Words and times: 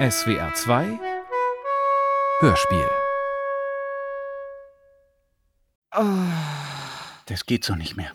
SWR 0.00 0.54
2 0.54 0.98
Hörspiel 2.40 2.88
Oh, 5.94 6.04
Das 7.26 7.44
geht 7.46 7.64
so 7.64 7.74
nicht 7.74 7.96
mehr. 7.96 8.12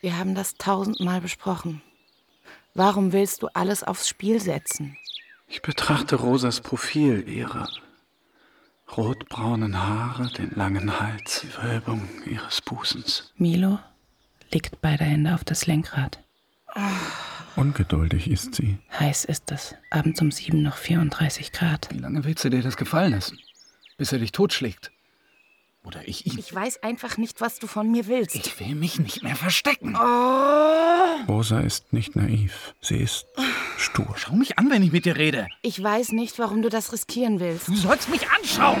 wir 0.00 0.18
haben 0.18 0.34
das 0.34 0.54
tausendmal 0.56 1.20
besprochen. 1.20 1.80
Warum 2.74 3.12
willst 3.12 3.42
du 3.42 3.48
alles 3.54 3.82
aufs 3.84 4.08
Spiel 4.08 4.40
setzen? 4.40 4.96
Ich 5.48 5.62
betrachte 5.62 6.16
Rosas 6.16 6.60
Profil, 6.60 7.26
ihre 7.28 7.68
rotbraunen 8.96 9.78
Haare, 9.80 10.30
den 10.32 10.50
langen 10.54 10.98
Hals, 11.00 11.40
die 11.42 11.62
Wölbung 11.62 12.08
ihres 12.26 12.60
Busens. 12.60 13.32
Milo 13.36 13.78
legt 14.50 14.80
beide 14.82 15.04
Hände 15.04 15.34
auf 15.34 15.44
das 15.44 15.66
Lenkrad. 15.66 16.18
Ungeduldig 17.56 18.30
ist 18.30 18.54
sie. 18.54 18.78
Heiß 18.98 19.24
ist 19.24 19.50
es. 19.50 19.74
Abends 19.90 20.20
um 20.20 20.30
sieben 20.30 20.62
noch 20.62 20.76
34 20.76 21.52
Grad. 21.52 21.88
Wie 21.90 21.98
lange 21.98 22.24
willst 22.24 22.44
du 22.44 22.50
dir 22.50 22.62
das 22.62 22.76
gefallen 22.76 23.12
lassen? 23.12 23.38
Bis 23.98 24.12
er 24.12 24.18
dich 24.18 24.32
totschlägt. 24.32 24.90
Oder 25.84 26.06
ich 26.06 26.26
ihn. 26.26 26.38
Ich 26.38 26.54
weiß 26.54 26.82
einfach 26.82 27.16
nicht, 27.16 27.40
was 27.40 27.58
du 27.58 27.66
von 27.66 27.90
mir 27.90 28.06
willst. 28.06 28.36
Ich 28.36 28.58
will 28.60 28.74
mich 28.74 29.00
nicht 29.00 29.22
mehr 29.22 29.34
verstecken. 29.34 29.96
Rosa 31.28 31.60
ist 31.60 31.92
nicht 31.92 32.14
naiv. 32.14 32.74
Sie 32.80 32.96
ist 32.96 33.26
stur. 33.76 34.14
Schau 34.16 34.34
mich 34.34 34.58
an, 34.58 34.70
wenn 34.70 34.82
ich 34.82 34.92
mit 34.92 35.04
dir 35.04 35.16
rede. 35.16 35.48
Ich 35.60 35.82
weiß 35.82 36.12
nicht, 36.12 36.38
warum 36.38 36.62
du 36.62 36.68
das 36.68 36.92
riskieren 36.92 37.40
willst. 37.40 37.68
Du 37.68 37.76
sollst 37.76 38.08
mich 38.08 38.28
anschauen. 38.30 38.80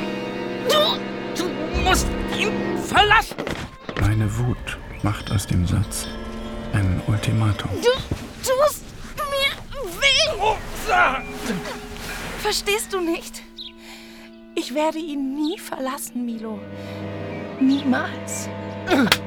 Du, 0.68 1.42
du 1.42 1.80
musst 1.80 2.06
ihn 2.38 2.78
verlassen. 2.78 3.36
Meine 4.00 4.38
Wut 4.38 4.78
macht 5.02 5.30
aus 5.32 5.46
dem 5.46 5.66
Satz 5.66 6.06
ein 6.72 7.00
Ultimatum. 7.06 7.70
tust 8.42 8.84
mir 9.16 9.90
weh! 10.00 10.40
Rosa! 10.40 11.22
Verstehst 12.38 12.92
du 12.92 13.00
nicht? 13.00 13.42
Ich 14.54 14.74
werde 14.74 14.98
ihn 14.98 15.34
nie 15.34 15.58
verlassen, 15.58 16.24
Milo. 16.26 16.60
Niemals. 17.60 18.48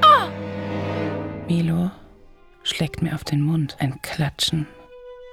Ah! 0.02 0.28
Milo 1.48 1.90
schlägt 2.62 3.02
mir 3.02 3.14
auf 3.14 3.24
den 3.24 3.40
Mund. 3.40 3.76
Ein 3.80 4.00
Klatschen 4.02 4.66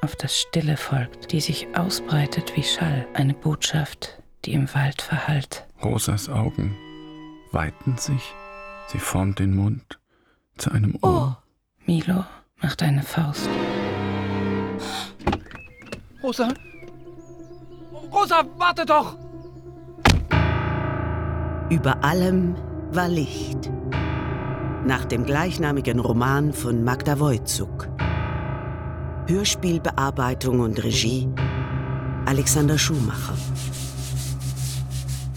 auf 0.02 0.16
das 0.16 0.40
Stille 0.40 0.78
folgt, 0.78 1.32
die 1.32 1.42
sich 1.42 1.68
ausbreitet 1.76 2.56
wie 2.56 2.64
Schall. 2.64 3.08
Eine 3.14 3.34
Botschaft, 3.34 4.22
die 4.46 4.54
im 4.54 4.74
Wald 4.74 5.02
verhallt. 5.02 5.66
Rosas 5.84 6.30
Augen 6.30 6.76
weiten 7.52 7.98
sich. 7.98 8.34
Sie 8.88 9.00
formt 9.00 9.40
den 9.40 9.56
Mund 9.56 10.00
zu 10.58 10.72
einem 10.72 10.98
Ohr. 11.02 11.43
Milo 11.86 12.24
macht 12.62 12.82
eine 12.82 13.04
Faust. 13.04 13.50
Rosa? 16.24 16.48
Rosa, 18.12 18.44
warte 18.58 18.86
doch! 18.86 19.18
Über 21.70 22.04
allem 22.04 22.56
war 22.92 23.10
Licht. 23.10 23.70
Nach 24.86 25.04
dem 25.06 25.26
gleichnamigen 25.26 26.00
Roman 26.00 26.54
von 26.54 26.84
Magda 26.84 27.20
Wojcuk. 27.20 27.90
Hörspielbearbeitung 29.28 30.60
und 30.60 30.84
Regie 30.84 31.28
Alexander 32.26 32.78
Schumacher. 32.78 33.34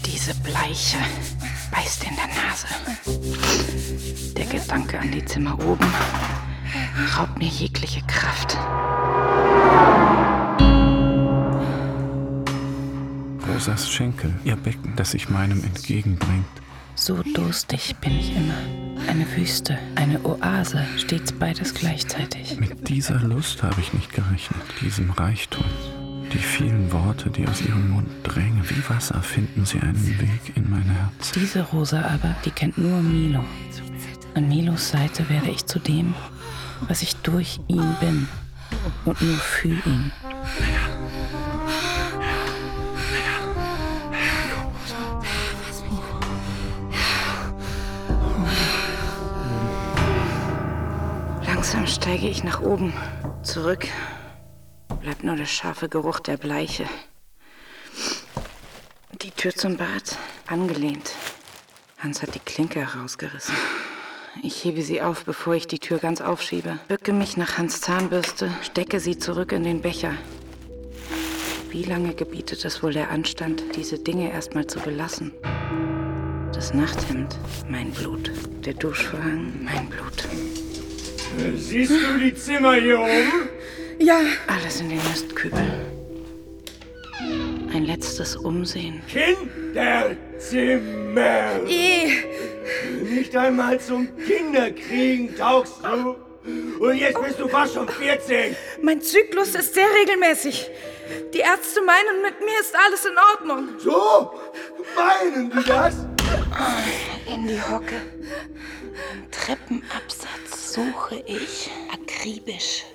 Diese 0.05 0.33
Bleiche 0.35 0.97
beißt 1.71 2.03
in 2.03 2.15
der 2.15 2.27
Nase. 2.27 2.67
Der 4.35 4.45
Gedanke 4.45 4.99
an 4.99 5.11
die 5.11 5.25
Zimmer 5.25 5.57
oben 5.59 5.87
raubt 7.15 7.37
mir 7.37 7.47
jegliche 7.47 8.01
Kraft. 8.07 8.57
Rosas 13.47 13.89
Schenkel, 13.89 14.33
ihr 14.43 14.55
Becken, 14.55 14.95
das 14.95 15.11
sich 15.11 15.29
meinem 15.29 15.63
entgegenbringt. 15.63 16.45
So 16.95 17.21
durstig 17.35 17.95
bin 18.01 18.17
ich 18.17 18.35
immer. 18.35 18.53
Eine 19.07 19.25
Wüste, 19.35 19.77
eine 19.95 20.23
Oase, 20.25 20.83
stets 20.97 21.31
beides 21.31 21.73
gleichzeitig. 21.73 22.59
Mit 22.59 22.89
dieser 22.89 23.19
Lust 23.19 23.63
habe 23.63 23.79
ich 23.79 23.93
nicht 23.93 24.11
gerechnet, 24.11 24.61
diesem 24.81 25.11
Reichtum. 25.11 25.63
Die 26.33 26.39
vielen 26.39 26.91
Worte, 26.91 27.29
die 27.29 27.47
aus 27.47 27.61
ihrem 27.61 27.91
Mund 27.91 28.09
drängen, 28.23 28.61
wie 28.69 28.89
Wasser, 28.89 29.21
finden 29.21 29.65
sie 29.65 29.79
einen 29.79 30.19
Weg 30.19 30.55
in 30.55 30.69
mein 30.69 30.83
Herz. 30.83 31.31
Diese 31.31 31.61
Rosa 31.61 32.01
aber, 32.01 32.35
die 32.43 32.51
kennt 32.51 32.77
nur 32.77 33.01
Milo. 33.01 33.45
An 34.33 34.49
Milos 34.49 34.89
Seite 34.89 35.29
werde 35.29 35.49
ich 35.49 35.65
zu 35.65 35.79
dem, 35.79 36.13
was 36.81 37.01
ich 37.01 37.15
durch 37.17 37.59
ihn 37.67 37.95
bin 37.99 38.27
und 39.05 39.21
nur 39.21 39.37
für 39.37 39.69
ihn. 39.69 40.11
Langsam 51.45 51.87
steige 51.87 52.27
ich 52.27 52.43
nach 52.43 52.61
oben. 52.61 52.93
Zurück 53.43 53.87
bleibt 55.01 55.23
nur 55.23 55.35
der 55.35 55.45
scharfe 55.45 55.89
Geruch 55.89 56.19
der 56.19 56.37
Bleiche. 56.37 56.85
Die 59.21 59.31
Tür 59.31 59.53
zum 59.53 59.77
Bad 59.77 60.17
angelehnt. 60.47 61.13
Hans 61.97 62.21
hat 62.21 62.35
die 62.35 62.39
Klinke 62.39 62.79
herausgerissen. 62.79 63.55
Ich 64.43 64.63
hebe 64.63 64.81
sie 64.81 65.01
auf, 65.01 65.25
bevor 65.25 65.55
ich 65.55 65.67
die 65.67 65.79
Tür 65.79 65.99
ganz 65.99 66.21
aufschiebe. 66.21 66.79
Bücke 66.87 67.13
mich 67.13 67.37
nach 67.37 67.57
Hans 67.57 67.81
Zahnbürste, 67.81 68.49
stecke 68.61 68.99
sie 68.99 69.17
zurück 69.17 69.51
in 69.51 69.63
den 69.63 69.81
Becher. 69.81 70.13
Wie 71.69 71.83
lange 71.83 72.13
gebietet 72.13 72.63
es 72.65 72.81
wohl 72.81 72.93
der 72.93 73.11
Anstand, 73.11 73.63
diese 73.75 73.99
Dinge 73.99 74.31
erstmal 74.31 74.67
zu 74.67 74.79
belassen? 74.79 75.33
Das 76.53 76.73
Nachthemd, 76.73 77.37
mein 77.69 77.91
Blut. 77.91 78.31
Der 78.65 78.73
Duschvorhang, 78.73 79.53
mein 79.63 79.89
Blut. 79.89 80.27
Siehst 81.55 81.91
du 81.91 82.17
die 82.19 82.33
Zimmer 82.33 82.75
hier 82.75 82.99
oben? 82.99 83.49
Alles 84.47 84.81
in 84.81 84.89
den 84.89 85.01
Mistkübel. 85.09 85.85
Ein 87.73 87.85
letztes 87.85 88.35
Umsehen. 88.35 89.01
Kinderzimmer. 89.07 91.61
Nicht 93.03 93.35
einmal 93.35 93.79
zum 93.79 94.09
Kinderkriegen 94.17 95.35
taugst 95.35 95.75
du. 95.83 96.15
Und 96.79 96.95
jetzt 96.95 97.21
bist 97.21 97.39
du 97.39 97.47
fast 97.47 97.73
schon 97.73 97.89
14. 97.89 98.55
Mein 98.81 99.01
Zyklus 99.01 99.53
ist 99.55 99.73
sehr 99.73 99.87
regelmäßig. 100.01 100.69
Die 101.33 101.39
Ärzte 101.39 101.81
meinen, 101.81 102.21
mit 102.21 102.39
mir 102.39 102.59
ist 102.59 102.73
alles 102.75 103.05
in 103.05 103.17
Ordnung. 103.33 103.79
So? 103.79 104.33
Meinen 104.95 105.51
die 105.51 105.63
das? 105.67 106.05
In 107.33 107.47
die 107.47 107.61
Hocke. 107.61 108.01
Treppenabsatz 109.31 110.73
suche 110.73 111.23
ich 111.25 111.69
akribisch 111.91 112.85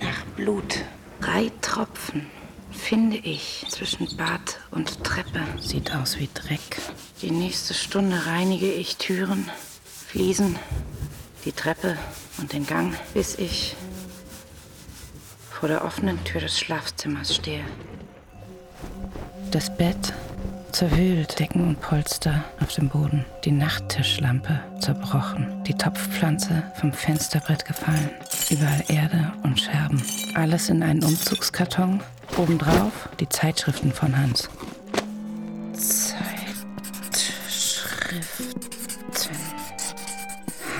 nach 0.00 0.24
Blut. 0.36 0.78
Drei 1.20 1.50
Tropfen 1.60 2.30
finde 2.70 3.16
ich 3.16 3.66
zwischen 3.68 4.16
Bad 4.16 4.58
und 4.70 5.04
Treppe. 5.04 5.40
Sieht 5.60 5.94
aus 5.94 6.18
wie 6.18 6.28
Dreck. 6.32 6.80
Die 7.22 7.30
nächste 7.30 7.74
Stunde 7.74 8.26
reinige 8.26 8.72
ich 8.72 8.96
Türen, 8.96 9.48
Fliesen, 10.06 10.58
die 11.44 11.52
Treppe 11.52 11.96
und 12.38 12.52
den 12.52 12.66
Gang, 12.66 12.94
bis 13.14 13.36
ich 13.36 13.76
vor 15.50 15.68
der 15.68 15.84
offenen 15.84 16.22
Tür 16.24 16.40
des 16.40 16.58
Schlafzimmers 16.58 17.34
stehe. 17.34 17.64
Das 19.50 19.76
Bett 19.76 20.14
zerwühlt, 20.72 21.38
Decken 21.38 21.66
und 21.66 21.80
Polster 21.80 22.44
auf 22.60 22.72
dem 22.74 22.88
Boden, 22.88 23.24
die 23.44 23.52
Nachttischlampe 23.52 24.60
zerbrochen, 24.80 25.62
die 25.64 25.74
Topfpflanze 25.74 26.62
vom 26.80 26.92
Fensterbrett 26.92 27.64
gefallen, 27.64 28.10
überall 28.48 28.84
Erde 28.88 29.32
und 29.42 29.60
Scherben. 29.60 30.02
Alles 30.34 30.68
in 30.68 30.82
einen 30.82 31.04
Umzugskarton, 31.04 32.00
obendrauf 32.38 33.08
die 33.18 33.28
Zeitschriften 33.28 33.92
von 33.92 34.16
Hans. 34.16 34.48
Zeitschriften 35.72 36.20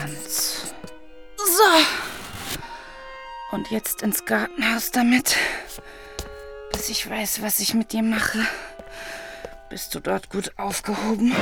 Hans. 0.00 0.74
So. 1.36 1.72
Und 3.56 3.70
jetzt 3.70 4.02
ins 4.02 4.24
Gartenhaus 4.24 4.90
damit, 4.90 5.36
bis 6.72 6.88
ich 6.88 7.08
weiß, 7.08 7.42
was 7.42 7.60
ich 7.60 7.74
mit 7.74 7.92
dir 7.92 8.02
mache. 8.02 8.46
Bist 9.68 9.94
du 9.94 10.00
dort 10.00 10.30
gut 10.30 10.52
aufgehoben? 10.56 11.32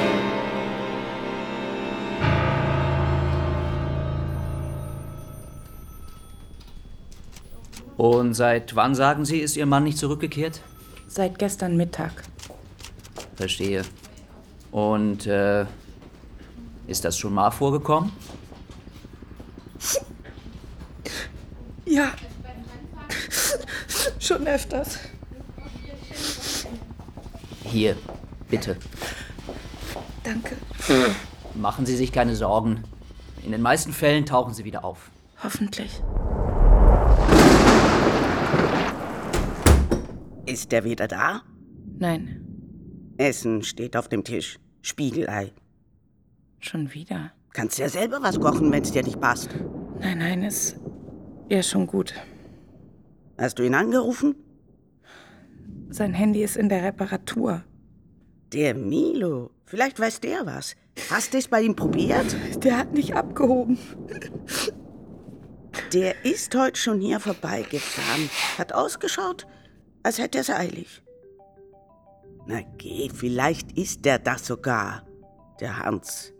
Und 7.98 8.34
seit 8.34 8.76
wann, 8.76 8.94
sagen 8.94 9.24
Sie, 9.24 9.38
ist 9.40 9.56
Ihr 9.56 9.66
Mann 9.66 9.82
nicht 9.82 9.98
zurückgekehrt? 9.98 10.62
Seit 11.08 11.36
gestern 11.38 11.76
Mittag. 11.76 12.12
Verstehe. 13.34 13.82
Und 14.70 15.26
äh, 15.26 15.66
ist 16.86 17.04
das 17.04 17.18
schon 17.18 17.34
mal 17.34 17.50
vorgekommen? 17.50 18.12
Ja. 21.84 22.12
Schon 24.20 24.46
öfters. 24.46 24.98
Hier, 27.64 27.96
bitte. 28.48 28.76
Danke. 30.22 30.56
Machen 31.54 31.84
Sie 31.84 31.96
sich 31.96 32.12
keine 32.12 32.36
Sorgen. 32.36 32.84
In 33.44 33.50
den 33.50 33.62
meisten 33.62 33.92
Fällen 33.92 34.24
tauchen 34.24 34.54
sie 34.54 34.64
wieder 34.64 34.84
auf. 34.84 35.10
Hoffentlich. 35.42 36.02
Ist 40.58 40.72
er 40.72 40.82
wieder 40.82 41.06
da? 41.06 41.42
Nein, 42.00 42.44
Essen 43.16 43.62
steht 43.62 43.96
auf 43.96 44.08
dem 44.08 44.24
Tisch. 44.24 44.58
Spiegelei. 44.82 45.52
schon 46.58 46.92
wieder. 46.92 47.30
Kannst 47.52 47.78
ja 47.78 47.88
selber 47.88 48.18
was 48.22 48.40
kochen, 48.40 48.72
wenn's 48.72 48.90
dir 48.90 49.04
nicht 49.04 49.20
passt. 49.20 49.50
Nein, 50.00 50.18
nein, 50.18 50.42
ist 50.42 50.76
ja 51.48 51.62
schon 51.62 51.86
gut. 51.86 52.12
Hast 53.38 53.60
du 53.60 53.62
ihn 53.62 53.76
angerufen? 53.76 54.34
Sein 55.90 56.12
Handy 56.12 56.42
ist 56.42 56.56
in 56.56 56.68
der 56.68 56.82
Reparatur. 56.82 57.62
Der 58.52 58.74
Milo. 58.74 59.52
Vielleicht 59.64 60.00
weiß 60.00 60.18
der 60.18 60.44
was. 60.44 60.74
Hast 61.08 61.34
du 61.34 61.38
es 61.38 61.46
bei 61.46 61.62
ihm 61.62 61.76
probiert? 61.76 62.36
Der 62.64 62.78
hat 62.78 62.94
nicht 62.94 63.14
abgehoben. 63.14 63.78
Der 65.92 66.24
ist 66.24 66.52
heute 66.56 66.80
schon 66.80 67.00
hier 67.00 67.20
vorbeigefahren. 67.20 68.28
Hat 68.58 68.72
ausgeschaut, 68.72 69.46
als 70.08 70.18
hätte 70.18 70.38
er 70.38 70.42
es 70.42 70.50
eilig. 70.50 71.02
Na 72.46 72.62
geh, 72.78 73.10
vielleicht 73.14 73.72
ist 73.72 74.06
der 74.06 74.18
das 74.18 74.46
sogar. 74.46 75.06
Der 75.60 75.78
Hans. 75.78 76.32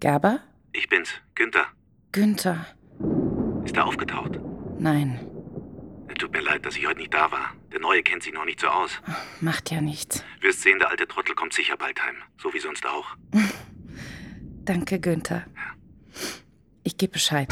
Gerber? 0.00 0.40
Ich 0.72 0.88
bin's, 0.88 1.10
Günther. 1.36 1.66
Günther? 2.10 2.66
Ist 3.64 3.76
er 3.76 3.86
aufgetaucht? 3.86 4.40
Nein, 4.78 5.20
Tut 6.18 6.32
mir 6.32 6.42
leid, 6.42 6.66
dass 6.66 6.76
ich 6.76 6.86
heute 6.86 6.98
nicht 6.98 7.14
da 7.14 7.32
war. 7.32 7.54
Der 7.72 7.80
Neue 7.80 8.02
kennt 8.02 8.22
sich 8.22 8.34
noch 8.34 8.44
nicht 8.44 8.60
so 8.60 8.66
aus. 8.66 8.90
macht 9.40 9.70
ja 9.70 9.80
nichts. 9.80 10.22
Wirst 10.42 10.60
sehen, 10.60 10.78
der 10.78 10.90
alte 10.90 11.08
Trottel 11.08 11.34
kommt 11.34 11.54
sicher 11.54 11.78
bald 11.78 11.98
heim. 12.02 12.16
So 12.36 12.52
wie 12.52 12.58
sonst 12.58 12.84
auch. 12.84 13.16
Danke, 14.66 15.00
Günther. 15.00 15.46
Ich 16.82 16.98
gebe 16.98 17.12
Bescheid. 17.12 17.48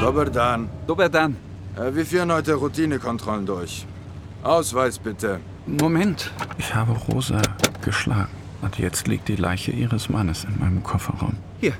Dober 0.00 0.24
Dan. 0.24 0.70
Dober 0.86 1.08
Dan. 1.10 1.36
Äh, 1.76 1.94
wir 1.94 2.06
führen 2.06 2.32
heute 2.32 2.54
Routinekontrollen 2.54 3.44
durch. 3.44 3.86
Ausweis 4.42 4.98
bitte. 4.98 5.40
Moment. 5.66 6.32
Ich 6.56 6.74
habe 6.74 6.92
Rosa 6.92 7.42
geschlagen. 7.82 8.30
Und 8.62 8.78
jetzt 8.78 9.06
liegt 9.08 9.28
die 9.28 9.36
Leiche 9.36 9.72
ihres 9.72 10.08
Mannes 10.08 10.44
in 10.44 10.58
meinem 10.58 10.82
Kofferraum. 10.82 11.36
Hier. 11.60 11.74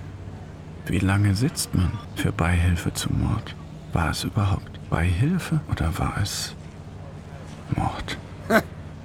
Wie 0.86 0.98
lange 0.98 1.34
sitzt 1.34 1.74
man 1.74 1.92
für 2.14 2.30
Beihilfe 2.30 2.92
zum 2.92 3.22
Mord? 3.22 3.56
War 3.94 4.10
es 4.10 4.22
überhaupt 4.24 4.78
Beihilfe 4.90 5.60
oder 5.70 5.98
war 5.98 6.14
es 6.22 6.54
Mord? 7.74 8.18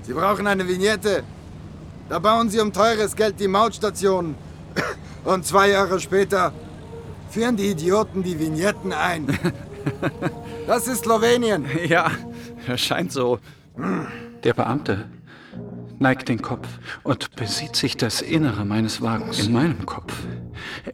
Sie 0.02 0.14
brauchen 0.14 0.46
eine 0.46 0.68
Vignette. 0.68 1.24
Da 2.10 2.20
bauen 2.20 2.50
Sie 2.50 2.60
um 2.60 2.74
teures 2.74 3.16
Geld 3.16 3.40
die 3.40 3.48
Mautstation. 3.48 4.36
Und 5.24 5.46
zwei 5.46 5.70
Jahre 5.70 6.00
später 6.02 6.52
führen 7.30 7.58
die 7.58 7.72
Idioten 7.72 8.24
die 8.24 8.40
Vignetten 8.40 8.94
ein. 8.94 9.28
Das 10.68 10.88
ist 10.88 11.04
Slowenien. 11.04 11.66
Ja, 11.88 12.10
scheint 12.76 13.12
so. 13.12 13.38
Der 14.44 14.56
Beamte 14.56 15.06
neigt 16.00 16.30
den 16.30 16.42
Kopf 16.42 16.68
und 17.04 17.36
besieht 17.36 17.76
sich 17.76 17.96
das 17.98 18.22
Innere 18.22 18.66
meines 18.66 19.02
Wagens. 19.02 19.40
In 19.40 19.54
meinem 19.54 19.86
Kopf 19.86 20.14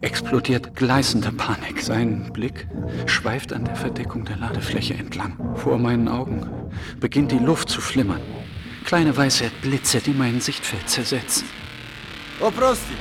explodiert 0.00 0.76
gleißende 0.76 1.32
Panik. 1.32 1.80
Sein 1.80 2.30
Blick 2.32 2.68
schweift 3.06 3.52
an 3.52 3.64
der 3.64 3.76
Verdeckung 3.76 4.24
der 4.24 4.36
Ladefläche 4.36 4.94
entlang. 4.94 5.38
Vor 5.56 5.78
meinen 5.78 6.08
Augen 6.08 6.48
beginnt 7.00 7.32
die 7.32 7.38
Luft 7.38 7.68
zu 7.68 7.80
flimmern. 7.80 8.20
Kleine 8.84 9.16
weiße 9.16 9.50
Blitze, 9.62 10.00
die 10.00 10.12
mein 10.12 10.40
Sichtfeld 10.40 10.88
zersetzen. 10.88 11.46
Oh, 12.40 12.50
Prosti. 12.50 12.94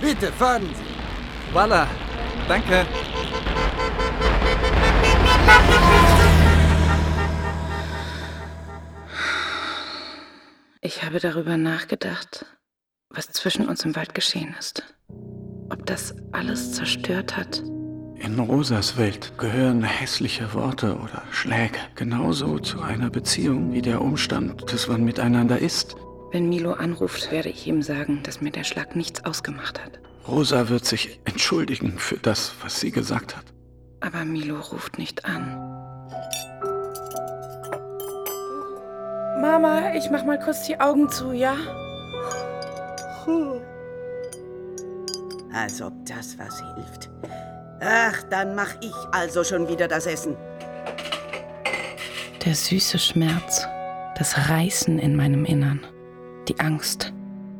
Bitte, 0.00 0.32
fahren 0.32 0.62
Sie. 0.62 1.52
Voila. 1.52 1.88
Danke. 2.48 2.86
Ich 10.80 11.04
habe 11.04 11.20
darüber 11.20 11.58
nachgedacht, 11.58 12.46
was 13.10 13.30
zwischen 13.32 13.68
uns 13.68 13.84
im 13.84 13.94
Wald 13.96 14.14
geschehen 14.14 14.54
ist. 14.58 14.82
Ob 15.68 15.84
das 15.84 16.14
alles 16.32 16.72
zerstört 16.72 17.36
hat. 17.36 17.62
In 18.16 18.38
Rosas 18.38 18.96
Welt 18.96 19.36
gehören 19.36 19.82
hässliche 19.82 20.54
Worte 20.54 20.96
oder 20.96 21.22
Schläge 21.30 21.78
genauso 21.96 22.58
zu 22.58 22.80
einer 22.80 23.10
Beziehung 23.10 23.74
wie 23.74 23.82
der 23.82 24.00
Umstand, 24.00 24.72
dass 24.72 24.88
man 24.88 25.04
miteinander 25.04 25.58
ist. 25.58 25.96
Wenn 26.32 26.48
Milo 26.48 26.72
anruft, 26.72 27.30
werde 27.30 27.50
ich 27.50 27.66
ihm 27.66 27.82
sagen, 27.82 28.22
dass 28.22 28.40
mir 28.40 28.50
der 28.50 28.64
Schlag 28.64 28.96
nichts 28.96 29.22
ausgemacht 29.24 29.84
hat. 29.84 30.00
Rosa 30.28 30.68
wird 30.68 30.84
sich 30.84 31.20
entschuldigen 31.24 31.98
für 31.98 32.18
das, 32.18 32.52
was 32.62 32.80
sie 32.80 32.90
gesagt 32.90 33.34
hat. 33.34 33.46
Aber 34.00 34.24
Milo 34.26 34.60
ruft 34.60 34.98
nicht 34.98 35.24
an. 35.24 35.56
Mama, 39.40 39.94
ich 39.94 40.10
mach 40.10 40.24
mal 40.24 40.38
kurz 40.38 40.66
die 40.66 40.78
Augen 40.78 41.08
zu, 41.08 41.32
ja? 41.32 41.56
Als 45.52 45.80
ob 45.80 45.92
das 46.04 46.38
was 46.38 46.62
hilft. 46.74 47.10
Ach, 47.80 48.22
dann 48.30 48.54
mach 48.54 48.74
ich 48.80 48.94
also 49.12 49.42
schon 49.44 49.66
wieder 49.68 49.88
das 49.88 50.06
Essen. 50.06 50.36
Der 52.44 52.54
süße 52.54 52.98
Schmerz, 52.98 53.66
das 54.16 54.48
Reißen 54.48 54.98
in 54.98 55.16
meinem 55.16 55.44
Innern, 55.44 55.80
die 56.48 56.58
Angst. 56.60 57.12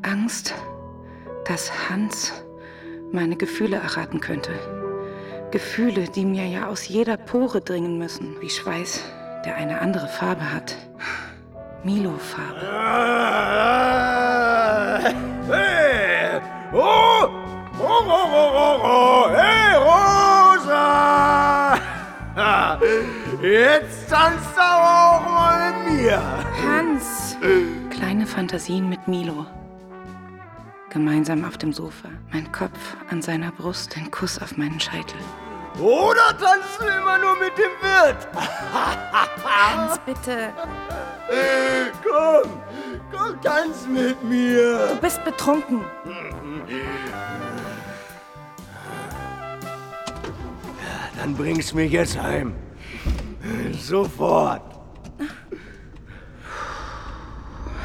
Angst, 0.02 0.54
dass 1.46 1.70
Hans 1.88 2.32
meine 3.12 3.36
Gefühle 3.36 3.76
erraten 3.76 4.20
könnte. 4.20 4.52
Gefühle, 5.50 6.04
die 6.04 6.24
mir 6.24 6.46
ja 6.46 6.68
aus 6.68 6.86
jeder 6.88 7.16
Pore 7.16 7.60
dringen 7.60 7.98
müssen, 7.98 8.36
wie 8.40 8.50
Schweiß, 8.50 9.02
der 9.44 9.56
eine 9.56 9.80
andere 9.80 10.06
Farbe 10.08 10.52
hat. 10.52 10.76
Milo-Farbe. 11.84 12.60
Hey! 15.48 16.40
Oh! 16.72 17.28
Oh, 17.80 17.80
oh, 17.80 18.10
oh, 18.10 18.50
oh, 18.54 18.80
oh! 18.82 19.30
Hey, 19.30 19.76
Rosa! 19.76 21.78
Jetzt 23.40 24.10
tanzt 24.10 24.58
aber 24.58 25.06
auch 25.06 25.22
mal 25.30 25.72
mit 25.72 25.92
mir. 26.02 26.20
Hans! 26.66 27.36
Kleine 27.90 28.26
Fantasien 28.26 28.88
mit 28.88 29.06
Milo. 29.08 29.46
Gemeinsam 30.90 31.44
auf 31.44 31.58
dem 31.58 31.72
Sofa, 31.72 32.08
mein 32.32 32.50
Kopf 32.50 32.96
an 33.10 33.20
seiner 33.20 33.52
Brust, 33.52 33.94
ein 33.96 34.10
Kuss 34.10 34.40
auf 34.40 34.56
meinen 34.56 34.80
Scheitel. 34.80 35.18
Oder 35.78 36.36
tanzt 36.38 36.80
du 36.80 36.86
immer 36.86 37.18
nur 37.18 37.38
mit 37.38 37.52
dem 37.58 37.70
Wirt? 37.82 38.26
Hans, 39.44 39.98
bitte. 40.06 40.52
Komm, 42.02 42.50
komm, 43.12 43.40
tanz 43.42 43.86
mit 43.86 44.22
mir. 44.24 44.88
Du 44.88 44.96
bist 44.96 45.22
betrunken. 45.24 45.84
Dann 51.18 51.34
bringst 51.36 51.74
mich 51.74 51.92
jetzt 51.92 52.20
heim. 52.20 52.54
Sofort. 53.78 54.62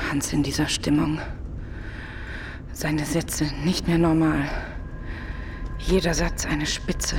Hans 0.10 0.32
in 0.32 0.42
dieser 0.42 0.68
Stimmung. 0.68 1.20
Seine 2.84 3.06
Sätze 3.06 3.46
nicht 3.64 3.88
mehr 3.88 3.98
normal. 3.98 4.44
Jeder 5.78 6.14
Satz 6.14 6.46
eine 6.46 6.66
Spitze. 6.66 7.16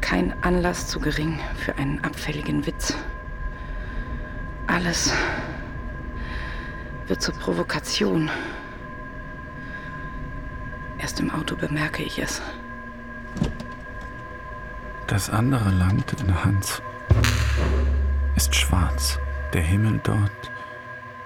Kein 0.00 0.32
Anlass 0.42 0.88
zu 0.88 1.00
gering 1.00 1.38
für 1.58 1.76
einen 1.76 2.02
abfälligen 2.02 2.64
Witz. 2.64 2.96
Alles 4.68 5.12
wird 7.08 7.20
zur 7.20 7.34
Provokation. 7.34 8.30
Erst 10.96 11.20
im 11.20 11.30
Auto 11.30 11.54
bemerke 11.54 12.02
ich 12.02 12.18
es. 12.18 12.40
Das 15.08 15.28
andere 15.28 15.68
Land 15.68 16.16
in 16.22 16.42
Hans 16.42 16.80
ist 18.34 18.54
schwarz. 18.54 19.18
Der 19.52 19.60
Himmel 19.60 20.00
dort 20.02 20.50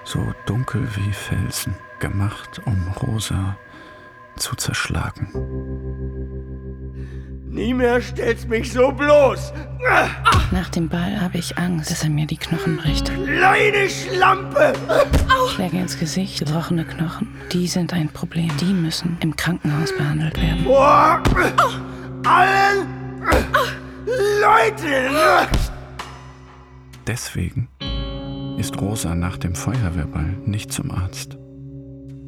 so 0.03 0.33
dunkel 0.45 0.85
wie 0.97 1.13
Felsen, 1.13 1.73
gemacht, 1.99 2.61
um 2.65 2.87
Rosa 3.01 3.57
zu 4.35 4.55
zerschlagen. 4.55 5.29
Nie 7.47 7.73
mehr 7.73 8.01
stellst 8.01 8.49
mich 8.49 8.71
so 8.73 8.91
bloß. 8.91 9.53
Nach 10.51 10.69
dem 10.69 10.89
Ball 10.89 11.21
habe 11.21 11.37
ich 11.37 11.57
Angst, 11.57 11.89
dass 11.89 12.03
er 12.03 12.09
mir 12.09 12.27
die 12.27 12.37
Knochen 12.37 12.77
bricht. 12.77 13.11
Kleine 13.23 13.89
Schlampe. 13.89 14.73
Schläge 15.53 15.77
ins 15.77 15.97
Gesicht, 15.97 16.39
gebrochene 16.39 16.83
Knochen. 16.83 17.29
Die 17.53 17.67
sind 17.67 17.93
ein 17.93 18.09
Problem. 18.09 18.51
Die 18.59 18.73
müssen 18.73 19.17
im 19.21 19.35
Krankenhaus 19.35 19.95
behandelt 19.95 20.41
werden. 20.41 20.65
Vor 20.65 21.21
allen 22.25 22.87
Leuten. 23.21 23.75
Leute! 24.41 25.47
Deswegen 27.07 27.69
ist 28.57 28.79
Rosa 28.79 29.15
nach 29.15 29.37
dem 29.37 29.55
Feuerwehrball 29.55 30.37
nicht 30.45 30.71
zum 30.71 30.91
Arzt. 30.91 31.37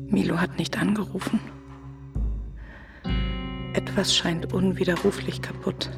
Milo 0.09 0.39
hat 0.39 0.57
nicht 0.57 0.77
angerufen. 0.79 1.39
Etwas 3.73 4.15
scheint 4.15 4.53
unwiderruflich 4.53 5.41
kaputt. 5.41 5.89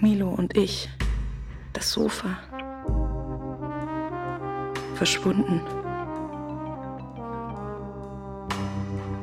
Milo 0.00 0.28
und 0.28 0.56
ich, 0.56 0.88
das 1.72 1.90
Sofa, 1.90 2.38
verschwunden. 4.94 5.60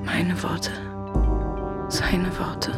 Meine 0.03 0.41
Worte, 0.41 0.71
seine 1.89 2.29
Worte. 2.39 2.71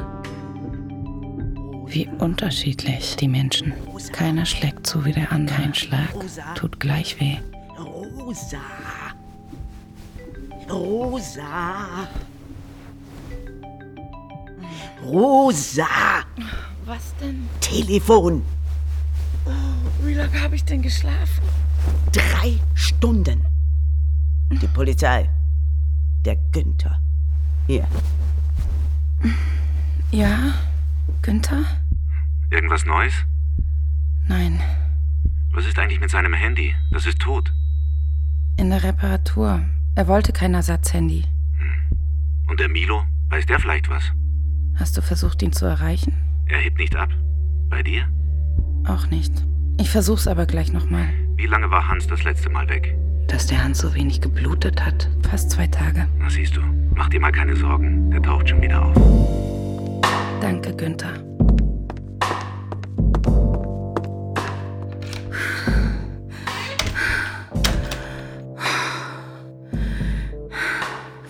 Wie 1.88 2.10
unterschiedlich 2.20 3.16
die 3.16 3.30
Menschen. 3.30 3.74
Keiner 4.12 4.46
schlägt 4.46 4.86
so 4.86 5.06
wie 5.06 5.14
der 5.14 5.32
andere. 5.32 5.56
Kein 5.56 5.74
Schlag 5.74 6.14
tut 6.56 6.80
gleich 6.80 7.20
weh. 7.22 7.38
Rosa. 7.80 8.58
Rosa. 10.70 12.08
Rosa. 15.04 15.88
Was 16.86 17.14
denn? 17.20 17.48
Telefon. 17.62 18.44
Wie 20.04 20.14
lange 20.14 20.42
habe 20.42 20.56
ich 20.56 20.64
denn 20.66 20.82
geschlafen? 20.82 21.44
Drei 22.12 22.60
Stunden. 22.74 23.46
Die 24.52 24.68
Polizei. 24.68 25.30
Der 26.26 26.36
Günther. 26.52 27.00
Hier. 27.68 27.88
Ja, 30.12 30.54
Günther? 31.22 31.64
Irgendwas 32.52 32.86
Neues? 32.86 33.14
Nein, 34.28 34.60
Was 35.54 35.66
ist 35.66 35.78
eigentlich 35.78 36.00
mit 36.00 36.10
seinem 36.10 36.34
Handy? 36.34 36.74
Das 36.92 37.06
ist 37.06 37.20
tot. 37.20 37.54
in 38.58 38.70
der 38.70 38.84
Reparatur. 38.84 39.62
Er 39.96 40.08
wollte 40.08 40.34
kein 40.34 40.54
Ersatzhandy. 40.54 41.24
Und 42.48 42.60
der 42.60 42.68
Milo? 42.68 43.04
Weiß 43.30 43.46
der 43.46 43.60
vielleicht 43.60 43.90
was? 43.90 44.04
Hast 44.76 44.98
du 44.98 45.02
versucht, 45.02 45.42
ihn 45.42 45.54
zu 45.54 45.66
erreichen? 45.66 46.14
Er 46.48 46.60
hebt 46.60 46.78
nicht 46.78 46.96
ab. 46.98 47.10
Bei 47.70 47.82
dir? 47.82 48.04
Auch 48.86 49.08
nicht. 49.10 49.32
Ich 49.80 49.90
versuch's 49.90 50.28
aber 50.28 50.46
gleich 50.46 50.74
nochmal. 50.74 51.08
Wie 51.38 51.48
lange 51.48 51.72
war 51.72 51.88
Hans 51.88 52.08
das 52.08 52.24
letzte 52.24 52.50
Mal 52.50 52.68
weg? 52.68 52.96
Dass 53.28 53.48
der 53.48 53.64
Hans 53.64 53.80
so 53.80 53.96
wenig 53.96 54.20
geblutet 54.20 54.86
hat. 54.86 55.10
Fast 55.30 55.52
zwei 55.52 55.68
Tage. 55.68 56.08
Na 56.20 56.30
siehst 56.30 56.58
du, 56.58 56.62
mach 56.94 57.10
dir 57.10 57.22
mal 57.22 57.32
keine 57.32 57.56
Sorgen. 57.56 58.12
Der 58.12 58.22
taucht 58.22 58.50
schon 58.50 58.62
wieder 58.62 58.86
auf. 58.86 58.96
Danke, 60.42 60.76
Günther. 60.76 61.14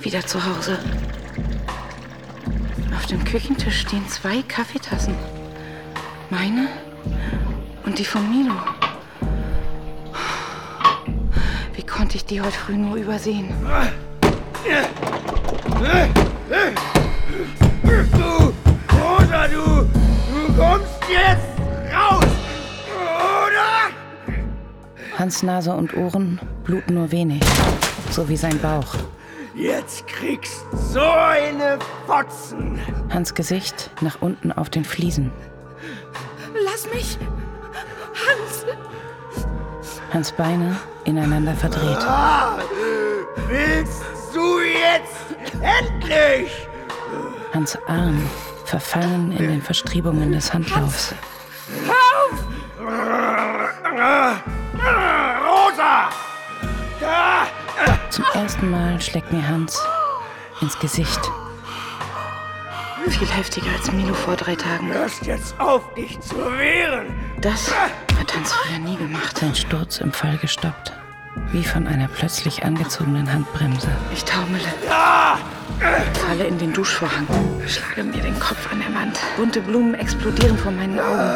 Wieder 0.05 0.23
zu 0.23 0.39
Hause. 0.45 0.77
Auf 2.95 3.07
dem 3.07 3.23
Küchentisch 3.23 3.81
stehen 3.81 4.07
zwei 4.07 4.43
Kaffeetassen. 4.43 5.15
Meine 6.29 6.67
und 7.85 7.97
die 7.97 8.05
von 8.05 8.21
Milo. 8.29 8.53
Wie 11.73 11.81
konnte 11.81 12.17
ich 12.17 12.25
die 12.25 12.39
heute 12.39 12.51
früh 12.51 12.75
nur 12.75 12.97
übersehen? 12.97 13.51
Du, 17.83 18.53
Rosa, 18.95 19.47
du, 19.47 19.89
du 19.89 20.53
kommst 20.55 21.01
jetzt 21.09 21.59
raus, 21.91 22.23
oder? 23.47 23.89
Hans 25.17 25.41
Nase 25.41 25.73
und 25.73 25.97
Ohren 25.97 26.39
bluten 26.63 26.93
nur 26.93 27.11
wenig, 27.11 27.41
so 28.11 28.29
wie 28.29 28.37
sein 28.37 28.59
Bauch. 28.59 28.95
Jetzt 29.55 30.05
kriegst 30.07 30.65
so 30.91 30.99
eine 30.99 31.79
Fotzen. 32.05 32.77
Hans 33.09 33.33
Gesicht 33.33 33.89
nach 34.01 34.21
unten 34.21 34.51
auf 34.51 34.69
den 34.69 34.83
Fliesen. 34.83 35.31
Lass 36.65 36.85
mich! 36.93 37.17
Hans! 38.27 38.65
Hans 40.11 40.31
Beine 40.33 40.75
ineinander 41.05 41.53
verdreht. 41.53 41.99
Ah, 42.01 42.57
willst 43.47 44.03
du 44.33 44.59
jetzt 44.59 45.35
endlich? 45.61 46.51
Hans 47.53 47.77
Arm 47.87 48.29
verfangen 48.65 49.31
in 49.31 49.47
den 49.47 49.61
Verstriebungen 49.61 50.33
des 50.33 50.53
Handlaufs. 50.53 51.15
Rosa! 55.45 56.09
Da! 56.99 57.34
Zum 58.15 58.23
ersten 58.33 58.71
Mal 58.71 59.01
schlägt 59.01 59.33
mir 59.33 59.45
Hans 59.45 59.77
ins 60.61 60.79
Gesicht. 60.79 61.19
Viel 63.09 63.27
heftiger 63.27 63.69
als 63.77 63.91
Milo 63.91 64.13
vor 64.13 64.37
drei 64.37 64.55
Tagen. 64.55 64.87
Hörst 64.93 65.25
jetzt 65.25 65.59
auf, 65.59 65.93
dich 65.95 66.17
zu 66.21 66.37
wehren! 66.37 67.07
Das 67.41 67.73
hat 68.17 68.33
Hans 68.33 68.53
früher 68.53 68.79
nie 68.79 68.95
gemacht. 68.95 69.37
Sein 69.37 69.53
Sturz 69.53 69.97
im 69.97 70.13
Fall 70.13 70.37
gestoppt. 70.37 70.93
Wie 71.51 71.65
von 71.65 71.87
einer 71.87 72.07
plötzlich 72.07 72.63
angezogenen 72.63 73.29
Handbremse. 73.29 73.89
Ich 74.13 74.23
taumele. 74.23 74.63
Falle 76.25 76.45
in 76.45 76.57
den 76.57 76.71
Duschvorhang. 76.71 77.27
Schlage 77.67 78.05
mir 78.05 78.23
den 78.23 78.39
Kopf 78.39 78.71
an 78.71 78.79
der 78.79 78.97
Wand. 78.97 79.19
Bunte 79.35 79.59
Blumen 79.59 79.93
explodieren 79.93 80.57
vor 80.57 80.71
meinen 80.71 81.01
Augen. 81.01 81.35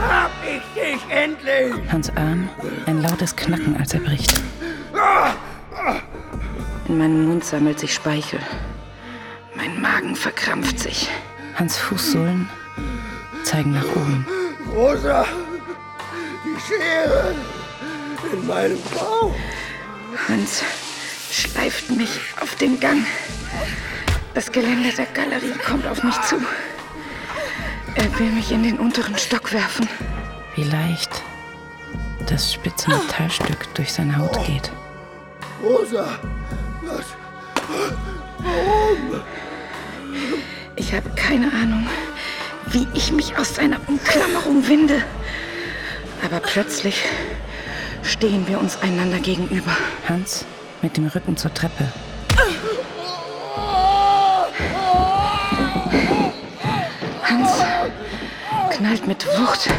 Hab 0.00 0.32
ich 0.44 0.62
dich 0.74 1.00
endlich! 1.08 1.72
Hans 1.92 2.10
Arm 2.16 2.48
ein 2.86 3.00
lautes 3.02 3.36
Knacken, 3.36 3.76
als 3.76 3.94
er 3.94 4.00
bricht. 4.00 4.34
In 6.86 6.98
meinem 6.98 7.26
Mund 7.26 7.44
sammelt 7.44 7.80
sich 7.80 7.94
Speichel. 7.94 8.40
Mein 9.54 9.80
Magen 9.80 10.14
verkrampft 10.14 10.78
sich. 10.78 11.08
Hans 11.56 11.76
Fußsohlen 11.76 12.48
zeigen 13.42 13.72
nach 13.72 13.86
oben. 13.96 14.26
Rosa! 14.74 15.24
Die 16.44 16.60
Schere! 16.60 17.34
In 18.32 18.46
meinem 18.46 18.80
Bauch! 18.94 19.34
Hans 20.28 20.62
schleift 21.30 21.90
mich 21.90 22.20
auf 22.40 22.54
den 22.56 22.78
Gang. 22.80 23.04
Das 24.34 24.50
Geländer 24.50 24.90
der 24.96 25.06
Galerie 25.06 25.58
kommt 25.64 25.86
auf 25.86 26.02
mich 26.02 26.20
zu. 26.22 26.36
Er 27.94 28.18
will 28.18 28.30
mich 28.30 28.50
in 28.52 28.62
den 28.62 28.78
unteren 28.78 29.16
Stock 29.16 29.52
werfen. 29.52 29.88
Wie 30.54 30.64
leicht 30.64 31.22
das 32.26 32.52
spitze 32.52 32.90
Metallstück 32.90 33.72
durch 33.74 33.92
seine 33.92 34.16
Haut 34.16 34.44
geht. 34.46 34.72
Rosa! 35.64 36.18
Was? 36.82 37.06
Warum? 38.38 39.22
Ich 40.76 40.92
habe 40.92 41.08
keine 41.16 41.50
Ahnung, 41.52 41.88
wie 42.66 42.86
ich 42.92 43.12
mich 43.12 43.38
aus 43.38 43.54
seiner 43.54 43.78
Umklammerung 43.86 44.68
winde. 44.68 45.02
Aber 46.22 46.40
plötzlich 46.40 47.04
stehen 48.02 48.46
wir 48.46 48.60
uns 48.60 48.76
einander 48.82 49.18
gegenüber. 49.18 49.74
Hans 50.06 50.44
mit 50.82 50.98
dem 50.98 51.06
Rücken 51.06 51.36
zur 51.38 51.54
Treppe. 51.54 51.90
Hans 57.22 57.50
knallt 58.76 59.06
mit 59.06 59.26
Wucht 59.38 59.70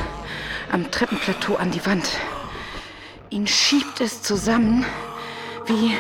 am 0.72 0.90
Treppenplateau 0.90 1.58
an 1.58 1.70
die 1.70 1.86
Wand. 1.86 2.10
Ihn 3.30 3.46
schiebt 3.46 4.02
es 4.02 4.24
zusammen 4.24 4.84
wie 5.68 5.92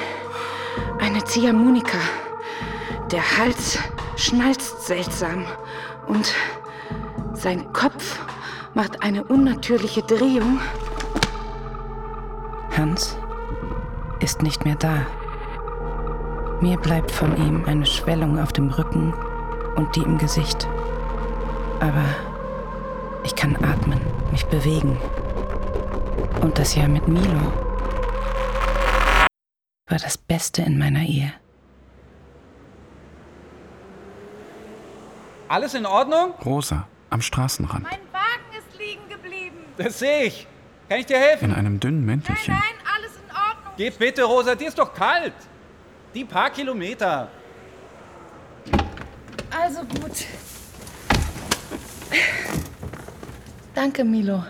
eine 0.99 1.23
Ziehharmonika. 1.23 1.97
Der 3.11 3.37
Hals 3.37 3.79
schnalzt 4.15 4.85
seltsam 4.85 5.45
und 6.07 6.33
sein 7.33 7.71
Kopf 7.73 8.19
macht 8.73 9.03
eine 9.03 9.23
unnatürliche 9.23 10.01
Drehung. 10.01 10.59
Hans 12.77 13.17
ist 14.19 14.41
nicht 14.41 14.65
mehr 14.65 14.75
da. 14.75 15.05
Mir 16.61 16.77
bleibt 16.77 17.11
von 17.11 17.35
ihm 17.37 17.63
eine 17.65 17.85
Schwellung 17.85 18.39
auf 18.39 18.53
dem 18.53 18.69
Rücken 18.69 19.13
und 19.75 19.95
die 19.95 20.01
im 20.01 20.17
Gesicht. 20.17 20.67
Aber 21.79 22.05
ich 23.23 23.35
kann 23.35 23.55
atmen, 23.57 23.99
mich 24.31 24.45
bewegen. 24.45 24.97
Und 26.41 26.57
das 26.57 26.75
Jahr 26.75 26.87
mit 26.87 27.07
Milo 27.07 27.64
war 29.87 29.99
das 29.99 30.17
Beste 30.17 30.63
in 30.63 30.77
meiner 30.77 31.01
Ehe. 31.01 31.33
Alles 35.47 35.75
in 35.75 35.85
Ordnung? 35.85 36.33
Rosa 36.43 36.87
am 37.11 37.21
Straßenrand. 37.21 37.83
Mein 37.83 37.99
Wagen 38.11 38.57
ist 38.57 38.79
liegen 38.79 39.07
geblieben. 39.07 39.57
Das 39.77 39.99
sehe 39.99 40.23
ich. 40.23 40.47
Kann 40.89 40.99
ich 40.99 41.05
dir 41.05 41.19
helfen? 41.19 41.51
In 41.51 41.55
einem 41.55 41.79
dünnen 41.79 42.03
Mäntelchen. 42.03 42.53
Nein, 42.53 42.63
alles 42.95 43.11
in 43.15 43.29
Ordnung. 43.29 43.73
Geh 43.77 43.89
bitte, 43.91 44.23
Rosa, 44.23 44.55
dir 44.55 44.67
ist 44.67 44.77
doch 44.77 44.93
kalt. 44.93 45.33
Die 46.13 46.25
paar 46.25 46.49
Kilometer. 46.49 47.29
Also 49.51 49.83
gut. 49.83 50.25
Danke, 53.73 54.03
Milo. 54.03 54.43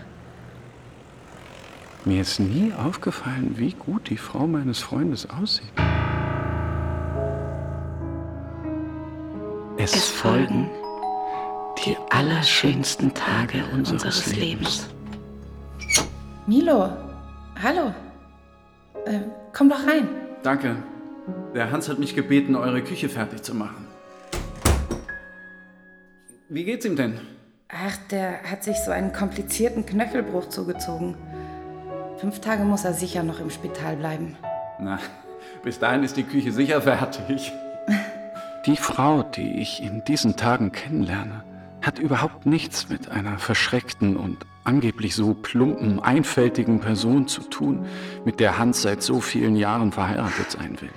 Mir 2.06 2.20
ist 2.20 2.38
nie 2.38 2.72
aufgefallen, 2.72 3.54
wie 3.56 3.72
gut 3.72 4.10
die 4.10 4.16
Frau 4.16 4.46
meines 4.46 4.78
Freundes 4.78 5.28
aussieht. 5.28 5.72
Es, 9.76 9.92
Es 9.92 10.08
folgen 10.08 10.70
die 11.84 11.96
allerschönsten 12.10 13.12
Tage 13.12 13.64
unseres 13.72 14.36
Lebens. 14.36 14.88
Milo, 16.46 16.90
hallo. 17.60 17.92
Äh, 19.04 19.22
komm 19.52 19.68
doch 19.68 19.84
rein. 19.84 20.08
Danke. 20.44 20.76
Der 21.56 21.72
Hans 21.72 21.88
hat 21.88 21.98
mich 21.98 22.14
gebeten, 22.14 22.54
eure 22.54 22.82
Küche 22.84 23.08
fertig 23.08 23.42
zu 23.42 23.52
machen. 23.52 23.84
Wie 26.48 26.62
geht's 26.62 26.86
ihm 26.86 26.94
denn? 26.94 27.18
Ach, 27.66 27.96
der 28.12 28.44
hat 28.44 28.62
sich 28.62 28.76
so 28.84 28.92
einen 28.92 29.12
komplizierten 29.12 29.84
Knöchelbruch 29.84 30.48
zugezogen. 30.50 31.16
Fünf 32.26 32.40
Tage 32.40 32.64
muss 32.64 32.84
er 32.84 32.92
sicher 32.92 33.22
noch 33.22 33.38
im 33.38 33.50
Spital 33.50 33.94
bleiben. 33.94 34.36
Na, 34.80 34.98
bis 35.62 35.78
dahin 35.78 36.02
ist 36.02 36.16
die 36.16 36.24
Küche 36.24 36.50
sicher 36.50 36.82
fertig. 36.82 37.52
Die 38.66 38.76
Frau, 38.76 39.22
die 39.22 39.60
ich 39.60 39.80
in 39.80 40.02
diesen 40.02 40.34
Tagen 40.34 40.72
kennenlerne, 40.72 41.44
hat 41.82 42.00
überhaupt 42.00 42.44
nichts 42.44 42.88
mit 42.88 43.12
einer 43.12 43.38
verschreckten 43.38 44.16
und 44.16 44.38
angeblich 44.64 45.14
so 45.14 45.34
plumpen, 45.34 46.00
einfältigen 46.00 46.80
Person 46.80 47.28
zu 47.28 47.42
tun, 47.42 47.86
mit 48.24 48.40
der 48.40 48.58
Hans 48.58 48.82
seit 48.82 49.04
so 49.04 49.20
vielen 49.20 49.54
Jahren 49.54 49.92
verheiratet 49.92 50.50
sein 50.50 50.80
will. 50.80 50.90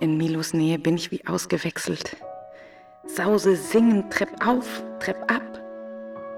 In 0.00 0.18
Milos 0.18 0.52
Nähe 0.52 0.78
bin 0.78 0.96
ich 0.96 1.10
wie 1.10 1.26
ausgewechselt. 1.26 2.18
Sause, 3.06 3.56
singen, 3.56 4.10
trepp 4.10 4.46
auf, 4.46 4.82
trepp 5.00 5.32
ab. 5.32 5.62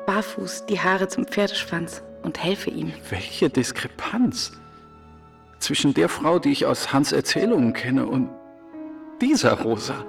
Barfuß, 0.07 0.67
die 0.67 0.79
Haare 0.79 1.09
zum 1.09 1.25
Pferdeschwanz 1.25 2.05
und 2.26 2.42
helfe 2.42 2.71
ihm. 2.71 2.92
Welche 3.09 3.49
Diskrepanz 3.49 4.52
zwischen 5.61 5.95
der 5.95 6.09
Frau, 6.09 6.40
die 6.40 6.50
ich 6.50 6.66
aus 6.66 6.92
Hans 6.92 7.12
Erzählungen 7.12 7.73
kenne, 7.73 8.04
und 8.04 8.28
dieser 9.23 9.52
Rosa. 9.52 10.04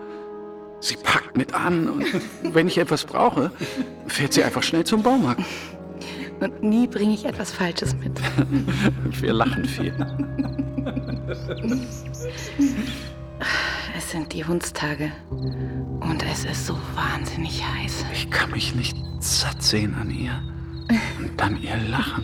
Sie 0.80 0.96
packt 0.98 1.38
mit 1.38 1.54
an 1.54 1.88
und 1.88 2.06
wenn 2.56 2.68
ich 2.68 2.80
etwas 2.80 3.06
brauche, 3.06 3.52
fährt 4.08 4.34
sie 4.34 4.44
einfach 4.44 4.64
schnell 4.64 4.84
zum 4.84 5.04
Baumarkt. 5.04 5.44
Und 6.40 6.62
nie 6.62 6.88
bringe 6.88 7.14
ich 7.14 7.26
etwas 7.26 7.52
Falsches 7.52 7.96
mit. 7.96 8.20
Wir 9.22 9.34
lachen 9.34 9.66
viel. 9.66 9.94
Es 13.96 14.12
sind 14.12 14.34
die 14.34 14.46
Hundstage. 14.46 15.12
Und 15.30 16.24
es 16.32 16.46
ist 16.46 16.68
so 16.68 16.78
wahnsinnig 16.96 17.64
heiß. 17.64 18.06
Ich 18.14 18.30
kann 18.30 18.52
mich 18.52 18.76
nicht 18.76 18.98
satt 19.20 19.64
sehen 19.64 19.96
an 19.96 20.12
ihr. 20.12 20.57
Und 20.90 21.32
dann 21.38 21.62
ihr 21.62 21.78
Lachen. 21.90 22.24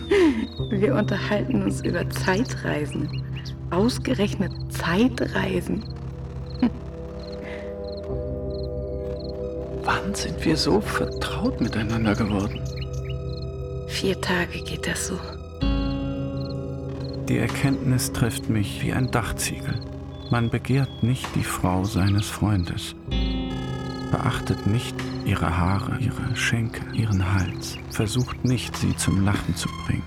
Wir 0.69 0.95
unterhalten 0.95 1.63
uns 1.63 1.81
über 1.81 2.09
Zeitreisen. 2.09 3.23
Ausgerechnet 3.69 4.51
Zeitreisen. 4.69 5.83
Wann 9.83 10.15
sind 10.15 10.45
wir 10.45 10.55
so 10.55 10.79
vertraut 10.79 11.59
miteinander 11.59 12.15
geworden? 12.15 12.61
Vier 13.87 14.19
Tage 14.21 14.61
geht 14.63 14.87
das 14.87 15.07
so. 15.07 15.19
Die 17.29 17.37
Erkenntnis 17.37 18.11
trifft 18.11 18.49
mich 18.49 18.81
wie 18.83 18.93
ein 18.93 19.11
Dachziegel. 19.11 19.79
Man 20.29 20.49
begehrt 20.49 21.03
nicht 21.03 21.27
die 21.35 21.43
Frau 21.43 21.83
seines 21.83 22.29
Freundes. 22.29 22.95
Beachtet 24.11 24.67
nicht 24.67 24.95
ihre 25.25 25.57
Haare, 25.57 25.97
ihre 25.99 26.35
Schenkel, 26.35 26.83
ihren 26.95 27.33
Hals. 27.33 27.77
Versucht 27.89 28.43
nicht, 28.45 28.75
sie 28.77 28.95
zum 28.97 29.23
Lachen 29.23 29.55
zu 29.55 29.67
bringen. 29.85 30.03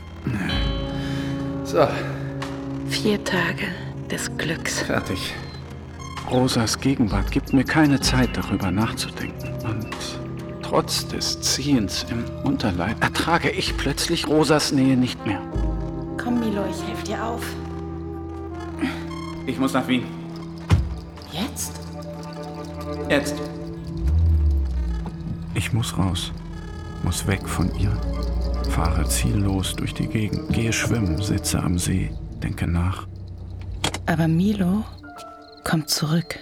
So, 1.65 1.87
Vier 2.89 3.23
Tage 3.25 3.67
des 4.11 4.31
Glücks. 4.39 4.81
fertig. 4.83 5.35
Rosas 6.31 6.79
Gegenwart 6.81 7.31
gibt 7.31 7.53
mir 7.53 7.65
keine 7.65 8.01
Zeit, 8.01 8.31
darüber 8.37 8.71
nachzudenken. 8.71 9.49
Und 9.65 9.87
trotz 10.63 11.07
des 11.09 11.41
Ziehens 11.41 12.05
im 12.11 12.25
Unterleib 12.45 13.03
ertrage 13.03 13.51
ich 13.51 13.77
plötzlich 13.77 14.27
Rosas 14.27 14.73
Nähe 14.73 14.97
nicht 14.97 15.25
mehr. 15.27 15.41
Komm, 16.23 16.41
Milo, 16.41 16.65
ich 16.71 16.83
helfe 16.89 17.05
dir 17.05 17.25
auf. 17.25 17.43
Ich 19.47 19.59
muss 19.59 19.73
nach 19.73 19.87
Wien. 19.87 20.05
Jetzt? 21.33 21.73
Jetzt. 23.09 23.37
Ich 25.57 25.73
muss 25.73 25.97
raus. 25.97 26.33
Muss 27.03 27.27
weg 27.27 27.49
von 27.49 27.75
ihr. 27.79 27.91
Fahre 28.69 29.09
ziellos 29.09 29.75
durch 29.75 29.95
die 29.95 30.07
Gegend. 30.07 30.53
Gehe 30.53 30.71
schwimmen, 30.71 31.23
sitze 31.23 31.59
am 31.63 31.79
See, 31.79 32.11
denke 32.43 32.67
nach. 32.67 33.07
Aber 34.05 34.29
Milo 34.29 34.85
kommt 35.65 35.89
zurück. 35.89 36.39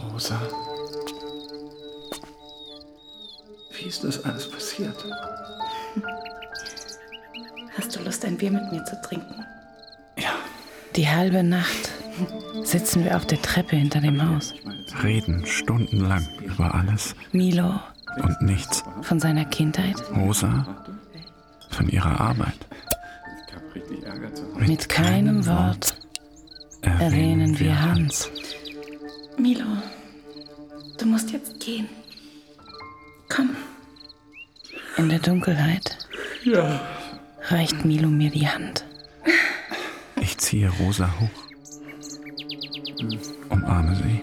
Rosa. 0.00 0.40
Wie 3.76 3.88
ist 3.88 4.04
das 4.04 4.24
alles 4.24 4.48
passiert? 4.48 5.04
Hast 7.76 7.96
du 7.96 8.04
Lust, 8.04 8.24
ein 8.24 8.36
Bier 8.36 8.52
mit 8.52 8.70
mir 8.70 8.84
zu 8.84 9.00
trinken? 9.02 9.44
Ja. 10.16 10.30
Die 10.94 11.08
halbe 11.08 11.42
Nacht 11.42 11.90
sitzen 12.62 13.04
wir 13.04 13.16
auf 13.16 13.26
der 13.26 13.42
Treppe 13.42 13.74
hinter 13.74 14.00
dem 14.00 14.22
Haus. 14.22 14.54
Reden 15.02 15.44
stundenlang 15.44 16.26
über 16.44 16.72
alles 16.72 17.16
Milo 17.32 17.80
und 18.16 18.40
nichts. 18.42 18.82
von 19.02 19.20
seiner 19.20 19.44
Kindheit. 19.44 19.96
Rosa 20.14 20.66
von 21.70 21.88
ihrer 21.88 22.20
Arbeit. 22.20 22.58
Mit 24.56 24.88
keinem 24.88 25.46
Wort 25.46 25.96
erwähnen 26.82 27.58
wir 27.58 27.80
Hans. 27.80 28.28
Milo, 29.38 29.66
du 30.98 31.06
musst 31.06 31.30
jetzt 31.32 31.60
gehen. 31.60 31.88
Komm. 33.28 33.50
In 34.96 35.08
der 35.08 35.18
Dunkelheit 35.20 35.96
Ja. 36.44 36.80
reicht 37.48 37.84
Milo 37.84 38.08
mir 38.08 38.30
die 38.30 38.48
Hand. 38.48 38.84
Ich 40.20 40.36
ziehe 40.38 40.70
Rosa 40.70 41.08
hoch. 41.20 41.44
Umarme 43.50 43.94
sie. 43.94 44.22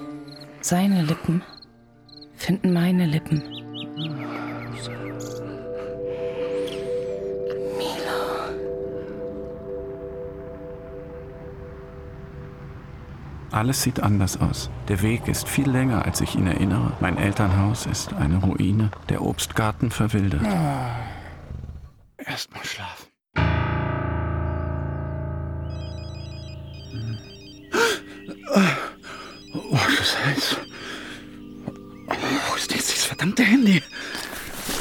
Seine 0.62 1.04
Lippen 1.04 1.41
finden 2.36 2.74
meine 2.74 3.06
Lippen. 3.06 3.41
Alles 13.51 13.84
sieht 13.84 14.01
anders 14.01 14.41
aus. 14.41 14.69
Der 14.89 15.01
Weg 15.01 15.29
ist 15.29 15.47
viel 15.47 15.69
länger, 15.69 16.03
als 16.03 16.19
ich 16.19 16.36
ihn 16.36 16.45
erinnere. 16.45 16.91
Mein 16.99 17.17
Elternhaus 17.17 17.86
ist 17.86 18.12
eine 18.13 18.36
Ruine, 18.38 18.91
der 19.08 19.21
Obstgarten 19.21 19.91
verwildert. 19.91 20.41
Erst 22.17 22.53
mal 22.53 22.65
schlafen. 22.65 23.08
Oh, 29.53 29.77
das 29.97 30.25
heiß. 30.25 30.64
Verdammte 33.25 33.43
Handy? 33.43 33.81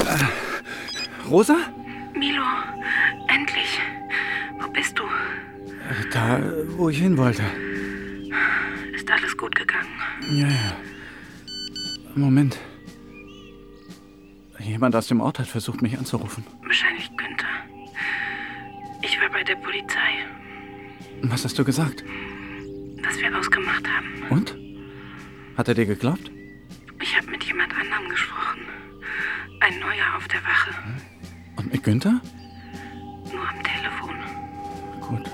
Äh, 0.01 1.29
Rosa? 1.29 1.57
Milo, 2.15 2.43
endlich. 3.29 3.81
Wo 4.61 4.69
bist 4.69 4.99
du? 4.99 5.05
Da, 6.13 6.41
wo 6.77 6.89
ich 6.89 6.99
hin 6.99 7.17
wollte. 7.17 7.43
Ist 8.95 9.11
alles 9.11 9.37
gut 9.37 9.55
gegangen? 9.55 9.89
Ja, 10.31 10.49
ja. 10.49 10.77
Moment. 12.15 12.59
Jemand 14.59 14.97
aus 14.97 15.09
dem 15.09 15.21
Ort 15.21 15.39
hat 15.39 15.47
versucht, 15.47 15.83
mich 15.83 15.99
anzurufen. 15.99 16.45
Wahrscheinlich 16.65 17.11
Günther. 17.17 17.47
Ich 19.03 19.21
war 19.21 19.29
bei 19.31 19.43
der 19.43 19.57
Polizei, 19.57 20.25
Was 21.23 21.45
hast 21.45 21.59
du 21.59 21.65
gesagt? 21.65 22.05
dass 23.03 23.19
wir 23.19 23.39
ausgemacht 23.39 23.85
haben. 23.87 24.23
Und? 24.31 24.57
Hat 25.59 25.69
er 25.69 25.75
dir 25.75 25.85
geglaubt? 25.85 26.31
Günther? 31.85 32.21
Nur 33.31 33.47
am 33.47 33.63
Telefon. 33.63 34.17
Gut. 35.03 35.31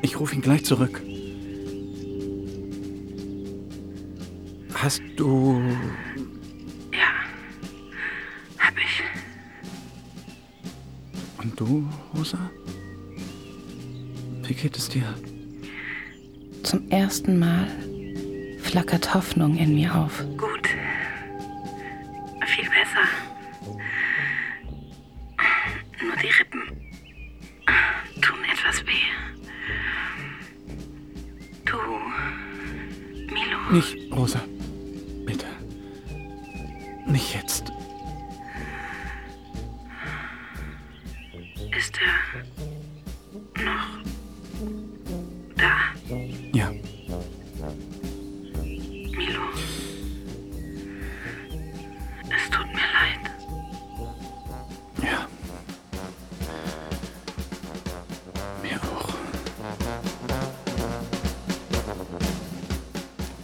Ich 0.00 0.18
rufe 0.18 0.34
ihn 0.34 0.40
gleich 0.40 0.64
zurück. 0.64 1.02
Hast 4.74 5.02
du. 5.16 5.60
Ja. 6.92 7.10
Hab 8.58 8.74
ich. 8.78 9.02
Und 11.42 11.60
du, 11.60 11.86
Rosa? 12.16 12.38
Wie 14.44 14.54
geht 14.54 14.78
es 14.78 14.88
dir? 14.88 15.14
Zum 16.62 16.88
ersten 16.90 17.38
Mal 17.38 17.68
flackert 18.62 19.12
Hoffnung 19.12 19.58
in 19.58 19.74
mir 19.74 19.94
auf. 19.94 20.24
Gut. 20.38 20.47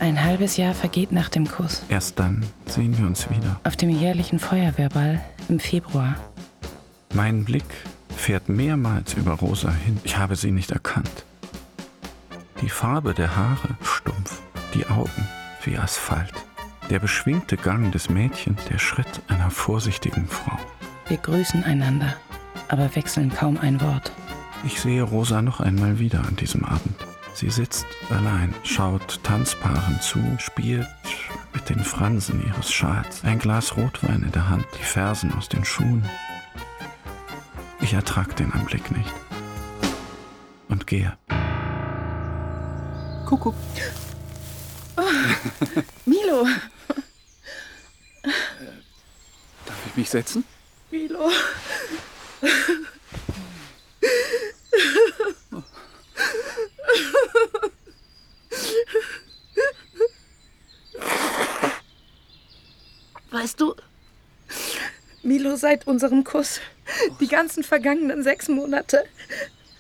Ein 0.05 0.23
halbes 0.23 0.59
Jahr 0.59 0.75
vergeht 0.75 1.13
nach 1.13 1.31
dem 1.31 1.49
Kuss. 1.49 1.83
Erst 1.89 2.19
dann 2.19 2.45
sehen 2.67 2.99
wir 2.99 3.07
uns 3.07 3.31
wieder. 3.31 3.59
Auf 3.65 3.75
dem 3.75 3.89
jährlichen 3.89 4.39
Feuerwehrball 4.39 5.19
im 5.49 5.59
Februar. 5.59 6.17
Mein 7.15 7.43
Blick 7.47 7.65
fährt 8.15 8.51
mehrmals 8.51 9.15
über 9.15 9.33
Rosa 9.33 9.71
hin. 9.71 9.99
Ich 10.05 10.19
habe 10.19 10.37
sie 10.37 10.51
nicht 10.51 10.73
erkannt. 10.73 11.25
Die 12.61 12.69
Farbe 12.69 13.15
der 13.15 13.35
Haare 13.35 13.79
stumpf, 13.83 14.43
die 14.75 14.87
Augen 14.89 15.27
wie 15.63 15.79
Asphalt. 15.79 16.35
Der 16.91 16.99
beschwingte 16.99 17.57
Gang 17.57 17.91
des 17.91 18.11
Mädchens, 18.11 18.63
der 18.71 18.79
Schritt 18.79 19.23
einer 19.29 19.51
vorsichtigen 19.51 20.27
Frau. 20.27 20.59
Wir 21.09 21.17
grüßen 21.17 21.65
einander, 21.65 22.15
aber 22.69 22.95
wechseln 22.95 23.33
kaum 23.33 23.57
ein 23.57 23.81
Wort. 23.81 24.13
Ich 24.67 24.83
sehe 24.83 25.03
Rosa 25.03 25.41
noch 25.41 25.61
einmal 25.61 25.99
wieder 25.99 26.19
an 26.29 26.37
diesem 26.37 26.63
Abend. 26.63 26.94
Sie 27.35 27.51
sitzt 27.51 27.87
allein, 28.11 28.55
schaut 28.63 29.21
Tanzpaaren 29.25 30.01
zu, 30.01 30.21
spielt 30.39 30.87
mit 31.53 31.69
den 31.69 31.83
Fransen 31.85 32.47
ihres 32.47 32.73
Schals, 32.73 33.25
ein 33.25 33.41
Glas 33.41 33.77
Rotwein 33.77 34.23
in 34.23 34.31
der 34.31 34.49
Hand, 34.49 34.65
die 34.79 34.85
Fersen 34.85 35.33
aus 35.35 35.49
den 35.49 35.65
Schuhen. 35.65 36.09
Ich 37.81 37.93
ertrag 37.93 38.37
den 38.37 38.53
Anblick 38.53 38.91
nicht. 38.93 39.13
Und 40.69 40.87
gehe. 40.87 41.19
Kuckuck. 43.27 43.57
Oh, 44.97 45.03
Milo. 46.07 46.47
Darf 49.67 49.87
ich 49.89 49.97
mich 49.97 50.09
setzen? 50.09 50.45
Milo. 50.91 51.31
Weißt 63.31 63.61
du, 63.61 63.75
Milo, 65.55 65.57
seit 65.57 65.87
unserem 65.87 66.25
Kuss, 66.25 66.61
die 67.21 67.29
ganzen 67.29 67.63
vergangenen 67.63 68.23
sechs 68.23 68.49
Monate, 68.49 69.05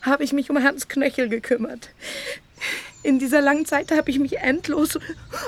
habe 0.02 0.22
ich 0.22 0.32
mich 0.32 0.50
um 0.50 0.62
Hans 0.62 0.88
Knöchel 0.88 1.28
gekümmert. 1.28 1.90
In 3.02 3.18
dieser 3.18 3.40
langen 3.40 3.66
Zeit 3.66 3.90
habe 3.90 4.10
ich 4.10 4.18
mich 4.18 4.38
endlos 4.38 4.98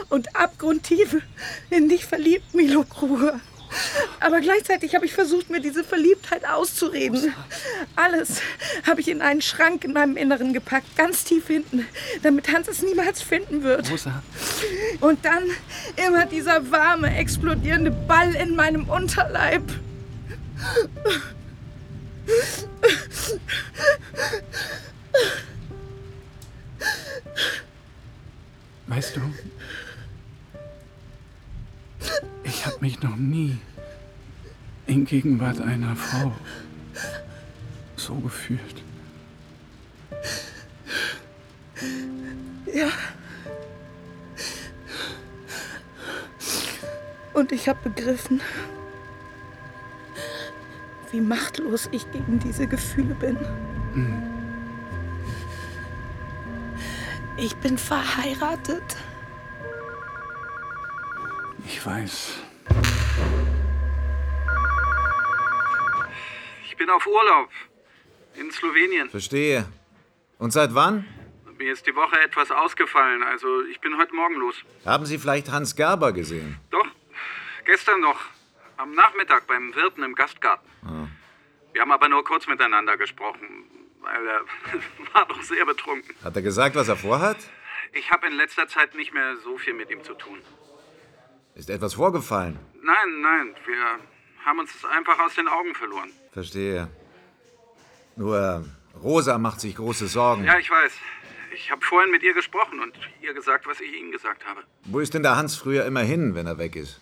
und 0.08 0.34
abgrundtief 0.36 1.16
in 1.70 1.88
dich 1.88 2.04
verliebt, 2.04 2.54
Milo 2.54 2.84
Kruger. 2.84 3.40
Aber 4.20 4.40
gleichzeitig 4.40 4.94
habe 4.94 5.06
ich 5.06 5.12
versucht, 5.12 5.50
mir 5.50 5.60
diese 5.60 5.84
Verliebtheit 5.84 6.46
auszureden. 6.48 7.32
Alles 7.94 8.40
habe 8.86 9.00
ich 9.00 9.08
in 9.08 9.22
einen 9.22 9.42
Schrank 9.42 9.84
in 9.84 9.92
meinem 9.92 10.16
Inneren 10.16 10.52
gepackt, 10.52 10.96
ganz 10.96 11.24
tief 11.24 11.46
hinten, 11.46 11.86
damit 12.22 12.52
Hans 12.52 12.68
es 12.68 12.82
niemals 12.82 13.22
finden 13.22 13.62
wird. 13.62 13.90
Rosa. 13.90 14.22
Und 15.00 15.24
dann 15.24 15.44
immer 15.96 16.26
dieser 16.26 16.70
warme, 16.70 17.16
explodierende 17.16 17.90
Ball 17.90 18.34
in 18.34 18.56
meinem 18.56 18.88
Unterleib. 18.88 19.62
Weißt 28.86 29.16
du, 29.16 29.20
ich 32.44 32.64
habe 32.64 32.76
mich 32.80 33.02
noch 33.02 33.16
nie 33.16 33.58
in 34.86 35.04
Gegenwart 35.04 35.60
einer 35.60 35.96
Frau 35.96 36.32
so 37.96 38.14
gefühlt. 38.14 38.82
Ja. 42.72 42.88
Und 47.34 47.52
ich 47.52 47.68
habe 47.68 47.90
begriffen, 47.90 48.40
wie 51.12 51.20
machtlos 51.20 51.88
ich 51.92 52.10
gegen 52.10 52.38
diese 52.38 52.66
Gefühle 52.66 53.14
bin. 53.14 53.38
Ich 57.36 57.54
bin 57.56 57.76
verheiratet. 57.78 58.96
Ich 61.66 61.84
weiß. 61.84 62.38
Ich 66.64 66.76
bin 66.76 66.90
auf 66.90 67.06
Urlaub. 67.06 67.50
In 68.34 68.50
Slowenien. 68.50 69.08
Verstehe. 69.10 69.66
Und 70.38 70.52
seit 70.52 70.74
wann? 70.74 71.06
Mir 71.58 71.72
ist 71.72 71.86
die 71.86 71.94
Woche 71.94 72.20
etwas 72.20 72.50
ausgefallen, 72.50 73.22
also 73.22 73.62
ich 73.70 73.80
bin 73.80 73.96
heute 73.96 74.14
Morgen 74.14 74.34
los. 74.34 74.56
Haben 74.84 75.06
Sie 75.06 75.16
vielleicht 75.16 75.50
Hans 75.50 75.74
Gerber 75.74 76.12
gesehen? 76.12 76.58
Doch, 76.70 76.86
gestern 77.64 78.00
noch. 78.00 78.20
Am 78.76 78.92
Nachmittag 78.92 79.46
beim 79.46 79.74
Wirten 79.74 80.02
im 80.02 80.14
Gastgarten. 80.14 80.68
Ah. 80.84 81.08
Wir 81.72 81.82
haben 81.82 81.92
aber 81.92 82.08
nur 82.08 82.24
kurz 82.24 82.46
miteinander 82.46 82.96
gesprochen, 82.96 83.64
weil 84.00 84.26
er 84.26 84.40
war 85.14 85.26
doch 85.26 85.42
sehr 85.42 85.64
betrunken. 85.64 86.14
Hat 86.22 86.36
er 86.36 86.42
gesagt, 86.42 86.76
was 86.76 86.88
er 86.88 86.96
vorhat? 86.96 87.38
Ich 87.92 88.10
habe 88.10 88.26
in 88.26 88.34
letzter 88.34 88.68
Zeit 88.68 88.94
nicht 88.94 89.14
mehr 89.14 89.36
so 89.36 89.56
viel 89.58 89.74
mit 89.74 89.90
ihm 89.90 90.02
zu 90.02 90.14
tun. 90.14 90.38
Ist 91.54 91.70
etwas 91.70 91.94
vorgefallen? 91.94 92.58
Nein, 92.82 93.20
nein, 93.20 93.54
wir 93.64 93.98
haben 94.44 94.58
uns 94.58 94.84
einfach 94.84 95.18
aus 95.20 95.34
den 95.34 95.48
Augen 95.48 95.74
verloren. 95.74 96.10
Verstehe. 96.32 96.88
Nur 98.16 98.64
Rosa 99.02 99.38
macht 99.38 99.60
sich 99.60 99.76
große 99.76 100.06
Sorgen. 100.06 100.44
Ja, 100.44 100.58
ich 100.58 100.70
weiß. 100.70 100.92
Ich 101.54 101.70
habe 101.70 101.84
vorhin 101.84 102.10
mit 102.10 102.22
ihr 102.22 102.34
gesprochen 102.34 102.80
und 102.80 102.94
ihr 103.22 103.32
gesagt, 103.32 103.66
was 103.66 103.80
ich 103.80 103.92
Ihnen 103.92 104.12
gesagt 104.12 104.46
habe. 104.46 104.62
Wo 104.84 105.00
ist 105.00 105.14
denn 105.14 105.22
der 105.22 105.36
Hans 105.36 105.56
früher 105.56 105.86
immer 105.86 106.00
hin, 106.02 106.34
wenn 106.34 106.46
er 106.46 106.58
weg 106.58 106.76
ist? 106.76 107.00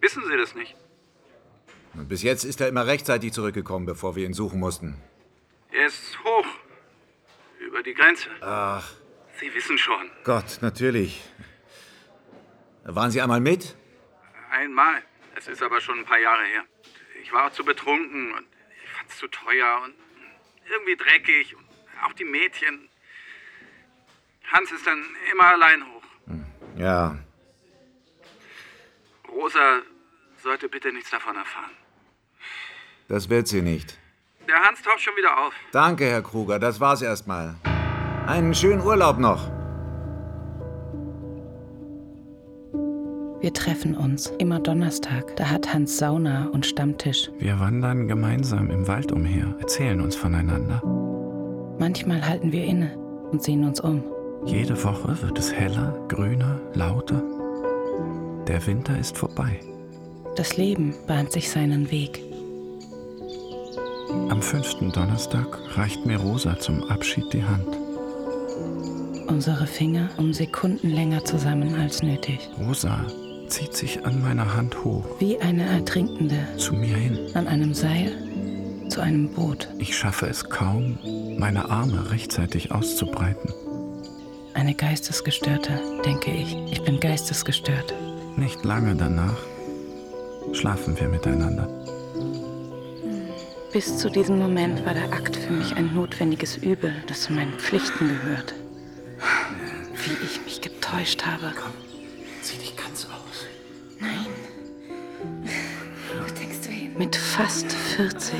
Wissen 0.00 0.22
Sie 0.26 0.36
das 0.36 0.54
nicht? 0.54 0.74
Und 1.94 2.08
bis 2.08 2.22
jetzt 2.22 2.44
ist 2.44 2.60
er 2.60 2.68
immer 2.68 2.86
rechtzeitig 2.86 3.32
zurückgekommen, 3.32 3.86
bevor 3.86 4.16
wir 4.16 4.24
ihn 4.24 4.34
suchen 4.34 4.60
mussten. 4.60 4.96
Er 5.72 5.86
ist 5.86 6.18
hoch. 6.24 6.46
Über 7.58 7.82
die 7.82 7.94
Grenze. 7.94 8.28
Ach, 8.40 8.90
Sie 9.38 9.52
wissen 9.54 9.76
schon. 9.78 10.10
Gott, 10.24 10.58
natürlich. 10.60 11.22
Waren 12.84 13.10
Sie 13.10 13.20
einmal 13.20 13.40
mit? 13.40 13.76
Einmal. 14.50 15.02
Es 15.36 15.48
ist 15.48 15.62
aber 15.62 15.80
schon 15.80 16.00
ein 16.00 16.04
paar 16.04 16.18
Jahre 16.18 16.44
her. 16.44 16.64
Ich 17.22 17.32
war 17.32 17.46
auch 17.46 17.52
zu 17.52 17.64
betrunken 17.64 18.32
und 18.32 18.46
ich 18.84 18.90
fand's 18.90 19.18
zu 19.18 19.28
teuer 19.28 19.80
und 19.84 19.94
irgendwie 20.70 20.96
dreckig 20.96 21.56
und 21.56 21.64
auch 22.04 22.12
die 22.14 22.24
Mädchen. 22.24 22.88
Hans 24.52 24.72
ist 24.72 24.86
dann 24.86 25.04
immer 25.32 25.44
allein 25.44 25.84
hoch. 25.86 26.02
Ja. 26.76 27.18
Rosa 29.32 29.82
sollte 30.42 30.68
bitte 30.68 30.92
nichts 30.92 31.10
davon 31.10 31.36
erfahren. 31.36 31.70
Das 33.08 33.28
wird 33.28 33.48
sie 33.48 33.62
nicht. 33.62 33.98
Der 34.48 34.56
Hans 34.56 34.82
taucht 34.82 35.00
schon 35.00 35.16
wieder 35.16 35.46
auf. 35.46 35.54
Danke, 35.72 36.04
Herr 36.06 36.22
Kruger. 36.22 36.58
Das 36.58 36.80
war's 36.80 37.02
erstmal. 37.02 37.54
Einen 38.26 38.54
schönen 38.54 38.80
Urlaub 38.80 39.18
noch. 39.18 39.50
Wir 43.40 43.54
treffen 43.54 43.96
uns 43.96 44.26
immer 44.38 44.60
Donnerstag. 44.60 45.34
Da 45.36 45.48
hat 45.50 45.72
Hans 45.72 45.96
Sauna 45.96 46.48
und 46.52 46.66
Stammtisch. 46.66 47.30
Wir 47.38 47.58
wandern 47.58 48.06
gemeinsam 48.06 48.70
im 48.70 48.86
Wald 48.86 49.12
umher, 49.12 49.56
erzählen 49.58 50.00
uns 50.00 50.14
voneinander. 50.14 50.82
Manchmal 51.78 52.26
halten 52.26 52.52
wir 52.52 52.64
inne 52.64 52.98
und 53.30 53.42
sehen 53.42 53.64
uns 53.64 53.80
um. 53.80 54.04
Jede 54.44 54.82
Woche 54.84 55.22
wird 55.22 55.38
es 55.38 55.52
heller, 55.52 56.04
grüner, 56.08 56.60
lauter. 56.74 57.22
Der 58.50 58.66
Winter 58.66 58.98
ist 58.98 59.16
vorbei. 59.16 59.60
Das 60.34 60.56
Leben 60.56 60.92
bahnt 61.06 61.30
sich 61.30 61.48
seinen 61.48 61.88
Weg. 61.92 62.20
Am 64.28 64.42
fünften 64.42 64.90
Donnerstag 64.90 65.46
reicht 65.76 66.04
mir 66.04 66.16
Rosa 66.16 66.58
zum 66.58 66.82
Abschied 66.90 67.32
die 67.32 67.44
Hand. 67.44 67.68
Unsere 69.28 69.68
Finger 69.68 70.10
um 70.16 70.32
Sekunden 70.32 70.90
länger 70.90 71.24
zusammen 71.24 71.76
als 71.76 72.02
nötig. 72.02 72.50
Rosa 72.58 73.06
zieht 73.46 73.76
sich 73.76 74.04
an 74.04 74.20
meiner 74.20 74.52
Hand 74.56 74.82
hoch, 74.82 75.04
Wie 75.20 75.38
eine 75.40 75.66
Ertrinkende 75.66 76.44
zu 76.56 76.74
mir 76.74 76.96
hin. 76.96 77.20
an 77.34 77.46
einem 77.46 77.72
Seil 77.72 78.10
zu 78.88 79.00
einem 79.00 79.28
Boot. 79.32 79.68
Ich 79.78 79.96
schaffe 79.96 80.26
es 80.26 80.50
kaum, 80.50 80.98
meine 81.38 81.70
Arme 81.70 82.10
rechtzeitig 82.10 82.72
auszubreiten. 82.72 83.54
Eine 84.54 84.74
Geistesgestörte, 84.74 85.80
denke 86.04 86.32
ich. 86.32 86.56
Ich 86.72 86.82
bin 86.82 86.98
geistesgestört. 86.98 87.94
Nicht 88.40 88.64
lange 88.64 88.94
danach 88.96 89.36
schlafen 90.54 90.98
wir 90.98 91.08
miteinander. 91.08 91.68
Bis 93.70 93.98
zu 93.98 94.08
diesem 94.08 94.38
Moment 94.38 94.82
war 94.86 94.94
der 94.94 95.12
Akt 95.12 95.36
für 95.36 95.52
mich 95.52 95.76
ein 95.76 95.94
notwendiges 95.94 96.56
Übel, 96.56 96.90
das 97.06 97.24
zu 97.24 97.34
meinen 97.34 97.52
Pflichten 97.58 98.08
gehört. 98.08 98.54
Wie 99.92 100.24
ich 100.24 100.42
mich 100.46 100.62
getäuscht 100.62 101.22
habe. 101.26 101.52
Komm, 101.54 101.72
zieh 102.40 102.56
dich 102.56 102.74
ganz 102.78 103.04
aus. 103.04 103.44
Nein. 104.00 104.26
Wo 106.18 106.40
denkst 106.40 106.66
du 106.66 106.70
hin? 106.70 106.92
Mit 106.96 107.16
fast 107.16 107.70
40 107.70 108.36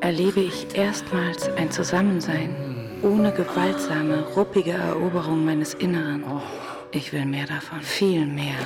erlebe 0.00 0.40
ich 0.40 0.74
erstmals 0.74 1.50
ein 1.50 1.70
Zusammensein 1.70 2.56
ohne 3.02 3.32
gewaltsame, 3.32 4.24
ruppige 4.34 4.72
Eroberung 4.72 5.44
meines 5.44 5.74
Inneren. 5.74 6.24
Ich 6.92 7.12
will 7.12 7.26
mehr 7.26 7.46
davon, 7.46 7.82
viel 7.82 8.24
mehr. 8.24 8.56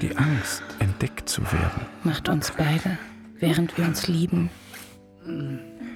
Die 0.00 0.16
Angst, 0.16 0.62
entdeckt 0.78 1.28
zu 1.28 1.42
werden, 1.42 1.86
Macht 2.04 2.28
uns 2.28 2.52
beide, 2.52 2.98
während 3.38 3.76
wir 3.76 3.84
uns 3.84 4.06
lieben, 4.06 4.48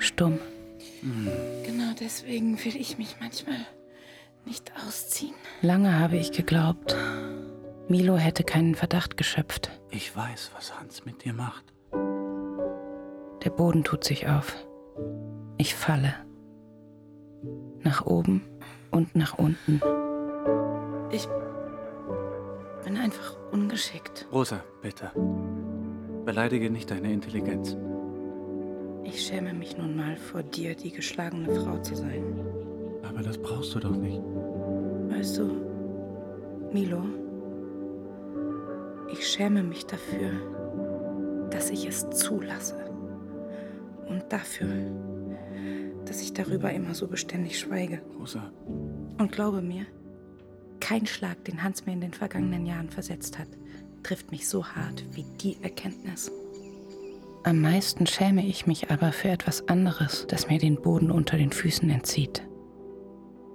stumm. 0.01 0.38
Genau 1.65 1.93
deswegen 2.01 2.59
will 2.65 2.77
ich 2.77 2.99
mich 2.99 3.17
manchmal 3.21 3.59
nicht 4.45 4.73
ausziehen. 4.85 5.35
Lange 5.61 5.99
habe 5.99 6.17
ich 6.17 6.33
geglaubt, 6.33 6.97
Milo 7.88 8.17
hätte 8.17 8.43
keinen 8.43 8.75
Verdacht 8.75 9.17
geschöpft. 9.17 9.71
Ich 9.91 10.17
weiß, 10.17 10.51
was 10.55 10.79
Hans 10.79 11.05
mit 11.05 11.25
dir 11.25 11.33
macht. 11.33 11.65
Der 13.45 13.51
Boden 13.51 13.85
tut 13.85 14.03
sich 14.03 14.29
auf. 14.29 14.57
Ich 15.59 15.75
falle. 15.75 16.15
Nach 17.83 18.07
oben 18.07 18.43
und 18.91 19.15
nach 19.15 19.38
unten. 19.38 19.81
Ich 21.11 21.29
bin 22.85 22.97
einfach 22.97 23.37
ungeschickt. 23.51 24.27
Rosa, 24.33 24.62
bitte. 24.81 25.11
Beleidige 26.25 26.71
nicht 26.71 26.90
deine 26.90 27.12
Intelligenz. 27.12 27.77
Ich 29.05 29.27
schäme 29.27 29.53
mich 29.53 29.77
nun 29.77 29.97
mal 29.97 30.16
vor 30.16 30.42
dir, 30.42 30.75
die 30.75 30.92
geschlagene 30.92 31.53
Frau 31.55 31.79
zu 31.79 31.97
sein. 31.97 32.23
Aber 33.03 33.23
das 33.23 33.38
brauchst 33.38 33.75
du 33.75 33.81
doch 33.81 33.97
nicht. 33.97 34.21
Weißt 35.11 35.38
du, 35.38 36.71
Milo, 36.73 37.03
ich 39.12 39.27
schäme 39.29 39.62
mich 39.62 39.87
dafür, 39.87 40.31
dass 41.51 41.71
ich 41.71 41.87
es 41.87 42.09
zulasse. 42.11 42.77
Und 44.09 44.25
dafür, 44.31 44.68
dass 46.05 46.23
ich 46.23 46.33
darüber 46.33 46.73
immer 46.73 46.95
so 46.95 47.09
beständig 47.09 47.59
schweige. 47.59 48.01
Rosa. 48.18 48.53
Und 49.18 49.33
glaube 49.33 49.62
mir, 49.62 49.87
kein 50.83 51.07
Schlag, 51.07 51.45
den 51.45 51.62
Hans 51.62 51.87
mir 51.87 51.92
in 51.92 52.01
den 52.01 52.12
vergangenen 52.12 52.66
Jahren 52.66 52.90
versetzt 52.90 53.38
hat, 53.38 53.47
trifft 54.03 54.33
mich 54.33 54.49
so 54.49 54.66
hart 54.66 55.05
wie 55.12 55.25
die 55.40 55.57
Erkenntnis. 55.62 56.31
Am 57.45 57.61
meisten 57.61 58.07
schäme 58.07 58.45
ich 58.45 58.66
mich 58.66 58.90
aber 58.90 59.12
für 59.12 59.29
etwas 59.29 59.68
anderes, 59.68 60.27
das 60.29 60.49
mir 60.49 60.59
den 60.59 60.83
Boden 60.83 61.12
unter 61.12 61.37
den 61.37 61.53
Füßen 61.53 61.88
entzieht. 61.88 62.42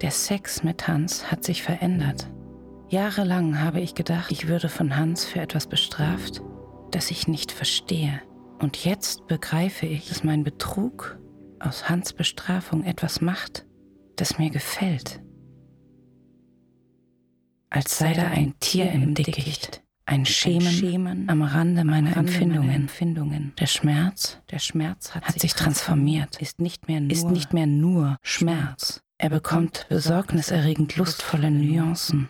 Der 0.02 0.12
Sex 0.12 0.64
mit 0.64 0.88
Hans 0.88 1.30
hat 1.30 1.44
sich 1.44 1.64
verändert. 1.64 2.30
Jahrelang 2.88 3.60
habe 3.60 3.82
ich 3.82 3.94
gedacht, 3.94 4.32
ich 4.32 4.48
würde 4.48 4.70
von 4.70 4.96
Hans 4.96 5.26
für 5.26 5.42
etwas 5.42 5.68
bestraft, 5.68 6.42
das 6.92 7.12
ich 7.12 7.28
nicht 7.28 7.52
verstehe. 7.52 8.22
Und 8.60 8.86
jetzt 8.86 9.28
begreife 9.28 9.86
ich, 9.86 10.08
dass 10.08 10.24
mein 10.24 10.46
Betrug 10.46 11.20
aus 11.60 11.90
Hans 11.90 12.14
Bestrafung 12.14 12.86
etwas 12.86 13.20
macht, 13.20 13.66
das 14.16 14.40
mir 14.40 14.50
gefällt. 14.50 15.22
Als 17.70 17.98
sei 17.98 18.14
da 18.14 18.28
ein 18.28 18.54
Tier 18.60 18.92
im 18.92 19.14
Dickicht, 19.14 19.82
ein 20.06 20.26
Schemen, 20.26 21.28
am 21.30 21.42
Rande 21.42 21.84
meiner 21.84 22.16
Empfindungen. 22.16 23.54
Der 23.60 23.68
Schmerz, 23.68 24.38
der 24.50 24.60
Schmerz 24.60 25.14
hat, 25.14 25.40
sich 25.40 25.54
transformiert, 25.54 26.42
ist 26.42 26.60
nicht 26.62 26.88
mehr 26.88 27.02
nur, 27.02 27.12
ist 27.12 27.26
nicht 27.30 27.54
mehr 27.54 27.68
nur 27.68 28.18
Schmerz. 28.22 29.02
Er 29.18 29.30
bekommt 29.30 29.86
besorgniserregend 29.90 30.96
lustvolle 30.96 31.52
Nuancen. 31.52 32.30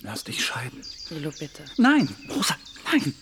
Lass 0.00 0.24
dich 0.24 0.44
scheiden. 0.44 0.80
Milo, 1.10 1.30
bitte. 1.38 1.62
Nein, 1.76 2.08
Rosa, 2.34 2.56
nein. 2.90 3.14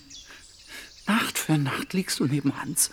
Nacht 1.07 1.39
für 1.39 1.59
Nacht 1.59 1.93
liegst 1.93 2.21
du 2.21 2.27
neben 2.27 2.59
Hans. 2.59 2.91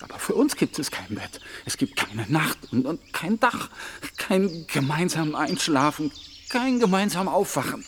Aber 0.00 0.18
für 0.18 0.34
uns 0.34 0.56
gibt 0.56 0.78
es 0.78 0.90
kein 0.90 1.14
Bett. 1.14 1.40
Es 1.64 1.76
gibt 1.76 1.96
keine 1.96 2.26
Nacht 2.28 2.72
und, 2.72 2.86
und 2.86 3.12
kein 3.12 3.38
Dach. 3.38 3.68
Kein 4.16 4.66
gemeinsam 4.68 5.34
Einschlafen, 5.34 6.10
kein 6.52 6.78
gemeinsam 6.78 7.28
Aufwachen. 7.28 7.84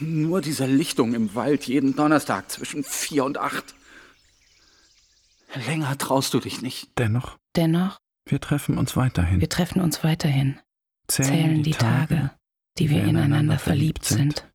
Nur 0.00 0.40
diese 0.40 0.66
Lichtung 0.66 1.14
im 1.14 1.34
Wald 1.34 1.64
jeden 1.64 1.94
Donnerstag 1.96 2.50
zwischen 2.50 2.82
vier 2.84 3.24
und 3.24 3.38
acht. 3.38 3.74
Länger 5.66 5.96
traust 5.98 6.34
du 6.34 6.40
dich 6.40 6.62
nicht. 6.62 6.88
dennoch, 6.98 7.36
Dennoch, 7.56 7.98
wir 8.26 8.40
treffen 8.40 8.78
uns 8.78 8.96
weiterhin. 8.96 9.40
wir 9.40 9.48
treffen 9.48 9.80
uns 9.82 10.02
weiterhin, 10.02 10.58
Zählen 11.08 11.28
zählen 11.30 11.62
die 11.62 11.72
Tage, 11.72 12.30
die 12.78 12.88
wir 12.90 13.04
ineinander 13.04 13.58
verliebt 13.58 14.04
sind. 14.04 14.48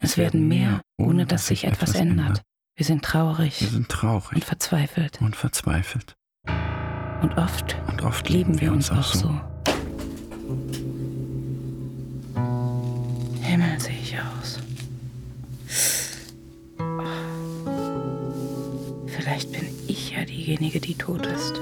Es 0.00 0.18
werden 0.18 0.46
mehr, 0.48 0.82
ohne 0.98 1.24
dass 1.24 1.46
sich 1.46 1.64
etwas 1.64 1.94
ändert. 1.94 2.42
Wir 2.76 2.84
sind 2.84 3.02
traurig 3.04 3.60
Wir 3.62 3.68
sind 3.68 3.88
traurig 3.88 4.34
und 4.34 4.44
verzweifelt. 4.44 5.20
und 5.22 5.34
verzweifelt. 5.34 6.14
Und 7.22 7.38
oft, 7.38 7.76
Und 7.88 8.02
oft 8.02 8.28
lieben 8.28 8.60
wir 8.60 8.70
uns 8.72 8.90
auch 8.90 9.14
so. 9.14 9.40
Himmel 13.54 13.78
sehe 13.78 14.00
ich 14.02 14.16
aus. 14.18 14.58
Vielleicht 19.06 19.52
bin 19.52 19.68
ich 19.86 20.10
ja 20.10 20.24
diejenige, 20.24 20.80
die 20.80 20.96
tot 20.96 21.24
ist. 21.24 21.54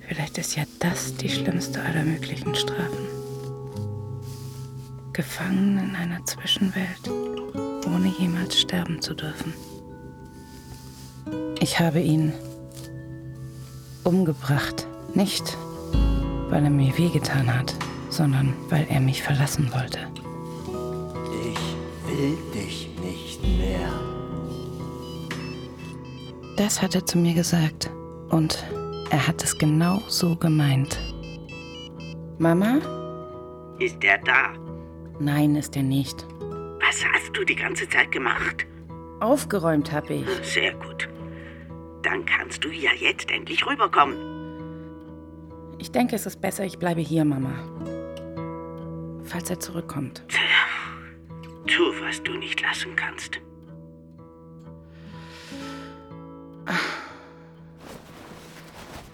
Vielleicht 0.00 0.36
ist 0.38 0.56
ja 0.56 0.64
das 0.80 1.14
die 1.14 1.28
schlimmste 1.28 1.80
aller 1.80 2.02
möglichen 2.02 2.56
Strafen. 2.56 3.06
Gefangen 5.12 5.78
in 5.78 5.94
einer 5.94 6.26
Zwischenwelt, 6.26 7.08
ohne 7.86 8.12
jemals 8.18 8.58
sterben 8.58 9.00
zu 9.00 9.14
dürfen. 9.14 9.54
Ich 11.60 11.78
habe 11.78 12.00
ihn 12.00 12.32
umgebracht, 14.02 14.88
nicht 15.14 15.56
weil 16.50 16.64
er 16.64 16.70
mir 16.70 16.98
wehgetan 16.98 17.54
hat, 17.54 17.74
sondern 18.10 18.54
weil 18.68 18.86
er 18.88 19.00
mich 19.00 19.22
verlassen 19.22 19.70
wollte. 19.72 19.98
Ich 21.52 21.76
will 22.06 22.36
dich 22.54 22.90
nicht 23.02 23.42
mehr. 23.42 23.88
Das 26.56 26.82
hat 26.82 26.94
er 26.94 27.06
zu 27.06 27.18
mir 27.18 27.34
gesagt. 27.34 27.90
Und 28.30 28.64
er 29.10 29.26
hat 29.26 29.42
es 29.42 29.56
genau 29.56 30.02
so 30.08 30.36
gemeint. 30.36 30.98
Mama? 32.38 32.78
Ist 33.78 34.02
er 34.02 34.18
da? 34.18 34.54
Nein, 35.20 35.56
ist 35.56 35.76
er 35.76 35.82
nicht. 35.82 36.26
Was 36.80 37.04
hast 37.12 37.36
du 37.36 37.44
die 37.44 37.56
ganze 37.56 37.88
Zeit 37.88 38.12
gemacht? 38.12 38.66
Aufgeräumt 39.20 39.90
habe 39.92 40.14
ich. 40.14 40.26
Sehr 40.42 40.74
gut. 40.74 41.08
Dann 42.02 42.24
kannst 42.24 42.64
du 42.64 42.70
ja 42.70 42.90
jetzt 42.98 43.30
endlich 43.30 43.66
rüberkommen. 43.66 44.16
Ich 45.78 45.90
denke, 45.92 46.16
es 46.16 46.26
ist 46.26 46.40
besser, 46.40 46.64
ich 46.64 46.78
bleibe 46.78 47.00
hier, 47.00 47.24
Mama. 47.24 47.52
Falls 49.28 49.50
er 49.50 49.60
zurückkommt. 49.60 50.22
Tu, 51.66 51.82
was 52.00 52.22
du 52.22 52.32
nicht 52.32 52.62
lassen 52.62 52.96
kannst. 52.96 53.38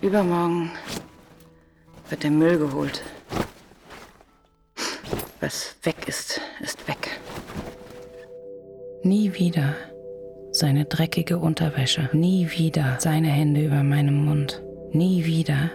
Übermorgen 0.00 0.70
wird 2.08 2.22
der 2.22 2.30
Müll 2.30 2.58
geholt. 2.58 3.02
Was 5.40 5.74
weg 5.82 5.96
ist, 6.06 6.40
ist 6.60 6.86
weg. 6.86 7.18
Nie 9.02 9.34
wieder 9.34 9.74
seine 10.52 10.84
dreckige 10.84 11.38
Unterwäsche. 11.38 12.08
Nie 12.12 12.50
wieder 12.52 12.98
seine 13.00 13.28
Hände 13.28 13.64
über 13.64 13.82
meinem 13.82 14.24
Mund. 14.24 14.62
Nie 14.92 15.24
wieder 15.24 15.70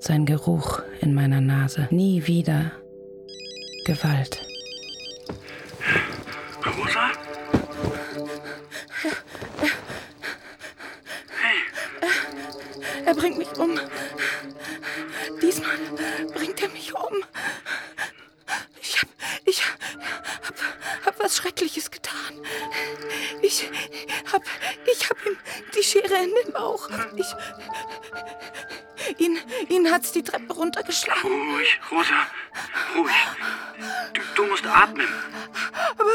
sein 0.00 0.26
Geruch 0.26 0.82
in 1.00 1.14
meiner 1.14 1.40
Nase. 1.40 1.86
Nie 1.90 2.26
wieder 2.26 2.72
Gewalt. 3.88 4.38
Rosa? 6.62 7.10
Er 13.06 13.14
bringt 13.14 13.38
mich 13.38 13.48
um. 13.56 13.80
Diesmal 15.40 15.78
bringt 16.34 16.60
er 16.60 16.68
mich 16.68 16.94
um. 16.94 17.24
Ich 18.82 19.00
hab, 19.00 19.08
ich 19.46 19.62
hab, 19.62 21.06
hab 21.06 21.18
was 21.18 21.38
Schreckliches 21.38 21.90
getan. 21.90 22.42
Ich 23.40 23.70
hab, 24.30 24.42
ich 24.92 25.08
hab 25.08 25.16
ihm 25.24 25.38
die 25.74 25.82
Schere 25.82 26.24
in 26.24 26.34
den 26.44 26.52
Bauch. 26.52 26.90
Ich, 27.16 27.34
ihn, 29.18 29.38
ihn 29.68 29.90
hat's 29.92 30.12
die 30.12 30.22
Treppe 30.22 30.52
runtergeschlagen. 30.52 31.22
Ruhig, 31.30 31.80
Rosa. 31.90 32.26
Ruhig. 32.96 33.14
Du, 34.14 34.20
du 34.34 34.46
musst 34.46 34.66
atmen. 34.66 35.08
Aber 35.98 36.10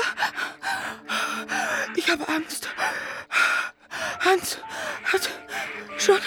ich 1.95 2.09
habe 2.09 2.27
Angst. 2.27 2.69
Hans 4.19 4.57
hat 5.11 5.29
schon 5.97 6.19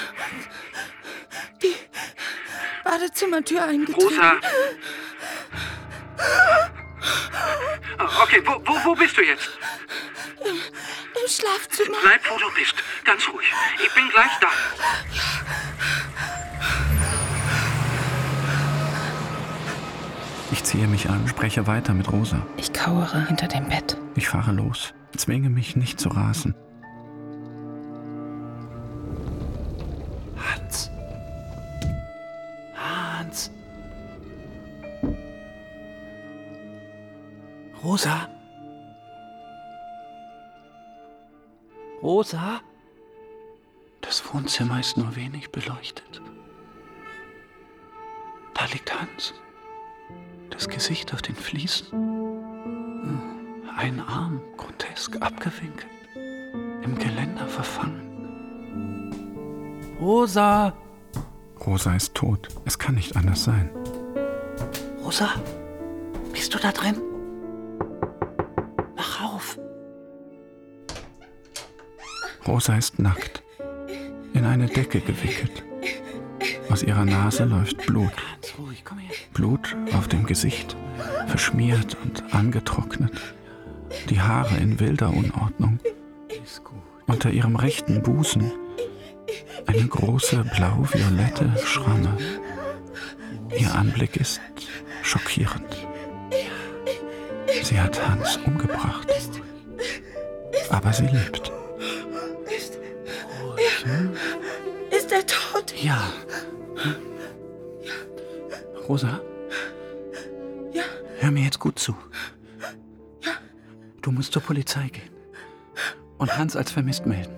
die 1.62 1.74
Badezimmertür 2.84 3.64
eingetreten. 3.64 4.02
Rosa. 4.08 4.40
Ah, 7.98 8.22
Okay, 8.22 8.42
wo, 8.44 8.60
wo, 8.64 8.84
wo 8.84 8.94
bist 8.94 9.16
du 9.16 9.22
jetzt? 9.22 9.48
Im, 10.44 10.54
Im 10.56 11.28
Schlafzimmer. 11.28 11.96
Bleib, 12.02 12.30
wo 12.30 12.38
du 12.38 12.50
bist. 12.54 12.74
Ganz 13.04 13.26
ruhig. 13.28 13.46
Ich 13.82 13.92
bin 13.94 14.08
gleich 14.10 14.30
da. 14.40 14.48
Ich 20.52 20.62
ziehe 20.62 20.86
mich 20.86 21.10
an, 21.10 21.26
spreche 21.26 21.66
weiter 21.66 21.92
mit 21.92 22.10
Rosa. 22.12 22.40
Ich 22.56 22.72
kauere 22.72 23.26
hinter 23.26 23.48
dem 23.48 23.68
Bett. 23.68 23.96
Ich 24.14 24.28
fahre 24.28 24.52
los, 24.52 24.94
zwinge 25.16 25.50
mich 25.50 25.76
nicht 25.76 25.98
zu 26.00 26.08
rasen. 26.08 26.54
Hans. 30.36 30.90
Hans. 32.76 33.50
Rosa. 37.82 38.28
Rosa. 42.02 42.60
Das 44.00 44.22
Wohnzimmer 44.32 44.78
ist 44.78 44.96
nur 44.96 45.16
wenig 45.16 45.50
beleuchtet. 45.50 46.22
Da 48.54 48.64
liegt 48.66 48.94
Hans. 48.98 49.34
Das 50.50 50.68
Gesicht 50.68 51.12
auf 51.12 51.22
den 51.22 51.34
Fliesen. 51.34 51.86
Ein 53.76 54.00
Arm 54.00 54.40
grotesk 54.56 55.20
abgewinkelt. 55.20 55.86
Im 56.82 56.98
Geländer 56.98 57.46
verfangen. 57.46 58.06
Rosa! 60.00 60.72
Rosa 61.64 61.94
ist 61.94 62.14
tot. 62.14 62.48
Es 62.64 62.78
kann 62.78 62.94
nicht 62.94 63.16
anders 63.16 63.44
sein. 63.44 63.70
Rosa? 65.04 65.28
Bist 66.32 66.54
du 66.54 66.58
da 66.58 66.72
drin? 66.72 66.96
Mach 68.96 69.22
auf! 69.34 69.58
Rosa 72.46 72.76
ist 72.76 72.98
nackt. 72.98 73.42
In 74.32 74.44
eine 74.44 74.66
Decke 74.66 75.00
gewickelt. 75.00 75.65
Aus 76.70 76.82
ihrer 76.82 77.04
Nase 77.04 77.44
läuft 77.44 77.86
Blut. 77.86 78.12
Blut 79.32 79.76
auf 79.92 80.08
dem 80.08 80.26
Gesicht, 80.26 80.76
verschmiert 81.26 81.96
und 82.02 82.34
angetrocknet. 82.34 83.12
Die 84.10 84.20
Haare 84.20 84.56
in 84.56 84.78
wilder 84.80 85.10
Unordnung. 85.10 85.78
Unter 87.06 87.30
ihrem 87.30 87.56
rechten 87.56 88.02
Busen 88.02 88.52
eine 89.66 89.86
große 89.86 90.44
blau-violette 90.56 91.52
Schramme. 91.64 92.16
Ihr 93.56 93.74
Anblick 93.74 94.16
ist 94.16 94.40
schockierend. 95.02 95.86
Sie 97.62 97.80
hat 97.80 98.08
Hans 98.08 98.38
umgebracht. 98.44 99.08
Aber 100.70 100.92
sie 100.92 101.06
lebt. 101.06 101.52
Ist, 102.56 102.78
ist 104.90 105.12
er 105.12 105.26
tot? 105.26 105.74
Ja. 105.80 106.12
Rosa? 108.88 109.20
Ja. 110.72 110.82
Hör 111.18 111.30
mir 111.30 111.44
jetzt 111.44 111.58
gut 111.58 111.78
zu. 111.78 111.96
Ja. 113.22 113.32
Du 114.02 114.12
musst 114.12 114.32
zur 114.32 114.42
Polizei 114.42 114.88
gehen. 114.88 115.10
Und 116.18 116.36
Hans 116.36 116.56
als 116.56 116.70
vermisst 116.70 117.06
melden. 117.06 117.34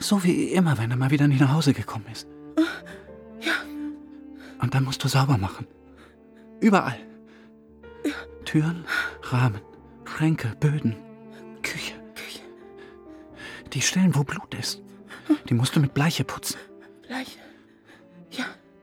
So 0.00 0.22
wie 0.24 0.52
immer, 0.52 0.78
wenn 0.78 0.90
er 0.90 0.96
mal 0.96 1.10
wieder 1.10 1.28
nicht 1.28 1.40
nach 1.40 1.52
Hause 1.52 1.72
gekommen 1.74 2.06
ist. 2.10 2.26
Ja. 3.40 3.52
Und 4.60 4.74
dann 4.74 4.84
musst 4.84 5.02
du 5.04 5.08
sauber 5.08 5.36
machen. 5.38 5.66
Überall. 6.60 6.98
Türen, 8.44 8.84
Rahmen, 9.22 9.60
Schränke, 10.04 10.56
Böden, 10.60 10.96
Küche. 11.62 11.94
Die 13.74 13.82
Stellen, 13.82 14.14
wo 14.14 14.24
Blut 14.24 14.54
ist, 14.54 14.82
die 15.48 15.54
musst 15.54 15.76
du 15.76 15.80
mit 15.80 15.92
Bleiche 15.92 16.24
putzen. 16.24 16.58
Gleich. 17.06 17.38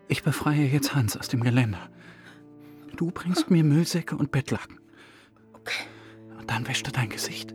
Ich 0.08 0.24
befreie 0.24 0.66
jetzt 0.66 0.96
Hans 0.96 1.18
aus 1.18 1.28
dem 1.28 1.44
Geländer. 1.44 1.90
Du 2.96 3.12
bringst 3.12 3.50
mir 3.50 3.64
Müllsäcke 3.64 4.16
und 4.16 4.32
Bettlaken. 4.32 4.80
Okay. 5.54 5.84
Und 6.38 6.50
dann 6.50 6.68
wäschst 6.68 6.88
du 6.88 6.92
dein 6.92 7.10
Gesicht, 7.10 7.54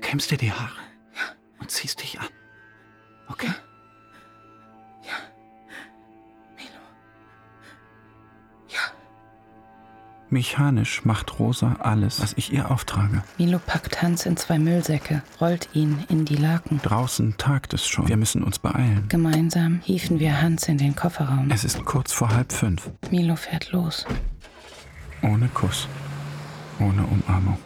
kämmst 0.00 0.30
dir 0.30 0.38
die 0.38 0.52
Haare 0.52 0.80
und 1.60 1.70
ziehst 1.70 2.02
dich 2.02 2.20
an. 2.20 2.28
Okay? 3.28 3.50
Mechanisch 10.30 11.04
macht 11.04 11.38
Rosa 11.38 11.76
alles, 11.80 12.20
was 12.20 12.34
ich 12.34 12.52
ihr 12.52 12.70
auftrage. 12.70 13.22
Milo 13.38 13.58
packt 13.58 14.02
Hans 14.02 14.26
in 14.26 14.36
zwei 14.36 14.58
Müllsäcke, 14.58 15.22
rollt 15.40 15.70
ihn 15.72 16.04
in 16.10 16.26
die 16.26 16.36
Laken. 16.36 16.80
Draußen 16.82 17.36
tagt 17.38 17.72
es 17.72 17.86
schon. 17.88 18.08
Wir 18.08 18.18
müssen 18.18 18.42
uns 18.44 18.58
beeilen. 18.58 19.06
Gemeinsam 19.08 19.80
hieven 19.82 20.20
wir 20.20 20.40
Hans 20.42 20.68
in 20.68 20.76
den 20.76 20.94
Kofferraum. 20.94 21.50
Es 21.50 21.64
ist 21.64 21.82
kurz 21.86 22.12
vor 22.12 22.28
halb 22.28 22.52
fünf. 22.52 22.90
Milo 23.10 23.36
fährt 23.36 23.72
los. 23.72 24.04
Ohne 25.22 25.48
Kuss. 25.48 25.88
Ohne 26.78 27.04
Umarmung. 27.06 27.58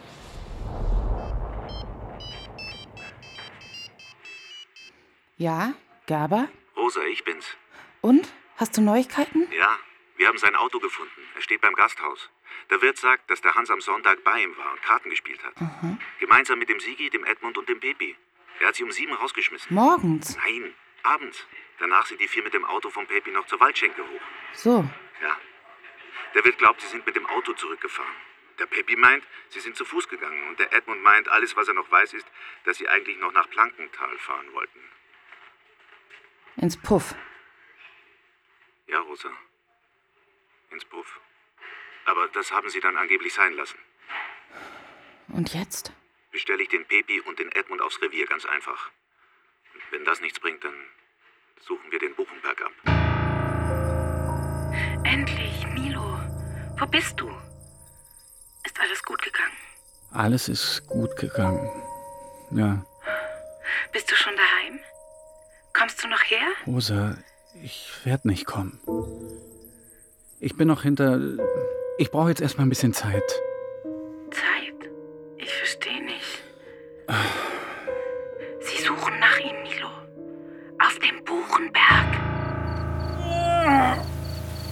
Ja, 5.36 5.74
Gaber? 6.06 6.48
Rosa, 6.76 7.00
ich 7.12 7.24
bin's. 7.24 7.44
Und? 8.00 8.28
Hast 8.56 8.76
du 8.76 8.80
Neuigkeiten? 8.82 9.48
Ja, 9.58 9.76
wir 10.16 10.28
haben 10.28 10.38
sein 10.38 10.54
Auto 10.54 10.78
gefunden. 10.78 11.20
Er 11.34 11.42
steht 11.42 11.60
beim 11.60 11.74
Gasthaus. 11.74 12.30
Der 12.70 12.80
Wirt 12.80 12.98
sagt, 12.98 13.30
dass 13.30 13.40
der 13.40 13.54
Hans 13.54 13.70
am 13.70 13.80
Sonntag 13.80 14.24
bei 14.24 14.42
ihm 14.42 14.56
war 14.56 14.72
und 14.72 14.82
Karten 14.82 15.10
gespielt 15.10 15.42
hat. 15.44 15.54
Aha. 15.56 15.98
Gemeinsam 16.18 16.58
mit 16.58 16.68
dem 16.68 16.80
Sigi, 16.80 17.10
dem 17.10 17.24
Edmund 17.24 17.58
und 17.58 17.68
dem 17.68 17.80
Pepi. 17.80 18.16
Er 18.60 18.68
hat 18.68 18.74
sie 18.76 18.84
um 18.84 18.92
sieben 18.92 19.12
rausgeschmissen. 19.12 19.74
Morgens? 19.74 20.36
Nein, 20.36 20.74
abends. 21.02 21.46
Danach 21.78 22.06
sind 22.06 22.20
die 22.20 22.28
vier 22.28 22.42
mit 22.42 22.54
dem 22.54 22.64
Auto 22.64 22.90
vom 22.90 23.06
Pepi 23.06 23.30
noch 23.30 23.46
zur 23.46 23.58
Waldschenke 23.60 24.02
hoch. 24.02 24.20
So. 24.52 24.88
Ja. 25.20 25.36
Der 26.34 26.44
Wirt 26.44 26.58
glaubt, 26.58 26.80
sie 26.80 26.86
sind 26.86 27.04
mit 27.04 27.16
dem 27.16 27.26
Auto 27.26 27.52
zurückgefahren. 27.52 28.14
Der 28.58 28.66
Pepi 28.66 28.96
meint, 28.96 29.24
sie 29.48 29.60
sind 29.60 29.76
zu 29.76 29.84
Fuß 29.84 30.08
gegangen. 30.08 30.48
Und 30.48 30.58
der 30.58 30.72
Edmund 30.72 31.02
meint, 31.02 31.28
alles, 31.28 31.56
was 31.56 31.68
er 31.68 31.74
noch 31.74 31.90
weiß, 31.90 32.14
ist, 32.14 32.26
dass 32.64 32.78
sie 32.78 32.88
eigentlich 32.88 33.18
noch 33.18 33.32
nach 33.32 33.48
Plankenthal 33.50 34.16
fahren 34.18 34.52
wollten. 34.52 34.80
Ins 36.56 36.76
Puff. 36.76 37.14
Ja, 38.86 39.00
Rosa. 39.00 39.30
Ins 40.70 40.84
Puff. 40.84 41.20
Aber 42.06 42.28
das 42.28 42.50
haben 42.50 42.68
sie 42.70 42.80
dann 42.80 42.96
angeblich 42.96 43.32
sein 43.34 43.54
lassen. 43.54 43.78
Und 45.28 45.54
jetzt? 45.54 45.92
Bestelle 46.30 46.62
ich 46.62 46.68
den 46.68 46.84
Pepi 46.86 47.20
und 47.20 47.38
den 47.38 47.50
Edmund 47.52 47.80
aufs 47.82 48.00
Revier 48.02 48.26
ganz 48.26 48.44
einfach. 48.46 48.90
Und 49.74 49.82
wenn 49.90 50.04
das 50.04 50.20
nichts 50.20 50.40
bringt, 50.40 50.62
dann 50.64 50.74
suchen 51.60 51.90
wir 51.90 51.98
den 51.98 52.14
Buchenberg 52.14 52.60
ab. 52.62 52.72
Endlich, 55.04 55.66
Milo. 55.74 56.18
Wo 56.78 56.86
bist 56.86 57.18
du? 57.20 57.30
Ist 58.64 58.80
alles 58.80 59.02
gut 59.02 59.22
gegangen? 59.22 59.56
Alles 60.12 60.48
ist 60.48 60.86
gut 60.88 61.16
gegangen. 61.16 61.68
Ja, 62.50 62.84
Bist 63.92 64.10
du 64.10 64.14
schon 64.14 64.34
daheim? 64.36 64.78
Kommst 65.72 66.02
du 66.04 66.08
noch 66.08 66.22
her? 66.22 66.46
Rosa, 66.66 67.16
ich 67.62 67.90
werde 68.04 68.28
nicht 68.28 68.44
kommen. 68.44 68.78
Ich 70.40 70.56
bin 70.56 70.68
noch 70.68 70.82
hinter. 70.82 71.18
Ich 71.98 72.10
brauche 72.10 72.30
jetzt 72.30 72.40
erstmal 72.40 72.66
ein 72.66 72.70
bisschen 72.70 72.94
Zeit. 72.94 73.22
Zeit? 74.30 74.90
Ich 75.36 75.52
verstehe 75.52 76.02
nicht. 76.04 76.42
Sie 78.60 78.82
suchen 78.82 79.18
nach 79.20 79.38
ihm, 79.38 79.62
Milo. 79.62 79.88
Auf 80.78 80.98
dem 80.98 81.22
Buchenberg. 81.24 82.06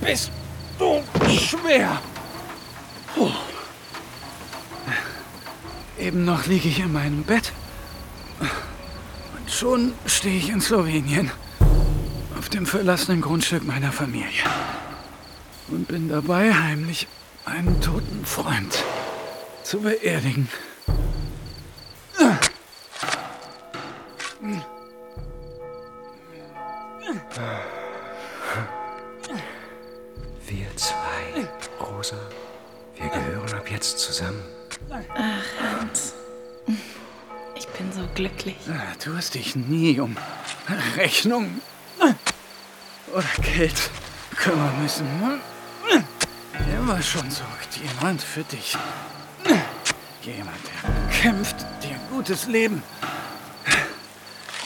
Bist 0.01 0.31
du 0.79 1.03
schwer? 1.29 2.01
Puh. 3.15 3.31
Eben 5.99 6.25
noch 6.25 6.47
liege 6.47 6.69
ich 6.69 6.81
in 6.81 6.93
meinem 6.93 7.23
Bett. 7.23 7.53
Und 8.41 9.51
schon 9.51 9.93
stehe 10.07 10.39
ich 10.39 10.49
in 10.49 10.61
Slowenien. 10.61 11.31
Auf 12.39 12.49
dem 12.49 12.65
verlassenen 12.65 13.21
Grundstück 13.21 13.65
meiner 13.65 13.93
Familie 13.93 14.45
und 15.71 15.87
bin 15.89 16.09
dabei 16.09 16.53
heimlich 16.53 17.07
einen 17.45 17.81
toten 17.81 18.25
Freund 18.25 18.85
zu 19.63 19.81
beerdigen. 19.81 20.49
Wir 30.47 30.77
zwei, 30.77 31.49
Rosa, 31.81 32.17
wir 32.97 33.09
gehören 33.09 33.55
ab 33.55 33.71
jetzt 33.71 33.99
zusammen. 33.99 34.43
Ach, 34.91 35.81
Hans. 35.81 36.15
Ich 37.55 37.69
bin 37.69 37.93
so 37.93 38.03
glücklich. 38.15 38.57
Ah, 38.69 38.95
du 39.05 39.17
hast 39.17 39.35
dich 39.35 39.55
nie 39.55 40.01
um 40.01 40.17
Rechnung 40.97 41.61
oder 43.13 43.25
Geld 43.43 43.91
kümmern 44.37 44.83
müssen. 44.83 45.07
Ne? 45.21 45.41
Immer 46.91 47.03
schon 47.03 47.31
sorgt 47.31 47.77
jemand 47.77 48.21
für 48.21 48.43
dich. 48.43 48.77
Jemand, 50.23 50.59
der 50.67 51.21
kämpft, 51.21 51.61
dir 51.85 51.91
ein 51.91 52.01
gutes 52.11 52.49
Leben 52.49 52.83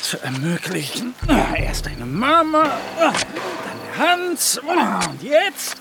zu 0.00 0.18
ermöglichen. 0.22 1.14
Erst 1.54 1.84
deine 1.84 2.06
Mama, 2.06 2.62
dann 2.98 3.14
der 3.18 4.08
Hans 4.08 4.56
und 4.56 5.22
jetzt 5.22 5.76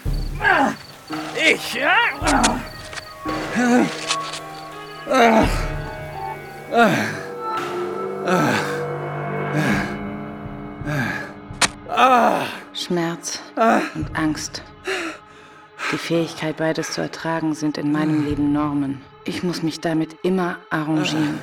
ich, 1.33 1.75
ja? 1.75 1.95
Schmerz 12.73 13.39
und 13.95 14.17
Angst. 14.17 14.61
Die 15.93 15.99
Fähigkeit, 15.99 16.57
beides 16.57 16.93
zu 16.93 17.01
ertragen, 17.01 17.53
sind 17.53 17.77
in 17.77 17.91
meinem 17.91 18.25
Leben 18.25 18.51
Normen. 18.51 19.03
Ich 19.25 19.43
muss 19.43 19.61
mich 19.61 19.79
damit 19.79 20.17
immer 20.23 20.57
arrangieren. 20.71 21.39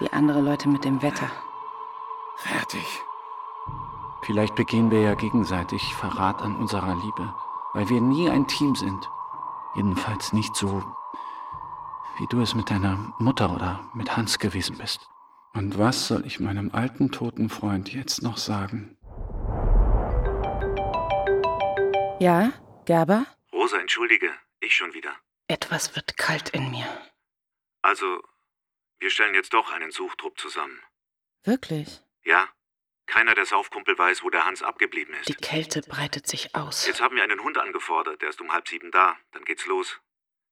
Wie 0.00 0.12
andere 0.12 0.40
Leute 0.40 0.68
mit 0.68 0.84
dem 0.84 1.00
Wetter. 1.00 1.30
Fertig. 2.38 2.84
Vielleicht 4.22 4.56
begehen 4.56 4.90
wir 4.90 5.00
ja 5.00 5.14
gegenseitig 5.14 5.80
Verrat 5.94 6.42
an 6.42 6.56
unserer 6.56 6.96
Liebe, 6.96 7.32
weil 7.72 7.88
wir 7.88 8.00
nie 8.00 8.28
ein 8.28 8.48
Team 8.48 8.74
sind. 8.74 9.08
Jedenfalls 9.76 10.32
nicht 10.32 10.56
so, 10.56 10.82
wie 12.18 12.26
du 12.26 12.40
es 12.40 12.56
mit 12.56 12.68
deiner 12.68 12.98
Mutter 13.18 13.54
oder 13.54 13.78
mit 13.94 14.16
Hans 14.16 14.40
gewesen 14.40 14.76
bist. 14.76 15.08
Und 15.54 15.78
was 15.78 16.08
soll 16.08 16.26
ich 16.26 16.40
meinem 16.40 16.70
alten 16.72 17.12
toten 17.12 17.48
Freund 17.48 17.94
jetzt 17.94 18.24
noch 18.24 18.38
sagen? 18.38 18.96
Ja, 22.22 22.52
Gerber? 22.84 23.26
Rosa, 23.52 23.80
entschuldige, 23.80 24.32
ich 24.60 24.76
schon 24.76 24.94
wieder. 24.94 25.12
Etwas 25.48 25.96
wird 25.96 26.16
kalt 26.16 26.50
in 26.50 26.70
mir. 26.70 26.86
Also, 27.82 28.22
wir 29.00 29.10
stellen 29.10 29.34
jetzt 29.34 29.52
doch 29.52 29.72
einen 29.72 29.90
Suchtrupp 29.90 30.38
zusammen. 30.38 30.80
Wirklich? 31.42 32.00
Ja? 32.22 32.48
Keiner 33.06 33.34
der 33.34 33.44
Saufkumpel 33.44 33.98
weiß, 33.98 34.22
wo 34.22 34.30
der 34.30 34.44
Hans 34.44 34.62
abgeblieben 34.62 35.14
ist. 35.14 35.28
Die 35.30 35.34
Kälte 35.34 35.82
breitet 35.82 36.28
sich 36.28 36.54
aus. 36.54 36.86
Jetzt 36.86 37.00
haben 37.00 37.16
wir 37.16 37.24
einen 37.24 37.42
Hund 37.42 37.58
angefordert, 37.58 38.22
der 38.22 38.28
ist 38.28 38.40
um 38.40 38.52
halb 38.52 38.68
sieben 38.68 38.92
da. 38.92 39.16
Dann 39.32 39.44
geht's 39.44 39.66
los. 39.66 39.98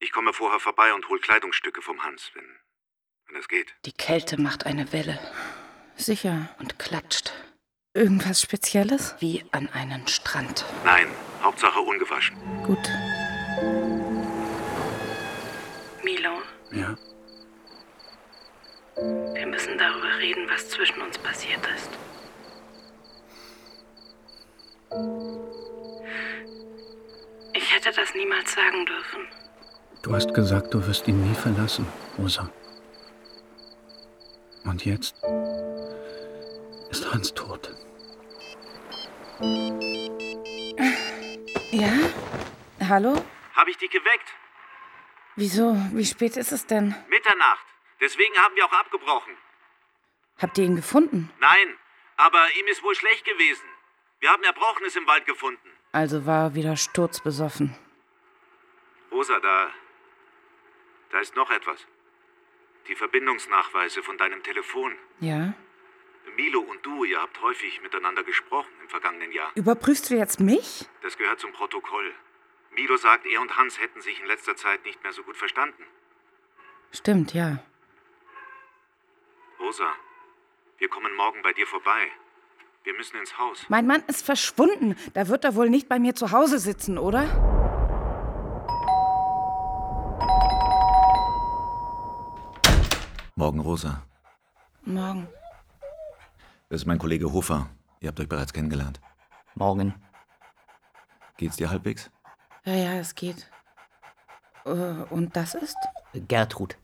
Ich 0.01 0.11
komme 0.11 0.33
vorher 0.33 0.59
vorbei 0.59 0.93
und 0.93 1.09
hol 1.09 1.21
Kleidungsstücke 1.21 1.83
vom 1.83 2.03
Hans, 2.03 2.33
wenn, 2.35 2.59
wenn 3.29 3.37
es 3.37 3.47
geht. 3.47 3.77
Die 3.85 3.93
Kälte 3.93 4.41
macht 4.41 4.67
eine 4.67 4.93
Welle 4.93 5.21
Sicher. 5.95 6.53
und 6.59 6.81
klatscht. 6.81 7.33
Irgendwas 7.95 8.41
Spezielles? 8.41 9.15
Wie 9.21 9.45
an 9.53 9.69
einen 9.69 10.09
Strand. 10.09 10.65
Nein, 10.85 11.07
Hauptsache 11.43 11.81
ungewaschen. 11.81 12.37
Gut. 12.67 12.79
Milo, 16.05 16.31
Ja? 16.73 16.97
wir 19.35 19.47
müssen 19.47 19.79
darüber 19.79 20.19
reden, 20.19 20.47
was 20.51 20.69
zwischen 20.69 21.01
uns 21.01 21.17
passiert 21.19 21.61
ist. 21.75 21.91
Ich 27.53 27.75
hätte 27.75 27.91
das 27.95 28.15
niemals 28.15 28.53
sagen 28.55 28.87
dürfen. 28.87 29.21
Du 30.03 30.15
hast 30.15 30.33
gesagt, 30.35 30.73
du 30.73 30.87
wirst 30.87 31.07
ihn 31.09 31.23
nie 31.23 31.35
verlassen, 31.35 31.87
Rosa. 32.19 32.49
Und 34.65 34.85
jetzt 34.85 35.15
ist 36.91 37.13
Hans 37.13 37.33
tot. 37.35 37.75
Ja? 41.71 41.93
Hallo? 42.89 43.15
Hab 43.55 43.69
ich 43.69 43.77
dich 43.79 43.91
geweckt? 43.91 44.29
Wieso? 45.37 45.77
Wie 45.93 46.05
spät 46.05 46.37
ist 46.37 46.53
es 46.53 46.67
denn? 46.67 46.95
Mitternacht. 47.09 47.65
Deswegen 48.01 48.35
haben 48.39 48.57
wir 48.57 48.65
auch 48.65 48.73
abgebrochen. 48.73 49.37
Habt 50.39 50.59
ihr 50.59 50.65
ihn 50.65 50.77
gefunden? 50.77 51.31
Nein, 51.39 51.77
aber 52.17 52.43
ihm 52.59 52.67
ist 52.67 52.83
wohl 52.83 52.95
schlecht 52.95 53.25
gewesen. 53.25 53.65
Wir 54.21 54.31
haben 54.31 54.43
Erbrochenes 54.43 54.97
im 54.97 55.07
Wald 55.07 55.27
gefunden. 55.27 55.71
Also 55.93 56.27
war 56.27 56.47
er 56.47 56.55
wieder 56.55 56.77
sturzbesoffen. 56.77 57.77
Rosa, 59.13 59.39
da. 59.41 59.71
Da 61.11 61.21
ist 61.21 61.37
noch 61.37 61.51
etwas. 61.51 61.87
Die 62.89 62.95
Verbindungsnachweise 62.95 64.03
von 64.03 64.17
deinem 64.19 64.43
Telefon. 64.43 64.97
Ja? 65.21 65.55
Milo 66.37 66.61
und 66.61 66.85
du, 66.85 67.05
ihr 67.05 67.21
habt 67.21 67.41
häufig 67.43 67.81
miteinander 67.83 68.23
gesprochen 68.23 68.71
im 68.83 68.89
vergangenen 68.89 69.33
Jahr. 69.33 69.51
Überprüfst 69.55 70.11
du 70.11 70.17
jetzt 70.17 70.41
mich? 70.41 70.87
Das 71.03 71.17
gehört 71.17 71.41
zum 71.41 71.53
Protokoll. 71.53 72.13
Milo 72.73 72.97
sagt, 72.97 73.27
er 73.27 73.41
und 73.41 73.57
Hans 73.57 73.81
hätten 73.81 74.01
sich 74.01 74.21
in 74.21 74.27
letzter 74.27 74.57
Zeit 74.57 74.85
nicht 74.85 75.03
mehr 75.03 75.13
so 75.13 75.23
gut 75.23 75.37
verstanden. 75.37 75.85
Stimmt, 76.93 77.35
ja. 77.35 77.63
Rosa, 79.59 79.93
wir 80.79 80.89
kommen 80.89 81.15
morgen 81.17 81.43
bei 81.43 81.53
dir 81.53 81.67
vorbei. 81.67 82.09
Wir 82.85 82.95
müssen 82.95 83.17
ins 83.19 83.37
Haus. 83.39 83.67
Mein 83.69 83.87
Mann 83.87 84.03
ist 84.07 84.25
verschwunden. 84.25 84.97
Da 85.13 85.29
wird 85.29 85.45
er 85.45 85.55
wohl 85.55 85.69
nicht 85.69 85.89
bei 85.89 85.99
mir 85.99 86.15
zu 86.15 86.33
Hause 86.33 86.59
sitzen, 86.59 86.97
oder? 86.97 87.25
Morgen, 93.37 93.61
Rosa. 93.61 94.07
Morgen. 94.85 95.29
Das 96.71 96.83
ist 96.83 96.87
mein 96.87 96.99
Kollege 96.99 97.33
Hofer. 97.33 97.69
Ihr 97.99 98.09
habt 98.09 98.21
euch 98.21 98.29
bereits 98.29 98.53
kennengelernt. 98.53 99.01
Morgen. 99.57 99.93
Geht's 101.37 101.57
dir 101.57 101.69
halbwegs? 101.69 102.11
Ja, 102.65 102.75
ja, 102.75 102.93
es 102.95 103.17
geht. 103.17 103.51
Äh, 104.65 104.71
Und 104.71 105.35
das 105.35 105.55
ist? 105.55 105.77
Gertrud. 106.29 106.77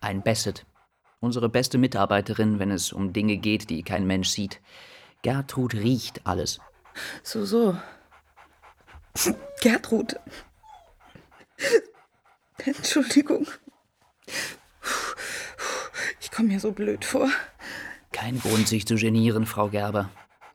Ein 0.00 0.22
Basset. 0.22 0.66
Unsere 1.20 1.48
beste 1.48 1.78
Mitarbeiterin, 1.78 2.58
wenn 2.58 2.72
es 2.72 2.92
um 2.92 3.12
Dinge 3.12 3.36
geht, 3.36 3.70
die 3.70 3.84
kein 3.84 4.08
Mensch 4.08 4.28
sieht. 4.30 4.60
Gertrud 5.22 5.74
riecht 5.74 6.26
alles. 6.26 6.58
So, 7.22 7.44
so. 7.44 7.76
Gertrud. 9.60 10.16
Entschuldigung. 12.58 13.46
Ich 16.20 16.32
komme 16.32 16.48
mir 16.48 16.58
so 16.58 16.72
blöd 16.72 17.04
vor. 17.04 17.28
Kein 18.12 18.38
Grund, 18.38 18.68
sich 18.68 18.86
zu 18.86 18.94
genieren, 18.94 19.46
Frau 19.46 19.68
Gerber. 19.68 20.10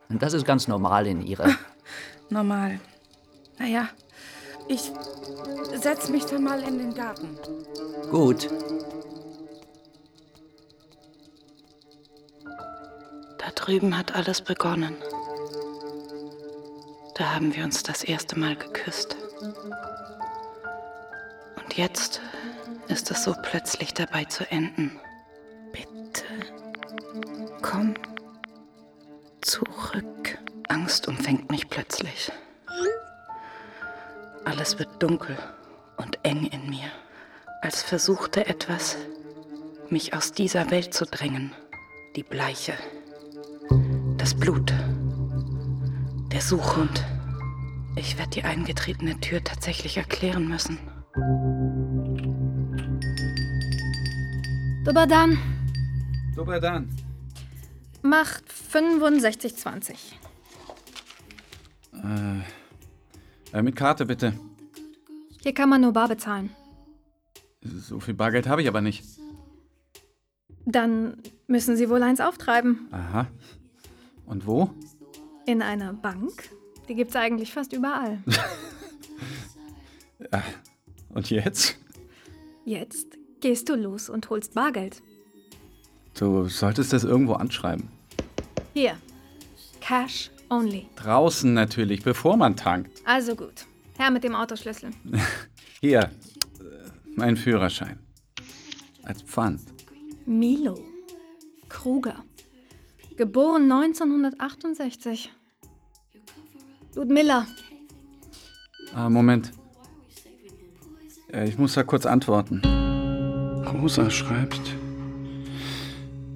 Und 0.10 0.22
das 0.22 0.34
ist 0.34 0.46
ganz 0.46 0.68
normal 0.68 1.08
in 1.08 1.22
ihrer. 1.22 1.50
Normal. 2.30 2.80
Naja, 3.60 3.90
ich 4.68 4.92
setz 5.76 6.10
mich 6.10 6.26
dann 6.26 6.44
mal 6.44 6.62
in 6.62 6.78
den 6.78 6.94
Garten. 6.94 7.38
Gut. 8.12 8.50
Da 13.38 13.50
drüben 13.56 13.98
hat 13.98 14.16
alles 14.16 14.42
begonnen. 14.42 14.96
Da 17.16 17.34
haben 17.34 17.56
wir 17.56 17.64
uns 17.64 17.82
das 17.82 18.04
erste 18.04 18.38
Mal 18.38 18.56
geküsst. 18.56 19.18
Und 21.56 21.78
jetzt 21.78 22.22
ist 22.88 23.10
es 23.10 23.24
so 23.24 23.34
plötzlich 23.42 23.94
dabei 23.94 24.26
zu 24.26 24.50
enden. 24.52 25.00
Komm 27.70 27.96
zurück. 29.42 30.38
Angst 30.70 31.06
umfängt 31.10 31.52
mich 31.52 31.68
plötzlich. 31.68 32.32
Alles 34.46 34.80
wird 34.80 35.04
dunkel 35.04 35.38
und 35.98 36.18
eng 36.24 36.46
in 36.46 36.70
mir, 36.70 36.90
als 37.62 37.84
versuchte 37.84 38.46
etwas, 38.46 38.96
mich 39.90 40.14
aus 40.14 40.32
dieser 40.32 40.72
Welt 40.72 40.94
zu 40.94 41.06
drängen. 41.06 41.54
Die 42.16 42.24
Bleiche, 42.24 42.74
das 44.18 44.34
Blut, 44.34 44.74
der 46.32 46.42
Suchhund. 46.42 47.04
Ich 47.98 48.18
werde 48.18 48.32
die 48.32 48.44
eingetretene 48.44 49.20
Tür 49.20 49.44
tatsächlich 49.44 49.98
erklären 49.98 50.48
müssen. 50.48 50.80
Dober 54.86 55.06
dann. 55.06 55.38
Macht 58.10 58.44
65,20. 58.74 59.96
Äh, 61.94 63.58
äh, 63.58 63.62
mit 63.62 63.76
Karte 63.76 64.06
bitte. 64.06 64.34
Hier 65.42 65.54
kann 65.54 65.70
man 65.70 65.82
nur 65.82 65.94
bar 65.94 66.08
bezahlen. 66.08 66.50
So 67.64 68.00
viel 68.00 68.14
Bargeld 68.14 68.48
habe 68.48 68.62
ich 68.62 68.68
aber 68.68 68.82
nicht. 68.82 69.04
Dann 70.66 71.18
müssen 71.48 71.76
Sie 71.76 71.90
wohl 71.90 72.04
eins 72.04 72.20
auftreiben. 72.22 72.88
Aha. 72.92 73.28
Und 74.26 74.46
wo? 74.46 74.70
In 75.46 75.62
einer 75.62 75.94
Bank. 75.94 76.50
Die 76.88 76.96
gibt's 76.96 77.16
eigentlich 77.16 77.52
fast 77.54 77.74
überall. 77.74 78.20
Äh, 80.32 80.40
Und 81.10 81.30
jetzt? 81.30 81.78
Jetzt 82.66 83.06
gehst 83.40 83.70
du 83.70 83.76
los 83.76 84.10
und 84.10 84.28
holst 84.32 84.56
Bargeld. 84.56 85.04
Du 86.18 86.48
solltest 86.50 86.92
das 86.92 87.04
irgendwo 87.04 87.34
anschreiben. 87.34 87.88
Hier. 88.74 88.98
Cash 89.82 90.32
only. 90.50 90.88
Draußen 90.96 91.54
natürlich, 91.54 92.04
bevor 92.04 92.38
man 92.38 92.56
tankt. 92.56 93.02
Also 93.06 93.36
gut. 93.36 93.66
Herr 93.98 94.12
mit 94.12 94.24
dem 94.24 94.36
Autoschlüssel. 94.36 94.92
Hier, 95.82 96.00
äh, 96.02 96.10
mein 97.16 97.36
Führerschein. 97.38 98.00
Als 99.04 99.22
Pfand. 99.24 99.62
Milo. 100.26 100.78
Kruger. 101.70 102.24
Geboren 103.16 103.64
1968. 103.72 105.32
Ludmilla. 106.96 107.48
Ah, 108.94 109.10
Moment. 109.10 109.52
Äh, 111.32 111.48
Ich 111.48 111.58
muss 111.58 111.74
da 111.74 111.84
kurz 111.84 112.06
antworten. 112.06 112.62
Rosa 113.68 114.10
schreibt, 114.10 114.62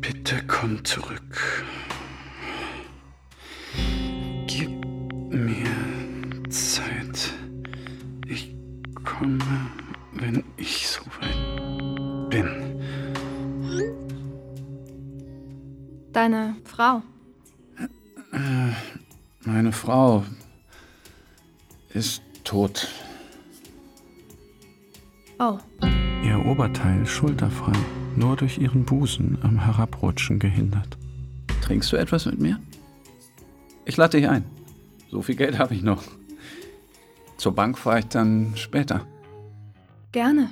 bitte 0.01 0.41
komm 0.47 0.83
zurück. 0.83 1.63
Frau. 16.81 17.03
Meine 19.45 19.71
Frau 19.71 20.25
ist 21.93 22.23
tot. 22.43 22.87
Oh. 25.37 25.59
Ihr 26.23 26.43
Oberteil 26.43 27.05
schulterfrei, 27.05 27.77
nur 28.15 28.35
durch 28.35 28.57
ihren 28.57 28.83
Busen 28.83 29.37
am 29.43 29.63
Herabrutschen 29.63 30.39
gehindert. 30.39 30.97
Trinkst 31.61 31.91
du 31.91 31.97
etwas 31.97 32.25
mit 32.25 32.39
mir? 32.39 32.59
Ich 33.85 33.95
lade 33.97 34.17
dich 34.17 34.27
ein. 34.27 34.43
So 35.11 35.21
viel 35.21 35.35
Geld 35.35 35.59
habe 35.59 35.75
ich 35.75 35.83
noch. 35.83 36.01
Zur 37.37 37.53
Bank 37.53 37.77
fahre 37.77 37.99
ich 37.99 38.07
dann 38.07 38.53
später. 38.55 39.05
Gerne. 40.11 40.49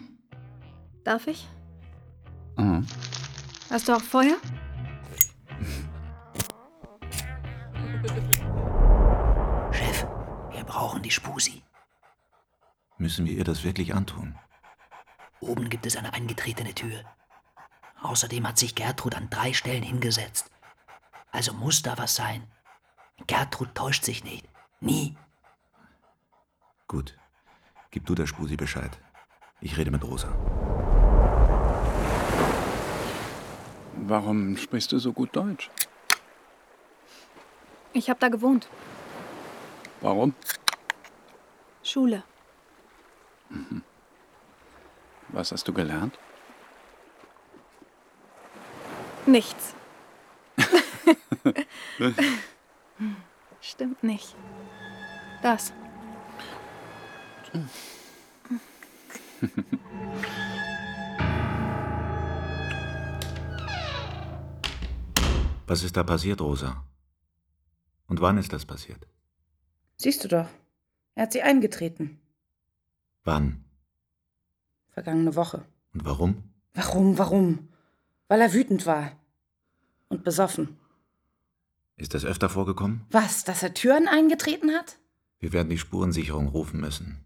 Darf 1.03 1.25
ich? 1.25 1.47
Mhm. 2.55 2.85
Hast 3.71 3.87
du 3.87 3.93
auch 3.93 4.03
Feuer? 4.03 4.37
Chef, 9.71 10.05
wir 10.51 10.63
brauchen 10.63 11.01
die 11.01 11.11
Spusi. 11.11 11.63
Müssen 12.97 13.25
wir 13.25 13.33
ihr 13.33 13.43
das 13.43 13.63
wirklich 13.63 13.93
antun? 13.93 14.35
Oben 15.41 15.69
gibt 15.69 15.85
es 15.85 15.95
eine 15.95 16.13
eingetretene 16.13 16.73
Tür. 16.73 17.03
Außerdem 18.01 18.47
hat 18.47 18.57
sich 18.57 18.75
Gertrud 18.75 19.15
an 19.15 19.29
drei 19.29 19.53
Stellen 19.53 19.83
hingesetzt. 19.83 20.51
Also 21.31 21.53
muss 21.53 21.81
da 21.81 21.97
was 21.97 22.15
sein. 22.15 22.43
Gertrud 23.27 23.75
täuscht 23.75 24.03
sich 24.03 24.23
nicht. 24.23 24.47
Nie. 24.79 25.15
Gut. 26.87 27.17
Gib 27.91 28.05
du 28.05 28.15
der 28.15 28.27
Spusi 28.27 28.55
Bescheid. 28.55 28.99
Ich 29.61 29.77
rede 29.77 29.91
mit 29.91 30.03
Rosa. 30.03 30.29
Warum 33.95 34.55
sprichst 34.57 34.91
du 34.91 34.99
so 34.99 35.11
gut 35.11 35.35
Deutsch? 35.35 35.69
Ich 37.93 38.09
habe 38.09 38.19
da 38.19 38.29
gewohnt. 38.29 38.67
Warum? 40.01 40.33
Schule. 41.83 42.23
Mhm. 43.49 43.83
Was 45.29 45.51
hast 45.51 45.67
du 45.67 45.73
gelernt? 45.73 46.17
Nichts. 49.25 49.73
Stimmt 53.61 54.03
nicht. 54.03 54.35
Das. 55.41 55.73
Was 65.67 65.83
ist 65.83 65.95
da 65.95 66.03
passiert, 66.03 66.41
Rosa? 66.41 66.83
Und 68.09 68.21
wann 68.21 68.37
ist 68.37 68.51
das 68.51 68.65
passiert? 68.65 69.07
Siehst 69.95 70.23
du 70.23 70.27
doch. 70.27 70.49
Er 71.15 71.23
hat 71.23 71.31
sie 71.31 71.43
eingetreten. 71.43 72.19
Wann? 73.23 73.63
Vergangene 74.89 75.35
Woche. 75.35 75.63
Und 75.93 76.05
warum? 76.05 76.43
Warum, 76.73 77.17
warum? 77.17 77.69
Weil 78.27 78.41
er 78.41 78.53
wütend 78.53 78.85
war. 78.85 79.11
Und 80.07 80.23
besoffen. 80.23 80.77
Ist 81.97 82.13
das 82.13 82.25
öfter 82.25 82.49
vorgekommen? 82.49 83.05
Was, 83.11 83.43
dass 83.43 83.61
er 83.61 83.73
Türen 83.73 84.07
eingetreten 84.07 84.71
hat? 84.71 84.97
Wir 85.39 85.53
werden 85.53 85.69
die 85.69 85.77
Spurensicherung 85.77 86.47
rufen 86.47 86.79
müssen. 86.79 87.23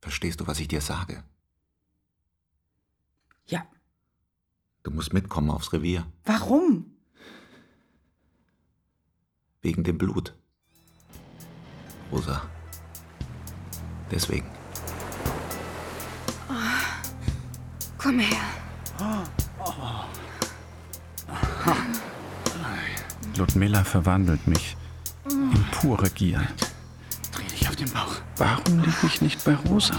Verstehst 0.00 0.40
du, 0.40 0.46
was 0.46 0.60
ich 0.60 0.68
dir 0.68 0.80
sage? 0.80 1.22
Ja. 3.46 3.66
Du 4.82 4.90
musst 4.90 5.12
mitkommen 5.12 5.50
aufs 5.50 5.72
Revier. 5.72 6.10
Warum? 6.24 6.89
Wegen 9.62 9.84
dem 9.84 9.98
Blut. 9.98 10.34
Rosa. 12.10 12.42
Deswegen. 14.10 14.46
Oh. 16.48 16.52
Komm 17.98 18.18
her. 18.18 18.40
Ludmilla 23.36 23.84
verwandelt 23.84 24.46
mich 24.46 24.76
in 25.30 25.64
pure 25.72 26.10
Gier. 26.10 26.46
Dreh 27.32 27.44
dich 27.44 27.68
auf 27.68 27.76
den 27.76 27.90
Bauch. 27.90 28.16
Warum 28.36 28.80
liege 28.80 29.06
ich 29.06 29.22
nicht 29.22 29.44
bei 29.44 29.54
Rosa? 29.54 29.94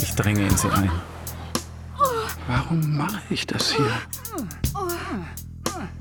Ich 0.00 0.14
dränge 0.14 0.46
in 0.46 0.56
sie 0.56 0.70
ein. 0.70 0.90
Warum 2.48 2.96
mache 2.96 3.20
ich 3.30 3.46
das 3.46 3.70
hier? 3.70 3.92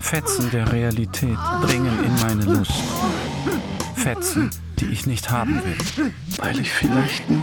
Fetzen 0.08 0.49
der 0.51 0.72
Realität 0.72 1.38
dringen 1.64 2.01
in 2.01 2.16
meine 2.22 2.45
Lust. 2.45 2.72
Fetzen, 3.93 4.49
die 4.80 4.86
ich 4.86 5.05
nicht 5.05 5.30
haben 5.30 5.62
will. 5.66 6.14
Weil 6.38 6.62
ich 6.62 6.72
vielleicht 6.72 7.30
nur 7.30 7.41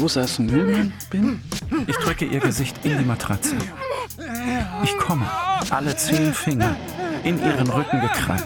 Rosas 0.00 0.38
Müllmann 0.38 0.94
bin? 1.10 1.42
Ich 1.86 1.96
drücke 1.96 2.24
ihr 2.24 2.40
Gesicht 2.40 2.86
in 2.86 2.96
die 2.96 3.04
Matratze. 3.04 3.54
Ich 4.82 4.96
komme, 4.96 5.26
alle 5.68 5.94
zehn 5.94 6.32
Finger 6.32 6.74
in 7.22 7.38
ihren 7.38 7.68
Rücken 7.68 8.00
gekrallt. 8.00 8.44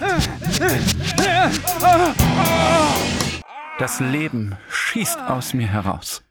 Das 3.78 4.00
Leben 4.00 4.56
schießt 4.68 5.20
aus 5.28 5.54
mir 5.54 5.68
heraus. 5.68 6.24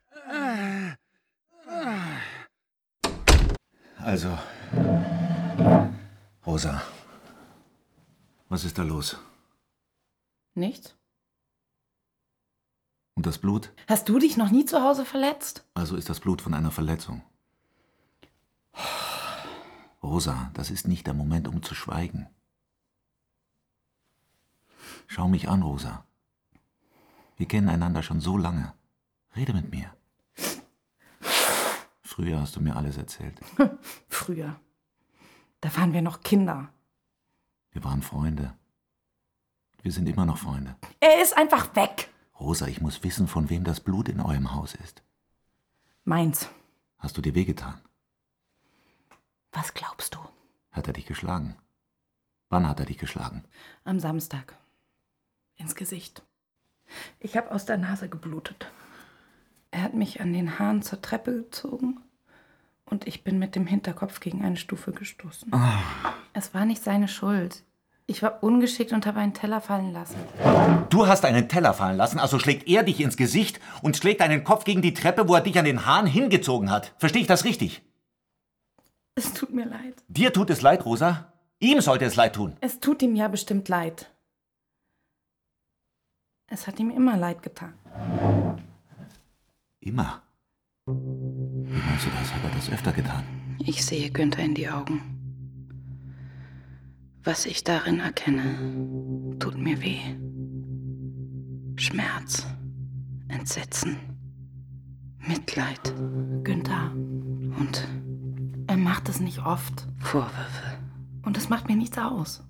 Also. 4.03 4.37
Rosa. 6.45 6.81
Was 8.49 8.63
ist 8.63 8.77
da 8.77 8.83
los? 8.83 9.17
Nichts? 10.55 10.95
Und 13.13 13.25
das 13.25 13.37
Blut? 13.37 13.71
Hast 13.87 14.09
du 14.09 14.17
dich 14.17 14.37
noch 14.37 14.49
nie 14.49 14.65
zu 14.65 14.81
Hause 14.81 15.05
verletzt? 15.05 15.65
Also 15.73 15.95
ist 15.95 16.09
das 16.09 16.19
Blut 16.19 16.41
von 16.41 16.53
einer 16.53 16.71
Verletzung. 16.71 17.21
Rosa, 20.01 20.49
das 20.55 20.71
ist 20.71 20.87
nicht 20.87 21.05
der 21.05 21.13
Moment, 21.13 21.47
um 21.47 21.61
zu 21.61 21.75
schweigen. 21.75 22.27
Schau 25.07 25.27
mich 25.27 25.47
an, 25.47 25.61
Rosa. 25.61 26.05
Wir 27.37 27.47
kennen 27.47 27.69
einander 27.69 28.01
schon 28.01 28.19
so 28.19 28.37
lange. 28.37 28.73
Rede 29.35 29.53
mit 29.53 29.71
mir. 29.71 29.95
Früher 32.01 32.41
hast 32.41 32.55
du 32.55 32.61
mir 32.61 32.75
alles 32.75 32.97
erzählt. 32.97 33.39
Früher. 34.09 34.59
Da 35.61 35.75
waren 35.77 35.93
wir 35.93 36.01
noch 36.01 36.21
Kinder. 36.21 36.73
Wir 37.71 37.83
waren 37.83 38.01
Freunde. 38.01 38.57
Wir 39.83 39.91
sind 39.91 40.09
immer 40.09 40.25
noch 40.25 40.37
Freunde. 40.37 40.75
Er 40.99 41.21
ist 41.21 41.37
einfach 41.37 41.75
weg. 41.75 42.09
Rosa, 42.39 42.67
ich 42.67 42.81
muss 42.81 43.03
wissen, 43.03 43.27
von 43.27 43.49
wem 43.49 43.63
das 43.63 43.79
Blut 43.79 44.09
in 44.09 44.19
eurem 44.19 44.53
Haus 44.53 44.73
ist. 44.73 45.03
Meins. 46.03 46.49
Hast 46.97 47.15
du 47.17 47.21
dir 47.21 47.35
wehgetan? 47.35 47.79
Was 49.51 49.73
glaubst 49.73 50.15
du? 50.15 50.19
Hat 50.71 50.87
er 50.87 50.93
dich 50.93 51.05
geschlagen? 51.05 51.55
Wann 52.49 52.67
hat 52.67 52.79
er 52.79 52.85
dich 52.87 52.97
geschlagen? 52.97 53.43
Am 53.83 53.99
Samstag. 53.99 54.57
Ins 55.55 55.75
Gesicht. 55.75 56.23
Ich 57.19 57.37
habe 57.37 57.51
aus 57.51 57.65
der 57.65 57.77
Nase 57.77 58.09
geblutet. 58.09 58.71
Er 59.69 59.83
hat 59.83 59.93
mich 59.93 60.21
an 60.21 60.33
den 60.33 60.57
Haaren 60.57 60.81
zur 60.81 61.01
Treppe 61.01 61.43
gezogen 61.43 61.99
und 62.85 63.07
ich 63.07 63.23
bin 63.23 63.39
mit 63.39 63.55
dem 63.55 63.67
Hinterkopf 63.67 64.19
gegen 64.19 64.43
eine 64.43 64.57
Stufe 64.57 64.91
gestoßen. 64.91 65.51
Es 66.33 66.53
war 66.53 66.65
nicht 66.65 66.83
seine 66.83 67.07
Schuld. 67.07 67.63
Ich 68.07 68.21
war 68.21 68.43
ungeschickt 68.43 68.91
und 68.91 69.05
habe 69.05 69.19
einen 69.19 69.33
Teller 69.33 69.61
fallen 69.61 69.93
lassen. 69.93 70.17
Du 70.89 71.07
hast 71.07 71.23
einen 71.23 71.47
Teller 71.47 71.73
fallen 71.73 71.95
lassen, 71.95 72.19
also 72.19 72.39
schlägt 72.39 72.67
er 72.67 72.83
dich 72.83 72.99
ins 72.99 73.15
Gesicht 73.15 73.61
und 73.81 73.95
schlägt 73.95 74.19
deinen 74.19 74.43
Kopf 74.43 74.65
gegen 74.65 74.81
die 74.81 74.93
Treppe, 74.93 75.29
wo 75.29 75.35
er 75.35 75.41
dich 75.41 75.57
an 75.57 75.65
den 75.65 75.85
Haaren 75.85 76.07
hingezogen 76.07 76.69
hat. 76.69 76.93
Verstehe 76.97 77.21
ich 77.21 77.27
das 77.27 77.45
richtig? 77.45 77.81
Es 79.15 79.33
tut 79.33 79.53
mir 79.53 79.65
leid. 79.65 80.03
Dir 80.07 80.33
tut 80.33 80.49
es 80.49 80.61
leid, 80.61 80.85
Rosa? 80.85 81.31
Ihm 81.59 81.79
sollte 81.79 82.05
es 82.05 82.15
leid 82.15 82.35
tun. 82.35 82.57
Es 82.59 82.79
tut 82.79 83.01
ihm 83.01 83.15
ja 83.15 83.27
bestimmt 83.27 83.69
leid. 83.69 84.11
Es 86.47 86.67
hat 86.67 86.79
ihm 86.79 86.89
immer 86.89 87.15
leid 87.15 87.43
getan. 87.43 87.73
Immer. 89.79 90.21
Wie 91.71 91.79
meinst 91.89 92.05
du 92.05 92.09
das? 92.09 92.33
Hat 92.33 92.43
er 92.43 92.49
das 92.49 92.69
öfter 92.69 92.91
getan? 92.91 93.23
Ich 93.59 93.85
sehe 93.85 94.11
Günther 94.11 94.43
in 94.43 94.55
die 94.55 94.67
Augen. 94.69 94.99
Was 97.23 97.45
ich 97.45 97.63
darin 97.63 97.99
erkenne, 97.99 99.37
tut 99.39 99.57
mir 99.57 99.81
weh. 99.81 100.01
Schmerz, 101.77 102.45
Entsetzen, 103.29 103.95
Mitleid. 105.25 105.93
Günther. 106.43 106.91
Und 106.91 107.87
Er 108.67 108.77
macht 108.77 109.07
es 109.07 109.21
nicht 109.21 109.39
oft. 109.45 109.87
Vorwürfe. 109.99 110.77
Und 111.23 111.37
es 111.37 111.47
macht 111.47 111.69
mir 111.69 111.77
nichts 111.77 111.97
aus. 111.97 112.43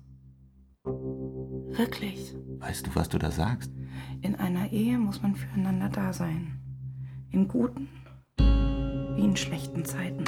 Wirklich. 0.84 2.34
Weißt 2.58 2.86
du, 2.88 2.90
was 2.94 3.08
du 3.08 3.18
da 3.18 3.30
sagst? 3.30 3.70
In 4.20 4.34
einer 4.34 4.72
Ehe 4.72 4.98
muss 4.98 5.22
man 5.22 5.36
füreinander 5.36 5.90
da 5.90 6.12
sein. 6.12 6.58
In 7.30 7.46
guten 7.46 7.88
wie 9.16 9.22
in 9.22 9.36
schlechten 9.36 9.84
Zeiten. 9.84 10.24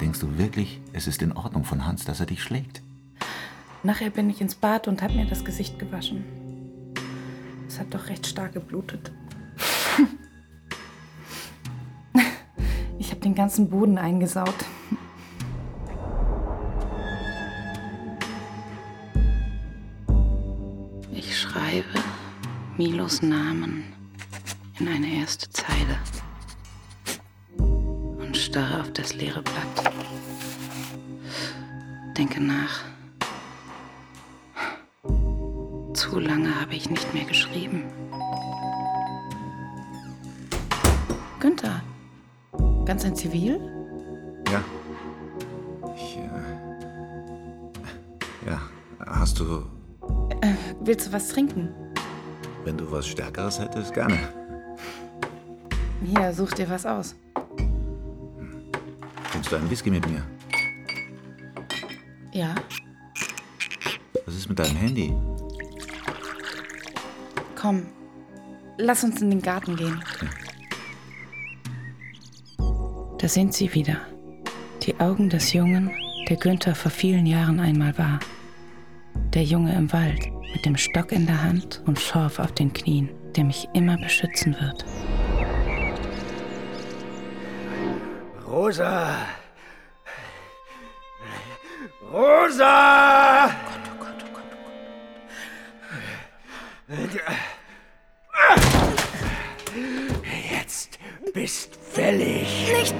Denkst 0.00 0.20
du 0.20 0.38
wirklich, 0.38 0.80
es 0.92 1.06
ist 1.06 1.22
in 1.22 1.32
Ordnung 1.32 1.64
von 1.64 1.86
Hans, 1.86 2.04
dass 2.04 2.20
er 2.20 2.26
dich 2.26 2.42
schlägt? 2.42 2.82
Nachher 3.82 4.10
bin 4.10 4.30
ich 4.30 4.40
ins 4.40 4.54
Bad 4.54 4.88
und 4.88 5.02
habe 5.02 5.14
mir 5.14 5.26
das 5.26 5.44
Gesicht 5.44 5.78
gewaschen. 5.78 6.24
Es 7.66 7.78
hat 7.78 7.92
doch 7.92 8.08
recht 8.08 8.26
stark 8.26 8.52
geblutet. 8.52 9.12
Ich 12.98 13.10
habe 13.10 13.20
den 13.20 13.34
ganzen 13.34 13.68
Boden 13.68 13.98
eingesaut. 13.98 14.54
Ich 21.12 21.36
schreibe 21.36 21.98
Milos 22.76 23.20
Namen 23.20 23.84
in 24.78 24.86
eine 24.86 25.08
erste 25.08 25.50
Zeile 25.50 25.98
starre 28.52 28.80
auf 28.82 28.92
das 28.92 29.14
leere 29.14 29.40
Blatt. 29.42 29.92
Denke 32.18 32.38
nach. 32.42 32.80
Zu 35.94 36.18
lange 36.20 36.60
habe 36.60 36.74
ich 36.74 36.90
nicht 36.90 37.14
mehr 37.14 37.24
geschrieben. 37.24 37.84
Günther, 41.40 41.80
ganz 42.84 43.04
in 43.04 43.16
Zivil? 43.16 43.58
Ja. 44.52 44.62
Ich, 45.96 46.18
äh, 46.18 46.30
ja, 48.50 48.60
hast 49.06 49.40
du, 49.40 49.62
Äh, 50.42 50.52
willst 50.82 51.06
du 51.08 51.12
was 51.14 51.28
trinken? 51.28 51.70
wenn 52.64 52.76
du 52.76 52.92
was 52.92 53.08
Stärkeres 53.08 53.58
hättest, 53.58 53.92
gerne. 53.94 54.16
Hier, 56.04 56.32
such 56.34 56.52
dir 56.52 56.68
was 56.70 56.84
aus. 56.86 57.16
Du 59.52 59.58
einen 59.58 59.70
Whisky 59.70 59.90
mit 59.90 60.08
mir? 60.08 60.22
Ja, 62.32 62.54
Was 64.24 64.34
ist 64.34 64.48
mit 64.48 64.58
deinem 64.58 64.76
Handy? 64.76 65.14
komm. 67.54 67.86
Lass 68.78 69.04
uns 69.04 69.20
in 69.20 69.28
den 69.28 69.42
Garten 69.42 69.76
gehen. 69.76 70.02
Da 73.18 73.28
sind 73.28 73.52
sie 73.52 73.74
wieder. 73.74 73.98
Die 74.84 74.98
Augen 74.98 75.28
des 75.28 75.52
Jungen, 75.52 75.90
der 76.30 76.38
Günther 76.38 76.74
vor 76.74 76.90
vielen 76.90 77.26
Jahren 77.26 77.60
einmal 77.60 77.98
war. 77.98 78.20
Der 79.34 79.44
Junge 79.44 79.76
im 79.76 79.92
Wald, 79.92 80.32
mit 80.54 80.64
dem 80.64 80.78
Stock 80.78 81.12
in 81.12 81.26
der 81.26 81.42
Hand 81.42 81.82
und 81.84 82.00
Schorf 82.00 82.38
auf 82.38 82.52
den 82.52 82.72
Knien, 82.72 83.10
der 83.36 83.44
mich 83.44 83.68
immer 83.74 83.98
beschützen 83.98 84.56
wird. 84.58 84.86
Rosa! 88.46 89.41
Rosa! 92.12 93.50
Jetzt 100.50 100.98
bist 101.32 101.78
fällig. 101.90 102.70
Nicht! 102.70 102.94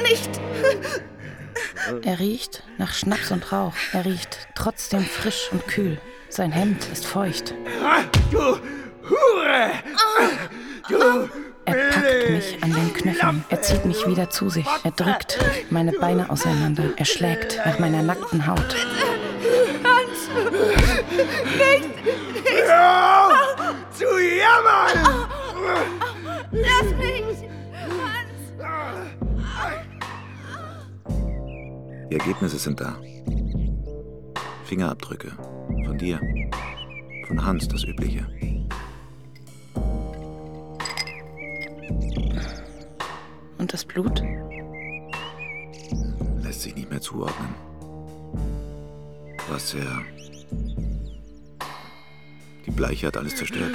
Nicht! 0.00 0.40
Er 2.04 2.20
riecht 2.20 2.62
nach 2.78 2.94
Schnaps 2.94 3.32
und 3.32 3.50
Rauch. 3.50 3.74
Er 3.92 4.04
riecht 4.04 4.46
trotzdem 4.54 5.04
frisch 5.04 5.48
und 5.50 5.66
kühl. 5.66 6.00
Sein 6.28 6.52
Hemd 6.52 6.86
ist 6.92 7.04
feucht. 7.04 7.52
Du 8.30 8.60
Hure! 9.08 9.72
Du 10.88 11.28
Er 11.68 11.90
packt 11.90 12.30
mich 12.30 12.62
an 12.62 12.72
den 12.72 12.94
Knöcheln. 12.94 13.44
Er 13.50 13.60
zieht 13.60 13.84
mich 13.84 14.06
wieder 14.06 14.30
zu 14.30 14.48
sich. 14.48 14.66
Er 14.84 14.90
drückt 14.90 15.38
meine 15.70 15.92
Beine 15.92 16.30
auseinander. 16.30 16.84
Er 16.96 17.04
schlägt 17.04 17.60
nach 17.64 17.78
meiner 17.78 18.02
nackten 18.02 18.46
Haut. 18.46 18.74
Hans! 19.84 20.28
Nicht! 21.58 22.04
Nicht! 22.04 22.66
Hör 22.66 23.26
auf 23.26 23.74
zu 23.92 24.04
jammern! 24.04 25.28
Lass 26.52 26.96
mich! 26.96 27.48
Die 32.10 32.14
Ergebnisse 32.14 32.58
sind 32.58 32.80
da. 32.80 32.96
Fingerabdrücke. 34.64 35.32
Von 35.84 35.98
dir. 35.98 36.18
Von 37.26 37.44
Hans, 37.44 37.68
das 37.68 37.84
Übliche. 37.84 38.26
Und 43.58 43.72
das 43.72 43.84
Blut? 43.84 44.22
Lässt 46.42 46.62
sich 46.62 46.74
nicht 46.74 46.90
mehr 46.90 47.00
zuordnen. 47.00 47.54
Was 49.48 49.74
er. 49.74 50.02
Die 52.66 52.70
Bleiche 52.70 53.06
hat 53.06 53.16
alles 53.16 53.36
zerstört. 53.36 53.74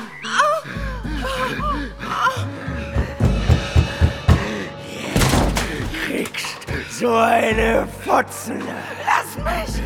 Kriegst 6.06 6.68
so 6.92 7.14
eine 7.14 7.88
Fotzen. 8.06 8.62
Lass 9.06 9.38
mich! 9.38 9.82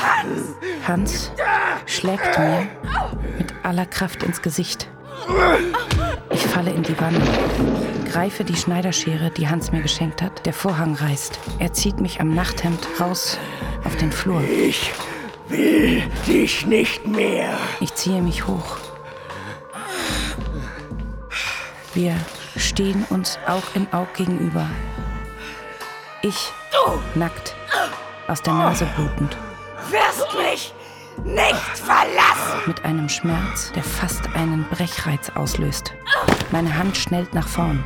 Hans! 0.00 0.54
Hans 0.86 1.32
schlägt 1.86 2.38
mir 2.38 2.66
mit 3.36 3.54
aller 3.62 3.86
Kraft 3.86 4.22
ins 4.22 4.40
Gesicht. 4.40 4.88
Ich 6.30 6.40
falle 6.46 6.70
in 6.70 6.82
die 6.82 6.98
Wanne, 7.00 7.20
greife 8.10 8.44
die 8.44 8.56
Schneiderschere, 8.56 9.30
die 9.30 9.48
Hans 9.48 9.72
mir 9.72 9.82
geschenkt 9.82 10.22
hat. 10.22 10.44
Der 10.46 10.52
Vorhang 10.52 10.94
reißt. 10.94 11.38
Er 11.58 11.72
zieht 11.72 12.00
mich 12.00 12.20
am 12.20 12.34
Nachthemd 12.34 12.86
raus 13.00 13.38
auf 13.84 13.96
den 13.96 14.12
Flur. 14.12 14.42
Ich 14.42 14.92
will 15.48 16.02
dich 16.26 16.66
nicht 16.66 17.06
mehr. 17.06 17.58
Ich 17.80 17.94
ziehe 17.94 18.22
mich 18.22 18.46
hoch. 18.46 18.78
Wir 21.94 22.14
stehen 22.56 23.04
uns 23.10 23.38
Aug 23.46 23.62
in 23.74 23.86
Aug 23.92 24.14
gegenüber. 24.14 24.66
Ich 26.22 26.52
nackt, 27.14 27.54
aus 28.26 28.42
der 28.42 28.54
Nase 28.54 28.86
blutend, 28.96 29.36
Wirst 29.90 30.34
mich 30.36 30.74
nicht 31.24 31.78
verlassen! 31.78 32.38
mit 32.68 32.84
einem 32.84 33.08
Schmerz, 33.08 33.72
der 33.72 33.82
fast 33.82 34.28
einen 34.34 34.64
Brechreiz 34.70 35.30
auslöst. 35.34 35.94
Meine 36.52 36.76
Hand 36.76 36.96
schnellt 36.96 37.32
nach 37.34 37.48
vorn. 37.48 37.82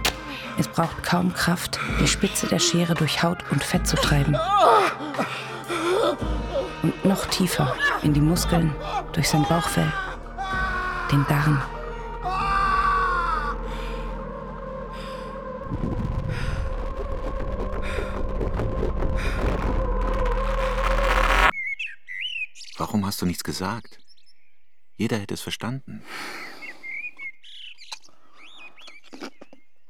Es 0.58 0.66
braucht 0.66 1.02
kaum 1.04 1.32
Kraft, 1.32 1.78
die 2.00 2.08
Spitze 2.08 2.48
der 2.48 2.58
Schere 2.58 2.94
durch 2.94 3.22
Haut 3.22 3.38
und 3.50 3.62
Fett 3.62 3.86
zu 3.86 3.96
treiben. 3.96 4.36
Und 6.82 7.04
noch 7.04 7.26
tiefer 7.26 7.74
in 8.02 8.12
die 8.12 8.20
Muskeln, 8.20 8.74
durch 9.12 9.28
sein 9.28 9.46
Bauchfell, 9.48 9.90
den 11.12 11.24
Darm. 11.28 11.62
Warum 22.92 23.06
hast 23.06 23.22
du 23.22 23.24
nichts 23.24 23.42
gesagt? 23.42 24.00
Jeder 24.96 25.16
hätte 25.16 25.32
es 25.32 25.40
verstanden. 25.40 26.02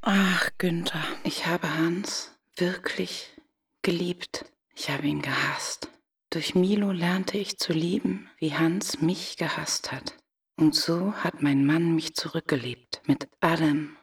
Ach, 0.03 0.51
Günther, 0.57 1.03
ich 1.25 1.47
habe 1.47 1.69
Hans 1.79 2.31
wirklich 2.55 3.37
geliebt. 3.83 4.45
Ich 4.77 4.89
habe 4.89 5.09
ihn 5.09 5.21
gehasst. 5.21 5.89
Durch 6.31 6.55
Milo 6.55 6.93
lernte 6.93 7.39
ich 7.39 7.59
zu 7.59 7.73
lieben, 7.73 8.31
wie 8.39 8.55
Hans 8.55 9.01
mich 9.01 9.37
gehasst 9.37 9.91
hat. 9.91 10.17
Und 10.55 10.77
so 10.77 11.13
hat 11.13 11.43
mein 11.43 11.67
Mann 11.67 11.97
mich 11.97 12.15
zurückgelebt 12.15 13.03
mit 13.09 13.29
allem, 13.41 13.97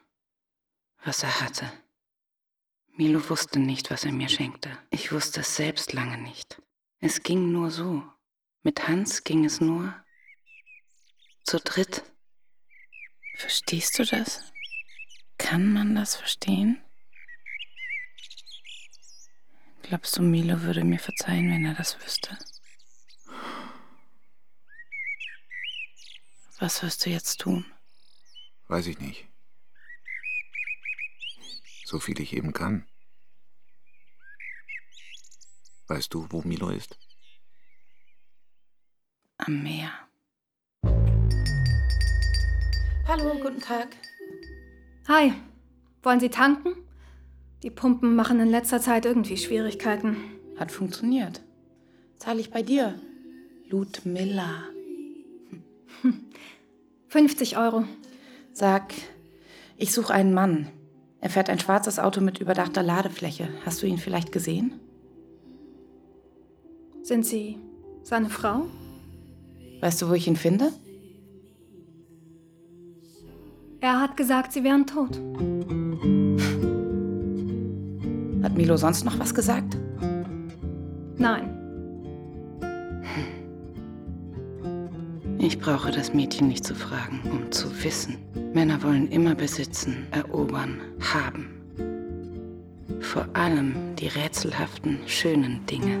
was 1.02 1.22
er 1.22 1.40
hatte. 1.40 1.72
Milo 2.98 3.30
wusste 3.30 3.60
nicht, 3.60 3.90
was 3.90 4.04
er 4.04 4.12
mir 4.12 4.28
schenkte. 4.28 4.76
Ich 4.90 5.10
wusste 5.10 5.40
es 5.40 5.56
selbst 5.56 5.94
lange 5.94 6.18
nicht. 6.18 6.60
Es 6.98 7.22
ging 7.22 7.50
nur 7.50 7.70
so. 7.70 8.04
Mit 8.62 8.88
Hans 8.88 9.24
ging 9.24 9.46
es 9.46 9.60
nur 9.60 9.94
zu 11.44 11.58
dritt. 11.60 12.02
Verstehst 13.36 13.98
du 13.98 14.04
das? 14.04 14.52
Kann 15.38 15.72
man 15.72 15.94
das 15.94 16.16
verstehen? 16.16 16.82
Glaubst 19.82 20.18
du, 20.18 20.22
Milo 20.22 20.60
würde 20.60 20.84
mir 20.84 20.98
verzeihen, 20.98 21.50
wenn 21.50 21.64
er 21.64 21.74
das 21.74 21.98
wüsste? 22.04 22.38
Was 26.58 26.82
wirst 26.82 27.06
du 27.06 27.10
jetzt 27.10 27.40
tun? 27.40 27.64
Weiß 28.68 28.86
ich 28.86 28.98
nicht. 28.98 29.26
So 31.86 31.98
viel 31.98 32.20
ich 32.20 32.34
eben 32.34 32.52
kann. 32.52 32.86
Weißt 35.88 36.12
du, 36.12 36.30
wo 36.30 36.42
Milo 36.42 36.68
ist? 36.68 36.98
Am 39.46 39.62
Meer. 39.62 39.88
Hallo, 43.08 43.38
guten 43.42 43.60
Tag. 43.60 43.88
Hi, 45.08 45.32
wollen 46.02 46.20
Sie 46.20 46.28
tanken? 46.28 46.74
Die 47.62 47.70
Pumpen 47.70 48.14
machen 48.14 48.38
in 48.40 48.48
letzter 48.50 48.80
Zeit 48.80 49.06
irgendwie 49.06 49.38
Schwierigkeiten. 49.38 50.16
Hat 50.58 50.70
funktioniert. 50.70 51.40
Zahle 52.18 52.40
ich 52.40 52.50
bei 52.50 52.62
dir. 52.62 53.00
Ludmilla. 53.70 54.64
50 57.08 57.56
Euro. 57.56 57.84
Sag, 58.52 58.92
ich 59.78 59.92
suche 59.92 60.12
einen 60.12 60.34
Mann. 60.34 60.68
Er 61.22 61.30
fährt 61.30 61.48
ein 61.48 61.60
schwarzes 61.60 61.98
Auto 61.98 62.20
mit 62.20 62.40
überdachter 62.40 62.82
Ladefläche. 62.82 63.48
Hast 63.64 63.82
du 63.82 63.86
ihn 63.86 63.98
vielleicht 63.98 64.32
gesehen? 64.32 64.78
Sind 67.02 67.24
Sie 67.24 67.58
seine 68.02 68.28
Frau? 68.28 68.66
Weißt 69.80 70.02
du, 70.02 70.08
wo 70.08 70.12
ich 70.12 70.26
ihn 70.26 70.36
finde? 70.36 70.72
Er 73.80 74.00
hat 74.00 74.16
gesagt, 74.16 74.52
Sie 74.52 74.62
wären 74.62 74.86
tot. 74.86 75.18
Hat 78.42 78.56
Milo 78.56 78.76
sonst 78.76 79.04
noch 79.04 79.18
was 79.18 79.34
gesagt? 79.34 79.76
Nein. 81.16 81.56
Ich 85.38 85.58
brauche 85.58 85.90
das 85.90 86.12
Mädchen 86.12 86.48
nicht 86.48 86.66
zu 86.66 86.74
fragen, 86.74 87.20
um 87.30 87.50
zu 87.50 87.68
wissen. 87.82 88.18
Männer 88.52 88.82
wollen 88.82 89.08
immer 89.08 89.34
besitzen, 89.34 90.06
erobern, 90.10 90.82
haben. 91.00 91.48
Vor 93.00 93.26
allem 93.32 93.74
die 93.98 94.08
rätselhaften, 94.08 94.98
schönen 95.06 95.64
Dinge. 95.64 95.98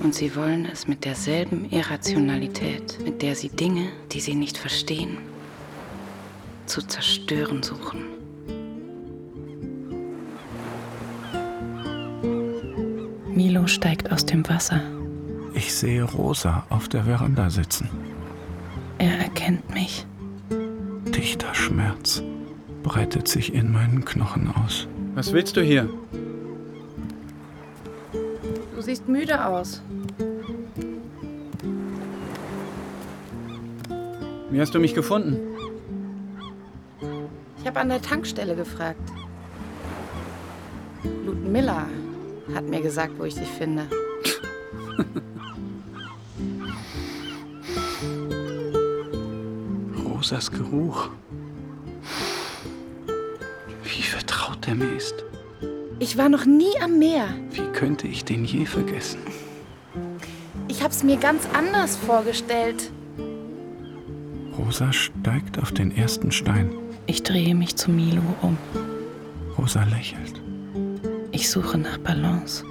Und 0.00 0.14
sie 0.14 0.34
wollen 0.36 0.64
es 0.64 0.86
mit 0.86 1.04
derselben 1.04 1.68
Irrationalität, 1.70 2.98
mit 3.04 3.20
der 3.20 3.34
sie 3.34 3.48
Dinge, 3.48 3.88
die 4.12 4.20
sie 4.20 4.34
nicht 4.34 4.56
verstehen, 4.56 5.18
zu 6.66 6.82
zerstören 6.82 7.62
suchen. 7.62 8.04
Milo 13.34 13.66
steigt 13.66 14.10
aus 14.12 14.24
dem 14.24 14.48
Wasser. 14.48 14.80
Ich 15.54 15.74
sehe 15.74 16.04
Rosa 16.04 16.64
auf 16.70 16.88
der 16.88 17.04
Veranda 17.04 17.50
sitzen. 17.50 17.88
Er 18.98 19.18
erkennt 19.18 19.72
mich. 19.74 20.06
Dichter 21.06 21.54
Schmerz 21.54 22.22
breitet 22.82 23.28
sich 23.28 23.52
in 23.54 23.72
meinen 23.72 24.04
Knochen 24.04 24.52
aus. 24.54 24.86
Was 25.14 25.32
willst 25.32 25.56
du 25.56 25.62
hier? 25.62 25.88
Du 28.88 28.94
siehst 28.94 29.06
müde 29.06 29.44
aus. 29.44 29.82
Wie 34.48 34.58
hast 34.58 34.74
du 34.74 34.80
mich 34.80 34.94
gefunden? 34.94 35.36
Ich 37.60 37.66
habe 37.66 37.80
an 37.80 37.90
der 37.90 38.00
Tankstelle 38.00 38.56
gefragt. 38.56 39.12
Ludmilla 41.26 41.86
hat 42.54 42.64
mir 42.64 42.80
gesagt, 42.80 43.12
wo 43.18 43.24
ich 43.24 43.34
dich 43.34 43.50
finde. 43.50 43.86
Rosas 50.02 50.50
Geruch. 50.50 51.10
Wie 53.84 54.02
vertraut 54.02 54.66
er 54.66 54.76
mir 54.76 54.96
ist. 54.96 55.26
Ich 55.98 56.16
war 56.16 56.30
noch 56.30 56.46
nie 56.46 56.72
am 56.82 56.98
Meer. 56.98 57.28
Wie 57.50 57.67
könnte 57.78 58.08
ich 58.08 58.24
den 58.24 58.44
je 58.44 58.66
vergessen? 58.66 59.20
Ich 60.66 60.82
hab's 60.82 61.04
mir 61.04 61.16
ganz 61.16 61.44
anders 61.52 61.94
vorgestellt. 61.96 62.90
Rosa 64.58 64.92
steigt 64.92 65.60
auf 65.60 65.70
den 65.70 65.96
ersten 65.96 66.32
Stein. 66.32 66.72
Ich 67.06 67.22
drehe 67.22 67.54
mich 67.54 67.76
zu 67.76 67.92
Milo 67.92 68.22
um. 68.42 68.58
Rosa 69.56 69.84
lächelt. 69.84 70.42
Ich 71.30 71.48
suche 71.48 71.78
nach 71.78 71.98
Balance. 71.98 72.64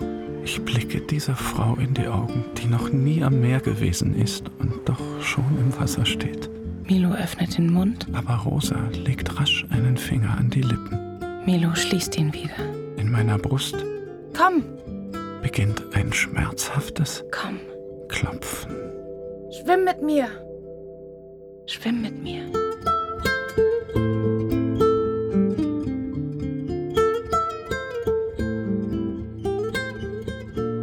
Ich 0.44 0.62
blicke 0.66 1.00
dieser 1.00 1.38
Frau 1.38 1.76
in 1.76 1.94
die 1.94 2.08
Augen, 2.08 2.44
die 2.58 2.68
noch 2.68 2.90
nie 2.90 3.24
am 3.24 3.40
Meer 3.40 3.62
gewesen 3.62 4.14
ist 4.14 4.52
und 4.60 4.74
doch 4.84 5.22
schon 5.22 5.58
im 5.58 5.80
Wasser 5.80 6.06
steht. 6.06 6.50
Milo 6.84 7.14
öffnet 7.14 7.58
den 7.58 7.72
Mund. 7.72 8.08
Aber 8.12 8.36
Rosa 8.36 8.90
legt 8.92 9.40
rasch 9.40 9.66
einen 9.70 9.96
Finger 9.96 10.38
an 10.38 10.50
die 10.50 10.64
Lippen. 10.64 11.00
Milo 11.46 11.74
schließt 11.76 12.18
ihn 12.18 12.34
wieder. 12.34 12.60
In 12.98 13.10
meiner 13.10 13.38
Brust 13.38 13.78
Komm, 14.38 14.62
beginnt 15.48 15.82
ein 15.94 16.12
schmerzhaftes 16.12 17.24
komm, 17.32 17.58
Klopfen. 18.10 18.76
schwimm 19.50 19.86
mit 19.86 20.02
mir. 20.02 20.28
Schwimm 21.68 22.02
mit 22.02 22.22
mir. 22.22 22.42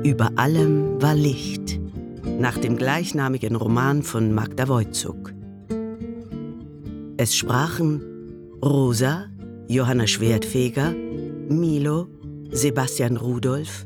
Über 0.02 0.30
allem 0.36 1.02
war 1.02 1.14
Licht, 1.14 1.78
nach 2.24 2.56
dem 2.56 2.78
gleichnamigen 2.78 3.56
Roman 3.56 4.02
von 4.02 4.32
Magda 4.32 4.66
Wojcuk. 4.66 5.34
Es 7.18 7.36
sprachen 7.36 8.00
Rosa, 8.64 9.26
Johanna 9.68 10.06
Schwertfeger, 10.06 10.94
Milo, 11.50 12.08
Sebastian 12.50 13.18
Rudolph, 13.18 13.84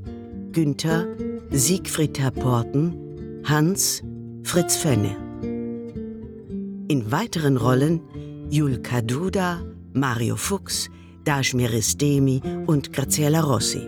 Günther, 0.52 1.06
Siegfried 1.50 2.18
Herporten, 2.18 3.42
Hans, 3.44 4.02
Fritz 4.42 4.76
Fenne. 4.76 5.16
In 6.88 7.10
weiteren 7.10 7.56
Rollen 7.56 8.00
Julka 8.50 9.02
Duda, 9.02 9.60
Mario 9.92 10.36
Fuchs, 10.36 10.88
Dashmir 11.24 11.70
Ristemi 11.70 12.40
und 12.66 12.92
Graziella 12.92 13.40
Rossi. 13.40 13.86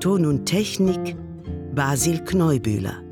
Ton 0.00 0.26
und 0.26 0.46
Technik 0.46 1.16
Basil 1.74 2.20
Kneubühler. 2.24 3.02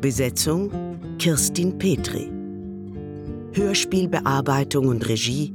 Besetzung 0.00 0.70
Kirstin 1.18 1.76
Petri. 1.76 2.30
Hörspielbearbeitung 3.52 4.88
und 4.88 5.08
Regie 5.08 5.52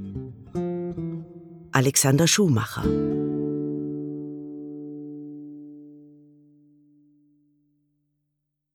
Alexander 1.72 2.28
Schumacher. 2.28 2.84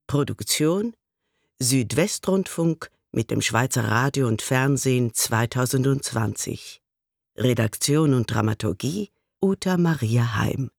Produktion 0.07 0.94
Südwestrundfunk 1.59 2.90
mit 3.11 3.30
dem 3.30 3.40
Schweizer 3.42 3.84
Radio 3.84 4.28
und 4.28 4.40
Fernsehen 4.40 5.12
2020. 5.12 6.80
Redaktion 7.36 8.14
und 8.14 8.32
Dramaturgie 8.32 9.11
Uta 9.40 9.76
Maria 9.76 10.36
Heim. 10.36 10.70